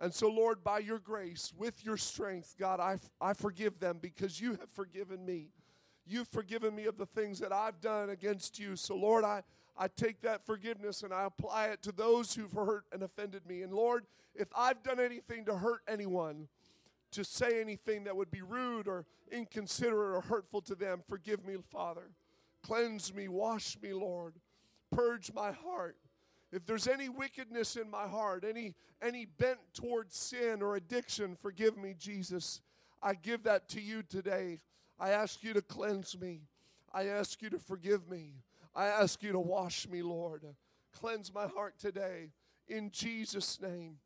And 0.00 0.12
so, 0.12 0.28
Lord, 0.28 0.64
by 0.64 0.78
your 0.78 0.98
grace, 0.98 1.52
with 1.56 1.84
your 1.84 1.96
strength, 1.96 2.56
God, 2.58 2.80
I, 2.80 2.96
I 3.20 3.34
forgive 3.34 3.78
them 3.78 3.98
because 4.00 4.40
you 4.40 4.52
have 4.52 4.70
forgiven 4.72 5.24
me. 5.24 5.50
You've 6.06 6.28
forgiven 6.28 6.74
me 6.74 6.86
of 6.86 6.96
the 6.96 7.06
things 7.06 7.38
that 7.40 7.52
I've 7.52 7.80
done 7.80 8.10
against 8.10 8.58
you. 8.58 8.74
So, 8.74 8.96
Lord, 8.96 9.24
I, 9.24 9.42
I 9.76 9.88
take 9.88 10.20
that 10.22 10.44
forgiveness 10.44 11.02
and 11.02 11.12
I 11.12 11.24
apply 11.24 11.66
it 11.68 11.82
to 11.82 11.92
those 11.92 12.34
who've 12.34 12.50
hurt 12.52 12.84
and 12.92 13.02
offended 13.02 13.46
me. 13.46 13.62
And, 13.62 13.72
Lord, 13.72 14.06
if 14.34 14.48
I've 14.56 14.82
done 14.82 14.98
anything 14.98 15.44
to 15.44 15.56
hurt 15.56 15.82
anyone, 15.86 16.48
to 17.12 17.24
say 17.24 17.60
anything 17.60 18.04
that 18.04 18.16
would 18.16 18.30
be 18.30 18.42
rude 18.42 18.88
or 18.88 19.06
inconsiderate 19.30 20.16
or 20.16 20.20
hurtful 20.22 20.62
to 20.62 20.74
them, 20.74 21.02
forgive 21.08 21.44
me, 21.44 21.56
Father. 21.70 22.10
Cleanse 22.62 23.14
me, 23.14 23.28
wash 23.28 23.76
me, 23.82 23.92
Lord. 23.92 24.34
Purge 24.90 25.32
my 25.34 25.52
heart. 25.52 25.96
If 26.52 26.66
there's 26.66 26.86
any 26.86 27.08
wickedness 27.08 27.76
in 27.76 27.90
my 27.90 28.06
heart, 28.06 28.44
any, 28.48 28.74
any 29.00 29.24
bent 29.24 29.58
towards 29.72 30.16
sin 30.16 30.60
or 30.62 30.76
addiction, 30.76 31.36
forgive 31.40 31.76
me, 31.78 31.94
Jesus. 31.98 32.60
I 33.02 33.14
give 33.14 33.44
that 33.44 33.68
to 33.70 33.80
you 33.80 34.02
today. 34.02 34.60
I 35.00 35.10
ask 35.10 35.42
you 35.42 35.54
to 35.54 35.62
cleanse 35.62 36.18
me. 36.20 36.42
I 36.92 37.06
ask 37.06 37.40
you 37.40 37.48
to 37.50 37.58
forgive 37.58 38.08
me. 38.08 38.34
I 38.74 38.86
ask 38.86 39.22
you 39.22 39.32
to 39.32 39.40
wash 39.40 39.88
me, 39.88 40.02
Lord. 40.02 40.44
Cleanse 40.92 41.32
my 41.32 41.46
heart 41.46 41.78
today. 41.78 42.30
In 42.68 42.90
Jesus' 42.90 43.58
name. 43.60 43.96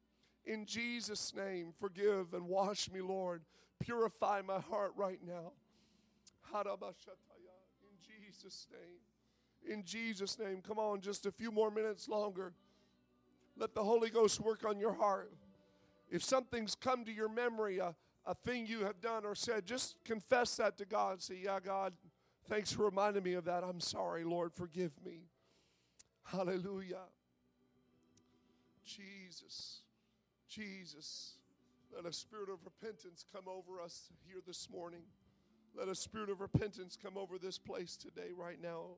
In 0.44 0.64
Jesus' 0.64 1.34
name, 1.34 1.72
forgive 1.80 2.32
and 2.32 2.46
wash 2.46 2.88
me, 2.90 3.00
Lord. 3.00 3.42
Purify 3.80 4.42
my 4.42 4.60
heart 4.60 4.92
right 4.96 5.18
now. 5.26 5.52
Jesus' 8.36 8.66
name. 8.70 9.72
In 9.74 9.84
Jesus' 9.84 10.38
name. 10.38 10.62
Come 10.66 10.78
on, 10.78 11.00
just 11.00 11.26
a 11.26 11.32
few 11.32 11.50
more 11.50 11.70
minutes 11.70 12.08
longer. 12.08 12.52
Let 13.56 13.74
the 13.74 13.82
Holy 13.82 14.10
Ghost 14.10 14.40
work 14.40 14.64
on 14.64 14.78
your 14.78 14.92
heart. 14.92 15.32
If 16.10 16.22
something's 16.22 16.74
come 16.74 17.04
to 17.04 17.12
your 17.12 17.28
memory, 17.28 17.78
a, 17.78 17.94
a 18.26 18.34
thing 18.34 18.66
you 18.66 18.80
have 18.84 19.00
done 19.00 19.24
or 19.24 19.34
said, 19.34 19.66
just 19.66 19.96
confess 20.04 20.56
that 20.56 20.76
to 20.78 20.84
God. 20.84 21.12
and 21.12 21.22
Say, 21.22 21.40
Yeah, 21.42 21.58
God, 21.64 21.94
thanks 22.48 22.72
for 22.72 22.84
reminding 22.84 23.22
me 23.22 23.34
of 23.34 23.44
that. 23.46 23.64
I'm 23.64 23.80
sorry, 23.80 24.24
Lord, 24.24 24.52
forgive 24.54 24.92
me. 25.04 25.24
Hallelujah. 26.22 27.04
Jesus, 28.84 29.80
Jesus, 30.48 31.34
let 31.94 32.04
a 32.04 32.12
spirit 32.12 32.48
of 32.50 32.58
repentance 32.64 33.24
come 33.32 33.44
over 33.48 33.80
us 33.80 34.10
here 34.26 34.40
this 34.46 34.68
morning. 34.70 35.02
Let 35.76 35.88
a 35.88 35.94
spirit 35.94 36.30
of 36.30 36.40
repentance 36.40 36.96
come 37.00 37.18
over 37.18 37.38
this 37.38 37.58
place 37.58 37.96
today, 37.96 38.30
right 38.34 38.60
now. 38.60 38.96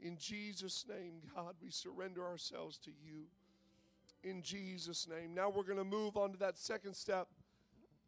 In 0.00 0.18
Jesus' 0.18 0.84
name, 0.86 1.22
God, 1.34 1.54
we 1.62 1.70
surrender 1.70 2.24
ourselves 2.24 2.76
to 2.78 2.90
you. 2.90 3.24
In 4.22 4.42
Jesus' 4.42 5.08
name. 5.08 5.34
Now 5.34 5.48
we're 5.48 5.62
going 5.62 5.78
to 5.78 5.84
move 5.84 6.18
on 6.18 6.32
to 6.32 6.38
that 6.38 6.58
second 6.58 6.94
step. 6.94 7.28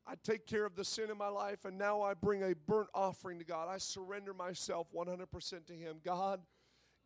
I 0.07 0.14
take 0.23 0.47
care 0.47 0.66
of 0.66 0.77
the 0.77 0.85
sin 0.85 1.11
in 1.11 1.16
my 1.16 1.29
life, 1.29 1.64
and 1.64 1.79
now 1.79 2.03
I 2.03 2.14
bring 2.14 2.43
a 2.43 2.55
burnt 2.55 2.89
offering 2.95 3.39
to 3.39 3.45
God. 3.45 3.68
I 3.68 3.79
surrender 3.79 4.35
myself 4.35 4.89
100% 4.95 5.66
to 5.66 5.73
Him. 5.73 5.97
God, 6.05 6.41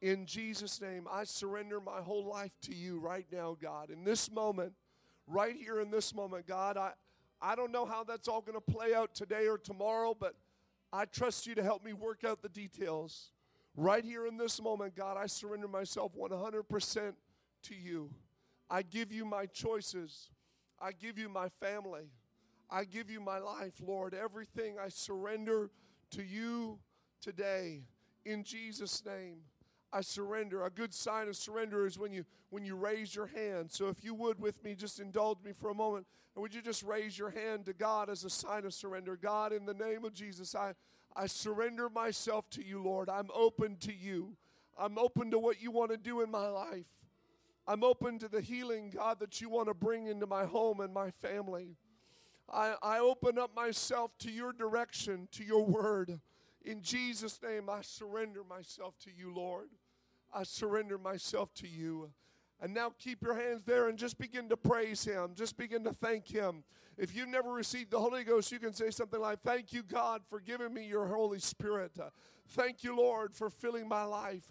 in 0.00 0.26
Jesus' 0.26 0.80
name, 0.80 1.06
I 1.10 1.24
surrender 1.24 1.80
my 1.80 2.00
whole 2.00 2.26
life 2.26 2.52
to 2.62 2.74
you 2.74 2.98
right 2.98 3.26
now, 3.30 3.56
God. 3.60 3.90
In 3.90 4.04
this 4.04 4.30
moment, 4.30 4.72
right 5.28 5.54
here 5.54 5.80
in 5.80 5.90
this 5.90 6.12
moment, 6.12 6.46
God, 6.46 6.76
I, 6.76 6.92
I 7.40 7.54
don't 7.54 7.70
know 7.70 7.84
how 7.84 8.04
that's 8.04 8.26
all 8.26 8.40
going 8.40 8.60
to 8.60 8.72
play 8.72 8.94
out 8.94 9.14
today 9.14 9.46
or 9.46 9.58
tomorrow, 9.58 10.16
but 10.18 10.34
I 10.94 11.06
trust 11.06 11.48
you 11.48 11.56
to 11.56 11.62
help 11.64 11.84
me 11.84 11.92
work 11.92 12.22
out 12.22 12.40
the 12.40 12.48
details. 12.48 13.32
Right 13.76 14.04
here 14.04 14.26
in 14.28 14.36
this 14.36 14.62
moment, 14.62 14.94
God, 14.94 15.16
I 15.16 15.26
surrender 15.26 15.66
myself 15.66 16.12
100% 16.16 17.12
to 17.64 17.74
you. 17.74 18.10
I 18.70 18.82
give 18.82 19.10
you 19.10 19.24
my 19.24 19.46
choices. 19.46 20.30
I 20.80 20.92
give 20.92 21.18
you 21.18 21.28
my 21.28 21.48
family. 21.60 22.12
I 22.70 22.84
give 22.84 23.10
you 23.10 23.20
my 23.20 23.38
life, 23.38 23.72
Lord. 23.84 24.14
Everything 24.14 24.76
I 24.80 24.88
surrender 24.88 25.72
to 26.12 26.22
you 26.22 26.78
today 27.20 27.82
in 28.24 28.44
Jesus' 28.44 29.04
name. 29.04 29.38
I 29.94 30.00
surrender. 30.00 30.64
A 30.64 30.70
good 30.70 30.92
sign 30.92 31.28
of 31.28 31.36
surrender 31.36 31.86
is 31.86 31.98
when 31.98 32.12
you 32.12 32.24
when 32.50 32.64
you 32.64 32.74
raise 32.74 33.14
your 33.14 33.26
hand. 33.26 33.70
So 33.70 33.88
if 33.88 34.02
you 34.02 34.12
would 34.14 34.40
with 34.40 34.62
me, 34.64 34.74
just 34.74 34.98
indulge 34.98 35.38
me 35.44 35.52
for 35.52 35.70
a 35.70 35.74
moment. 35.74 36.06
And 36.34 36.42
would 36.42 36.52
you 36.52 36.60
just 36.60 36.82
raise 36.82 37.16
your 37.16 37.30
hand 37.30 37.66
to 37.66 37.72
God 37.72 38.10
as 38.10 38.24
a 38.24 38.30
sign 38.30 38.64
of 38.64 38.74
surrender? 38.74 39.16
God, 39.16 39.52
in 39.52 39.66
the 39.66 39.74
name 39.74 40.04
of 40.04 40.12
Jesus, 40.12 40.54
I, 40.54 40.74
I 41.14 41.26
surrender 41.26 41.88
myself 41.88 42.50
to 42.50 42.64
you, 42.64 42.82
Lord. 42.82 43.08
I'm 43.08 43.28
open 43.32 43.76
to 43.80 43.94
you. 43.94 44.36
I'm 44.76 44.98
open 44.98 45.30
to 45.30 45.38
what 45.38 45.62
you 45.62 45.70
want 45.70 45.92
to 45.92 45.96
do 45.96 46.22
in 46.22 46.30
my 46.30 46.48
life. 46.48 46.86
I'm 47.66 47.84
open 47.84 48.18
to 48.18 48.28
the 48.28 48.40
healing, 48.40 48.90
God, 48.94 49.20
that 49.20 49.40
you 49.40 49.48
want 49.48 49.68
to 49.68 49.74
bring 49.74 50.08
into 50.08 50.26
my 50.26 50.44
home 50.44 50.80
and 50.80 50.92
my 50.92 51.10
family. 51.10 51.76
I, 52.52 52.74
I 52.82 52.98
open 52.98 53.38
up 53.38 53.54
myself 53.54 54.10
to 54.18 54.30
your 54.30 54.52
direction, 54.52 55.28
to 55.32 55.44
your 55.44 55.64
word. 55.64 56.20
In 56.64 56.82
Jesus' 56.82 57.40
name, 57.42 57.70
I 57.70 57.82
surrender 57.82 58.42
myself 58.48 58.94
to 59.04 59.10
you, 59.16 59.32
Lord. 59.32 59.68
I 60.34 60.42
surrender 60.42 60.98
myself 60.98 61.54
to 61.54 61.68
you. 61.68 62.10
And 62.60 62.72
now 62.72 62.92
keep 62.98 63.22
your 63.22 63.34
hands 63.34 63.64
there 63.64 63.88
and 63.88 63.98
just 63.98 64.18
begin 64.18 64.48
to 64.48 64.56
praise 64.56 65.04
Him. 65.04 65.32
Just 65.34 65.56
begin 65.56 65.84
to 65.84 65.92
thank 65.92 66.28
Him. 66.28 66.64
If 66.96 67.14
you've 67.14 67.28
never 67.28 67.52
received 67.52 67.90
the 67.90 67.98
Holy 67.98 68.24
Ghost, 68.24 68.52
you 68.52 68.58
can 68.58 68.72
say 68.72 68.90
something 68.90 69.20
like, 69.20 69.40
Thank 69.40 69.72
you, 69.72 69.82
God, 69.82 70.22
for 70.28 70.40
giving 70.40 70.72
me 70.72 70.86
your 70.86 71.06
Holy 71.06 71.40
Spirit. 71.40 71.98
Thank 72.50 72.84
you, 72.84 72.96
Lord, 72.96 73.34
for 73.34 73.50
filling 73.50 73.88
my 73.88 74.04
life. 74.04 74.50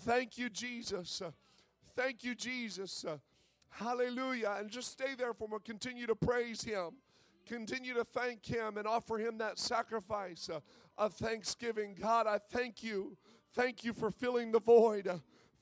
Thank 0.00 0.38
you, 0.38 0.50
Jesus. 0.50 1.22
Thank 1.96 2.22
you, 2.22 2.34
Jesus. 2.34 3.04
Hallelujah. 3.70 4.56
And 4.58 4.70
just 4.70 4.92
stay 4.92 5.14
there 5.16 5.34
for 5.34 5.48
a 5.54 5.60
Continue 5.60 6.06
to 6.06 6.14
praise 6.14 6.62
Him. 6.62 6.90
Continue 7.46 7.94
to 7.94 8.04
thank 8.04 8.44
Him 8.44 8.76
and 8.76 8.86
offer 8.86 9.18
Him 9.18 9.38
that 9.38 9.58
sacrifice 9.58 10.50
of 10.98 11.14
thanksgiving. 11.14 11.96
God, 11.98 12.26
I 12.26 12.38
thank 12.38 12.82
you 12.82 13.16
Thank 13.58 13.82
you 13.82 13.92
for 13.92 14.12
filling 14.12 14.52
the 14.52 14.60
void. 14.60 15.10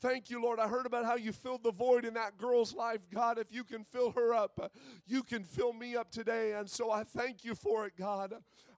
Thank 0.02 0.28
you, 0.28 0.42
Lord. 0.42 0.58
I 0.58 0.68
heard 0.68 0.84
about 0.84 1.06
how 1.06 1.16
you 1.16 1.32
filled 1.32 1.62
the 1.62 1.72
void 1.72 2.04
in 2.04 2.12
that 2.12 2.36
girl's 2.36 2.74
life. 2.74 3.00
God, 3.10 3.38
if 3.38 3.46
you 3.50 3.64
can 3.64 3.84
fill 3.84 4.10
her 4.10 4.34
up, 4.34 4.70
you 5.06 5.22
can 5.22 5.44
fill 5.44 5.72
me 5.72 5.96
up 5.96 6.10
today. 6.10 6.52
And 6.52 6.68
so 6.68 6.90
I 6.90 7.04
thank 7.04 7.42
you 7.42 7.54
for 7.54 7.86
it, 7.86 7.94
God. 7.98 8.34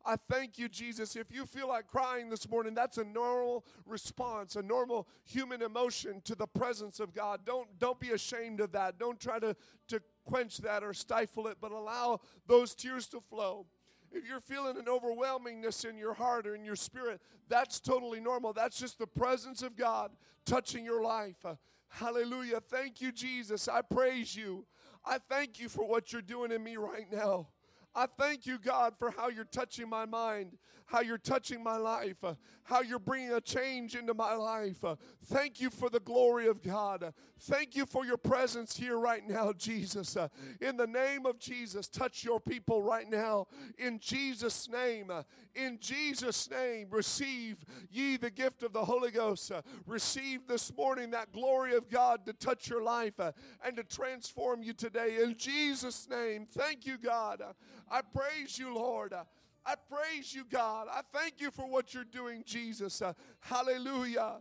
I 0.06 0.14
thank 0.30 0.56
you, 0.56 0.68
Jesus. 0.68 1.16
If 1.16 1.32
you 1.32 1.46
feel 1.46 1.66
like 1.66 1.88
crying 1.88 2.30
this 2.30 2.48
morning, 2.48 2.74
that's 2.74 2.96
a 2.96 3.02
normal 3.02 3.64
response, 3.86 4.54
a 4.54 4.62
normal 4.62 5.08
human 5.24 5.62
emotion 5.62 6.20
to 6.22 6.36
the 6.36 6.46
presence 6.46 7.00
of 7.00 7.12
God. 7.12 7.40
Don't, 7.44 7.76
don't 7.80 7.98
be 7.98 8.10
ashamed 8.10 8.60
of 8.60 8.70
that. 8.70 9.00
Don't 9.00 9.18
try 9.18 9.40
to, 9.40 9.56
to 9.88 10.00
quench 10.26 10.58
that 10.58 10.84
or 10.84 10.94
stifle 10.94 11.48
it, 11.48 11.56
but 11.60 11.72
allow 11.72 12.20
those 12.46 12.72
tears 12.72 13.08
to 13.08 13.20
flow 13.20 13.66
if 14.12 14.28
you're 14.28 14.40
feeling 14.40 14.76
an 14.76 14.84
overwhelmingness 14.84 15.88
in 15.88 15.98
your 15.98 16.14
heart 16.14 16.46
or 16.46 16.54
in 16.54 16.64
your 16.64 16.76
spirit, 16.76 17.20
that's 17.48 17.80
totally 17.80 18.20
normal. 18.20 18.52
That's 18.52 18.78
just 18.78 18.98
the 18.98 19.06
presence 19.06 19.62
of 19.62 19.76
God 19.76 20.10
touching 20.44 20.84
your 20.84 21.02
life. 21.02 21.44
Uh, 21.44 21.54
hallelujah. 21.88 22.60
Thank 22.60 23.00
you, 23.00 23.12
Jesus. 23.12 23.68
I 23.68 23.82
praise 23.82 24.34
you. 24.36 24.64
I 25.04 25.18
thank 25.18 25.58
you 25.60 25.68
for 25.68 25.86
what 25.86 26.12
you're 26.12 26.22
doing 26.22 26.52
in 26.52 26.62
me 26.62 26.76
right 26.76 27.10
now. 27.10 27.48
I 27.94 28.06
thank 28.06 28.46
you, 28.46 28.58
God, 28.58 28.94
for 28.98 29.10
how 29.10 29.28
you're 29.28 29.44
touching 29.44 29.88
my 29.88 30.06
mind, 30.06 30.56
how 30.86 31.00
you're 31.00 31.18
touching 31.18 31.62
my 31.62 31.76
life, 31.76 32.22
uh, 32.22 32.34
how 32.62 32.80
you're 32.80 32.98
bringing 32.98 33.32
a 33.32 33.40
change 33.40 33.94
into 33.94 34.14
my 34.14 34.34
life. 34.34 34.84
Uh, 34.84 34.96
thank 35.26 35.60
you 35.60 35.68
for 35.68 35.90
the 35.90 36.00
glory 36.00 36.46
of 36.46 36.62
God. 36.62 37.02
Uh, 37.02 37.10
thank 37.40 37.76
you 37.76 37.84
for 37.84 38.04
your 38.04 38.16
presence 38.16 38.76
here 38.76 38.98
right 38.98 39.26
now, 39.26 39.52
Jesus. 39.58 40.16
In 40.60 40.76
the 40.76 40.86
name 40.86 41.26
of 41.26 41.38
Jesus, 41.38 41.88
touch 41.88 42.24
your 42.24 42.40
people 42.40 42.82
right 42.82 43.08
now. 43.08 43.48
In 43.78 43.98
Jesus' 43.98 44.68
name, 44.68 45.10
in 45.54 45.78
Jesus' 45.80 46.48
name, 46.50 46.88
receive 46.90 47.64
ye 47.90 48.16
the 48.16 48.30
gift 48.30 48.62
of 48.62 48.72
the 48.72 48.84
Holy 48.84 49.10
Ghost. 49.10 49.50
Receive 49.86 50.46
this 50.46 50.74
morning 50.76 51.10
that 51.10 51.32
glory 51.32 51.74
of 51.74 51.90
God 51.90 52.24
to 52.26 52.32
touch 52.32 52.68
your 52.68 52.82
life 52.82 53.18
and 53.18 53.76
to 53.76 53.82
transform 53.82 54.62
you 54.62 54.72
today. 54.72 55.18
In 55.22 55.36
Jesus' 55.36 56.08
name, 56.08 56.46
thank 56.46 56.86
you, 56.86 56.96
God. 56.96 57.42
I 57.90 58.00
praise 58.02 58.58
you, 58.58 58.74
Lord. 58.74 59.12
I 59.12 59.74
praise 59.90 60.34
you, 60.34 60.44
God. 60.48 60.88
I 60.90 61.02
thank 61.12 61.40
you 61.40 61.50
for 61.50 61.66
what 61.68 61.92
you're 61.92 62.04
doing, 62.04 62.42
Jesus. 62.46 63.02
Hallelujah. 63.40 64.36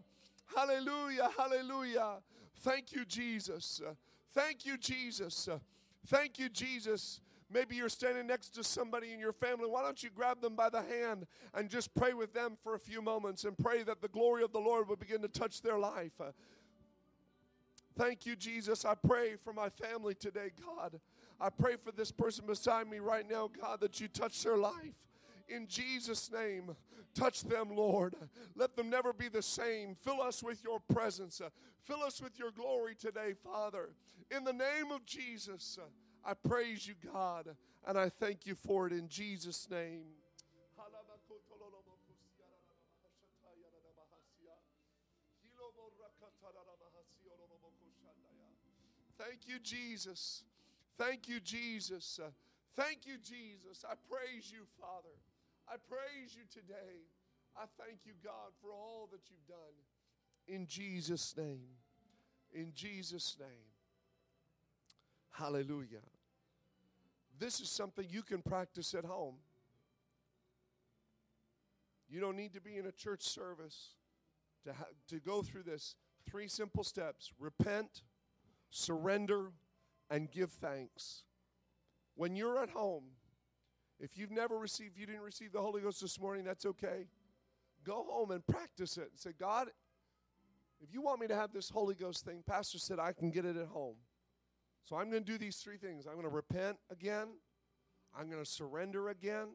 Hallelujah. 0.55 1.29
Hallelujah. 1.37 2.15
Thank 2.61 2.93
you, 2.93 3.05
Jesus. 3.05 3.81
Thank 4.33 4.65
you, 4.65 4.77
Jesus. 4.77 5.49
Thank 6.07 6.39
you, 6.39 6.49
Jesus. 6.49 7.21
Maybe 7.51 7.75
you're 7.75 7.89
standing 7.89 8.27
next 8.27 8.49
to 8.55 8.63
somebody 8.63 9.13
in 9.13 9.19
your 9.19 9.31
family. 9.31 9.69
Why 9.69 9.81
don't 9.81 10.01
you 10.03 10.09
grab 10.13 10.41
them 10.41 10.55
by 10.55 10.69
the 10.69 10.81
hand 10.81 11.27
and 11.53 11.69
just 11.69 11.93
pray 11.95 12.13
with 12.13 12.33
them 12.33 12.57
for 12.61 12.75
a 12.75 12.79
few 12.79 13.01
moments 13.01 13.45
and 13.45 13.57
pray 13.57 13.83
that 13.83 14.01
the 14.01 14.09
glory 14.09 14.43
of 14.43 14.51
the 14.51 14.59
Lord 14.59 14.89
will 14.89 14.97
begin 14.97 15.21
to 15.21 15.29
touch 15.29 15.61
their 15.61 15.79
life? 15.79 16.21
Thank 17.97 18.25
you, 18.25 18.35
Jesus. 18.35 18.85
I 18.85 18.95
pray 18.95 19.35
for 19.43 19.53
my 19.53 19.69
family 19.69 20.13
today, 20.13 20.51
God. 20.63 20.99
I 21.39 21.49
pray 21.49 21.75
for 21.83 21.91
this 21.91 22.11
person 22.11 22.45
beside 22.47 22.89
me 22.89 22.99
right 22.99 23.29
now, 23.29 23.49
God, 23.61 23.79
that 23.81 23.99
you 23.99 24.07
touch 24.07 24.43
their 24.43 24.57
life. 24.57 24.95
In 25.47 25.67
Jesus' 25.67 26.31
name, 26.31 26.75
touch 27.13 27.43
them, 27.43 27.75
Lord. 27.75 28.15
Let 28.55 28.75
them 28.75 28.89
never 28.89 29.13
be 29.13 29.29
the 29.29 29.41
same. 29.41 29.95
Fill 30.03 30.21
us 30.21 30.43
with 30.43 30.63
your 30.63 30.79
presence. 30.79 31.41
Fill 31.85 32.03
us 32.03 32.21
with 32.21 32.37
your 32.39 32.51
glory 32.51 32.95
today, 32.95 33.33
Father. 33.43 33.89
In 34.35 34.43
the 34.43 34.53
name 34.53 34.91
of 34.91 35.05
Jesus, 35.05 35.79
I 36.25 36.33
praise 36.33 36.87
you, 36.87 36.95
God, 37.13 37.55
and 37.87 37.97
I 37.97 38.09
thank 38.09 38.45
you 38.45 38.55
for 38.55 38.87
it 38.87 38.93
in 38.93 39.07
Jesus' 39.07 39.69
name. 39.69 40.03
Thank 49.17 49.47
you, 49.47 49.59
Jesus. 49.59 50.43
Thank 50.97 51.27
you, 51.27 51.39
Jesus. 51.39 52.19
Uh, 52.23 52.29
thank 52.75 53.05
you, 53.05 53.17
Jesus. 53.17 53.85
I 53.87 53.93
praise 54.09 54.51
you, 54.51 54.65
Father. 54.79 55.15
I 55.67 55.75
praise 55.89 56.35
you 56.35 56.43
today. 56.51 57.05
I 57.55 57.65
thank 57.83 57.99
you, 58.05 58.13
God, 58.23 58.51
for 58.61 58.71
all 58.71 59.07
that 59.11 59.21
you've 59.29 59.47
done. 59.47 59.75
In 60.47 60.65
Jesus' 60.65 61.35
name. 61.37 61.67
In 62.53 62.71
Jesus' 62.73 63.35
name. 63.39 63.49
Hallelujah. 65.31 66.01
This 67.39 67.59
is 67.59 67.69
something 67.69 68.07
you 68.09 68.23
can 68.23 68.41
practice 68.41 68.93
at 68.95 69.05
home. 69.05 69.35
You 72.09 72.19
don't 72.19 72.35
need 72.35 72.53
to 72.53 72.61
be 72.61 72.77
in 72.77 72.85
a 72.85 72.91
church 72.91 73.21
service 73.23 73.89
to, 74.65 74.73
ha- 74.73 74.85
to 75.09 75.19
go 75.19 75.41
through 75.41 75.63
this. 75.63 75.95
Three 76.29 76.47
simple 76.47 76.83
steps 76.83 77.31
repent, 77.37 78.03
surrender, 78.69 79.51
and 80.09 80.31
give 80.31 80.51
thanks. 80.51 81.23
When 82.15 82.35
you're 82.35 82.61
at 82.61 82.69
home, 82.69 83.03
if 83.99 84.17
you've 84.17 84.31
never 84.31 84.57
received, 84.57 84.97
you 84.97 85.05
didn't 85.05 85.21
receive 85.21 85.51
the 85.51 85.61
Holy 85.61 85.81
Ghost 85.81 86.01
this 86.01 86.19
morning, 86.19 86.43
that's 86.43 86.65
okay. 86.65 87.07
Go 87.83 88.05
home 88.09 88.31
and 88.31 88.45
practice 88.45 88.97
it. 88.97 89.11
Say, 89.15 89.31
God, 89.39 89.69
if 90.81 90.93
you 90.93 91.01
want 91.01 91.19
me 91.19 91.27
to 91.27 91.35
have 91.35 91.51
this 91.51 91.69
Holy 91.69 91.95
Ghost 91.95 92.25
thing, 92.25 92.43
Pastor 92.45 92.77
said 92.77 92.99
I 92.99 93.13
can 93.13 93.31
get 93.31 93.45
it 93.45 93.57
at 93.57 93.67
home. 93.67 93.95
So 94.83 94.95
I'm 94.95 95.09
going 95.09 95.23
to 95.23 95.31
do 95.31 95.37
these 95.37 95.57
three 95.57 95.77
things. 95.77 96.05
I'm 96.05 96.13
going 96.13 96.23
to 96.23 96.29
repent 96.29 96.77
again, 96.91 97.27
I'm 98.17 98.29
going 98.29 98.43
to 98.43 98.49
surrender 98.49 99.09
again, 99.09 99.47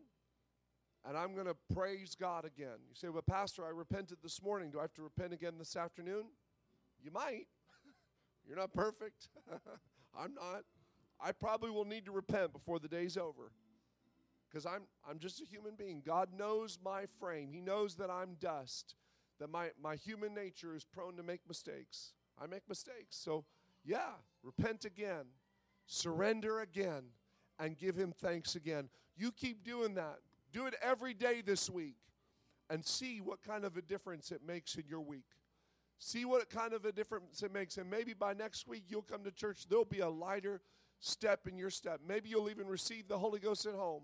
and 1.06 1.16
I'm 1.16 1.34
going 1.34 1.46
to 1.46 1.56
praise 1.74 2.14
God 2.18 2.44
again. 2.44 2.78
You 2.88 2.94
say, 2.94 3.08
Well, 3.08 3.22
Pastor, 3.22 3.64
I 3.64 3.70
repented 3.70 4.18
this 4.22 4.42
morning. 4.42 4.70
Do 4.70 4.78
I 4.78 4.82
have 4.82 4.94
to 4.94 5.02
repent 5.02 5.32
again 5.32 5.54
this 5.58 5.74
afternoon? 5.76 6.24
You 7.02 7.10
might. 7.10 7.46
You're 8.46 8.58
not 8.58 8.72
perfect. 8.74 9.28
I'm 10.18 10.34
not. 10.34 10.64
I 11.20 11.32
probably 11.32 11.70
will 11.70 11.84
need 11.84 12.04
to 12.06 12.12
repent 12.12 12.52
before 12.52 12.78
the 12.78 12.88
day's 12.88 13.16
over. 13.16 13.52
Because 14.50 14.66
I'm, 14.66 14.82
I'm 15.08 15.18
just 15.18 15.40
a 15.40 15.44
human 15.46 15.74
being. 15.76 16.02
God 16.04 16.28
knows 16.36 16.78
my 16.84 17.04
frame. 17.18 17.52
He 17.52 17.60
knows 17.60 17.94
that 17.96 18.10
I'm 18.10 18.34
dust, 18.38 18.96
that 19.40 19.48
my, 19.48 19.70
my 19.82 19.96
human 19.96 20.34
nature 20.34 20.74
is 20.74 20.84
prone 20.84 21.16
to 21.16 21.22
make 21.22 21.40
mistakes. 21.48 22.12
I 22.40 22.46
make 22.46 22.68
mistakes. 22.68 23.16
So, 23.16 23.44
yeah, 23.84 24.10
repent 24.42 24.84
again, 24.84 25.24
surrender 25.86 26.60
again, 26.60 27.04
and 27.58 27.78
give 27.78 27.96
Him 27.96 28.12
thanks 28.12 28.54
again. 28.54 28.88
You 29.16 29.32
keep 29.32 29.64
doing 29.64 29.94
that. 29.94 30.18
Do 30.52 30.66
it 30.66 30.74
every 30.82 31.14
day 31.14 31.40
this 31.40 31.70
week 31.70 31.96
and 32.68 32.84
see 32.84 33.20
what 33.20 33.42
kind 33.42 33.64
of 33.64 33.76
a 33.76 33.82
difference 33.82 34.30
it 34.32 34.40
makes 34.46 34.74
in 34.74 34.84
your 34.86 35.00
week. 35.00 35.24
See 36.04 36.24
what 36.24 36.50
kind 36.50 36.72
of 36.72 36.84
a 36.84 36.90
difference 36.90 37.44
it 37.44 37.52
makes. 37.52 37.78
And 37.78 37.88
maybe 37.88 38.12
by 38.12 38.32
next 38.32 38.66
week, 38.66 38.86
you'll 38.88 39.02
come 39.02 39.22
to 39.22 39.30
church. 39.30 39.68
There'll 39.68 39.84
be 39.84 40.00
a 40.00 40.08
lighter 40.08 40.60
step 40.98 41.46
in 41.46 41.56
your 41.56 41.70
step. 41.70 42.00
Maybe 42.04 42.28
you'll 42.28 42.50
even 42.50 42.66
receive 42.66 43.06
the 43.06 43.20
Holy 43.20 43.38
Ghost 43.38 43.66
at 43.66 43.74
home. 43.74 44.02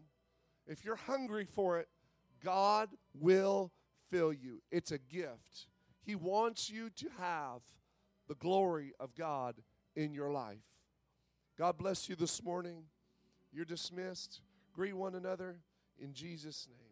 If 0.69 0.85
you're 0.85 0.95
hungry 0.95 1.45
for 1.45 1.81
it, 1.81 1.89
God 2.41 2.89
will 3.15 3.73
fill 4.13 4.33
you. 4.33 4.63
It's 4.71 4.93
a 4.93 4.99
gift. 4.99 5.67
He 6.05 6.15
wants 6.15 6.71
you 6.71 6.89
to 6.91 7.07
have 7.19 7.63
the 8.29 8.37
glory 8.37 8.93
of 9.01 9.17
God 9.17 9.57
in 9.97 10.15
your 10.15 10.31
life. 10.31 10.63
God 11.59 11.79
bless 11.79 12.09
you 12.09 12.15
this 12.15 12.45
morning. 12.45 12.85
You're 13.53 13.65
dismissed. 13.65 14.41
Greet 14.73 14.95
one 14.95 15.17
another 15.17 15.59
in 15.99 16.13
Jesus' 16.13 16.69
name. 16.71 16.88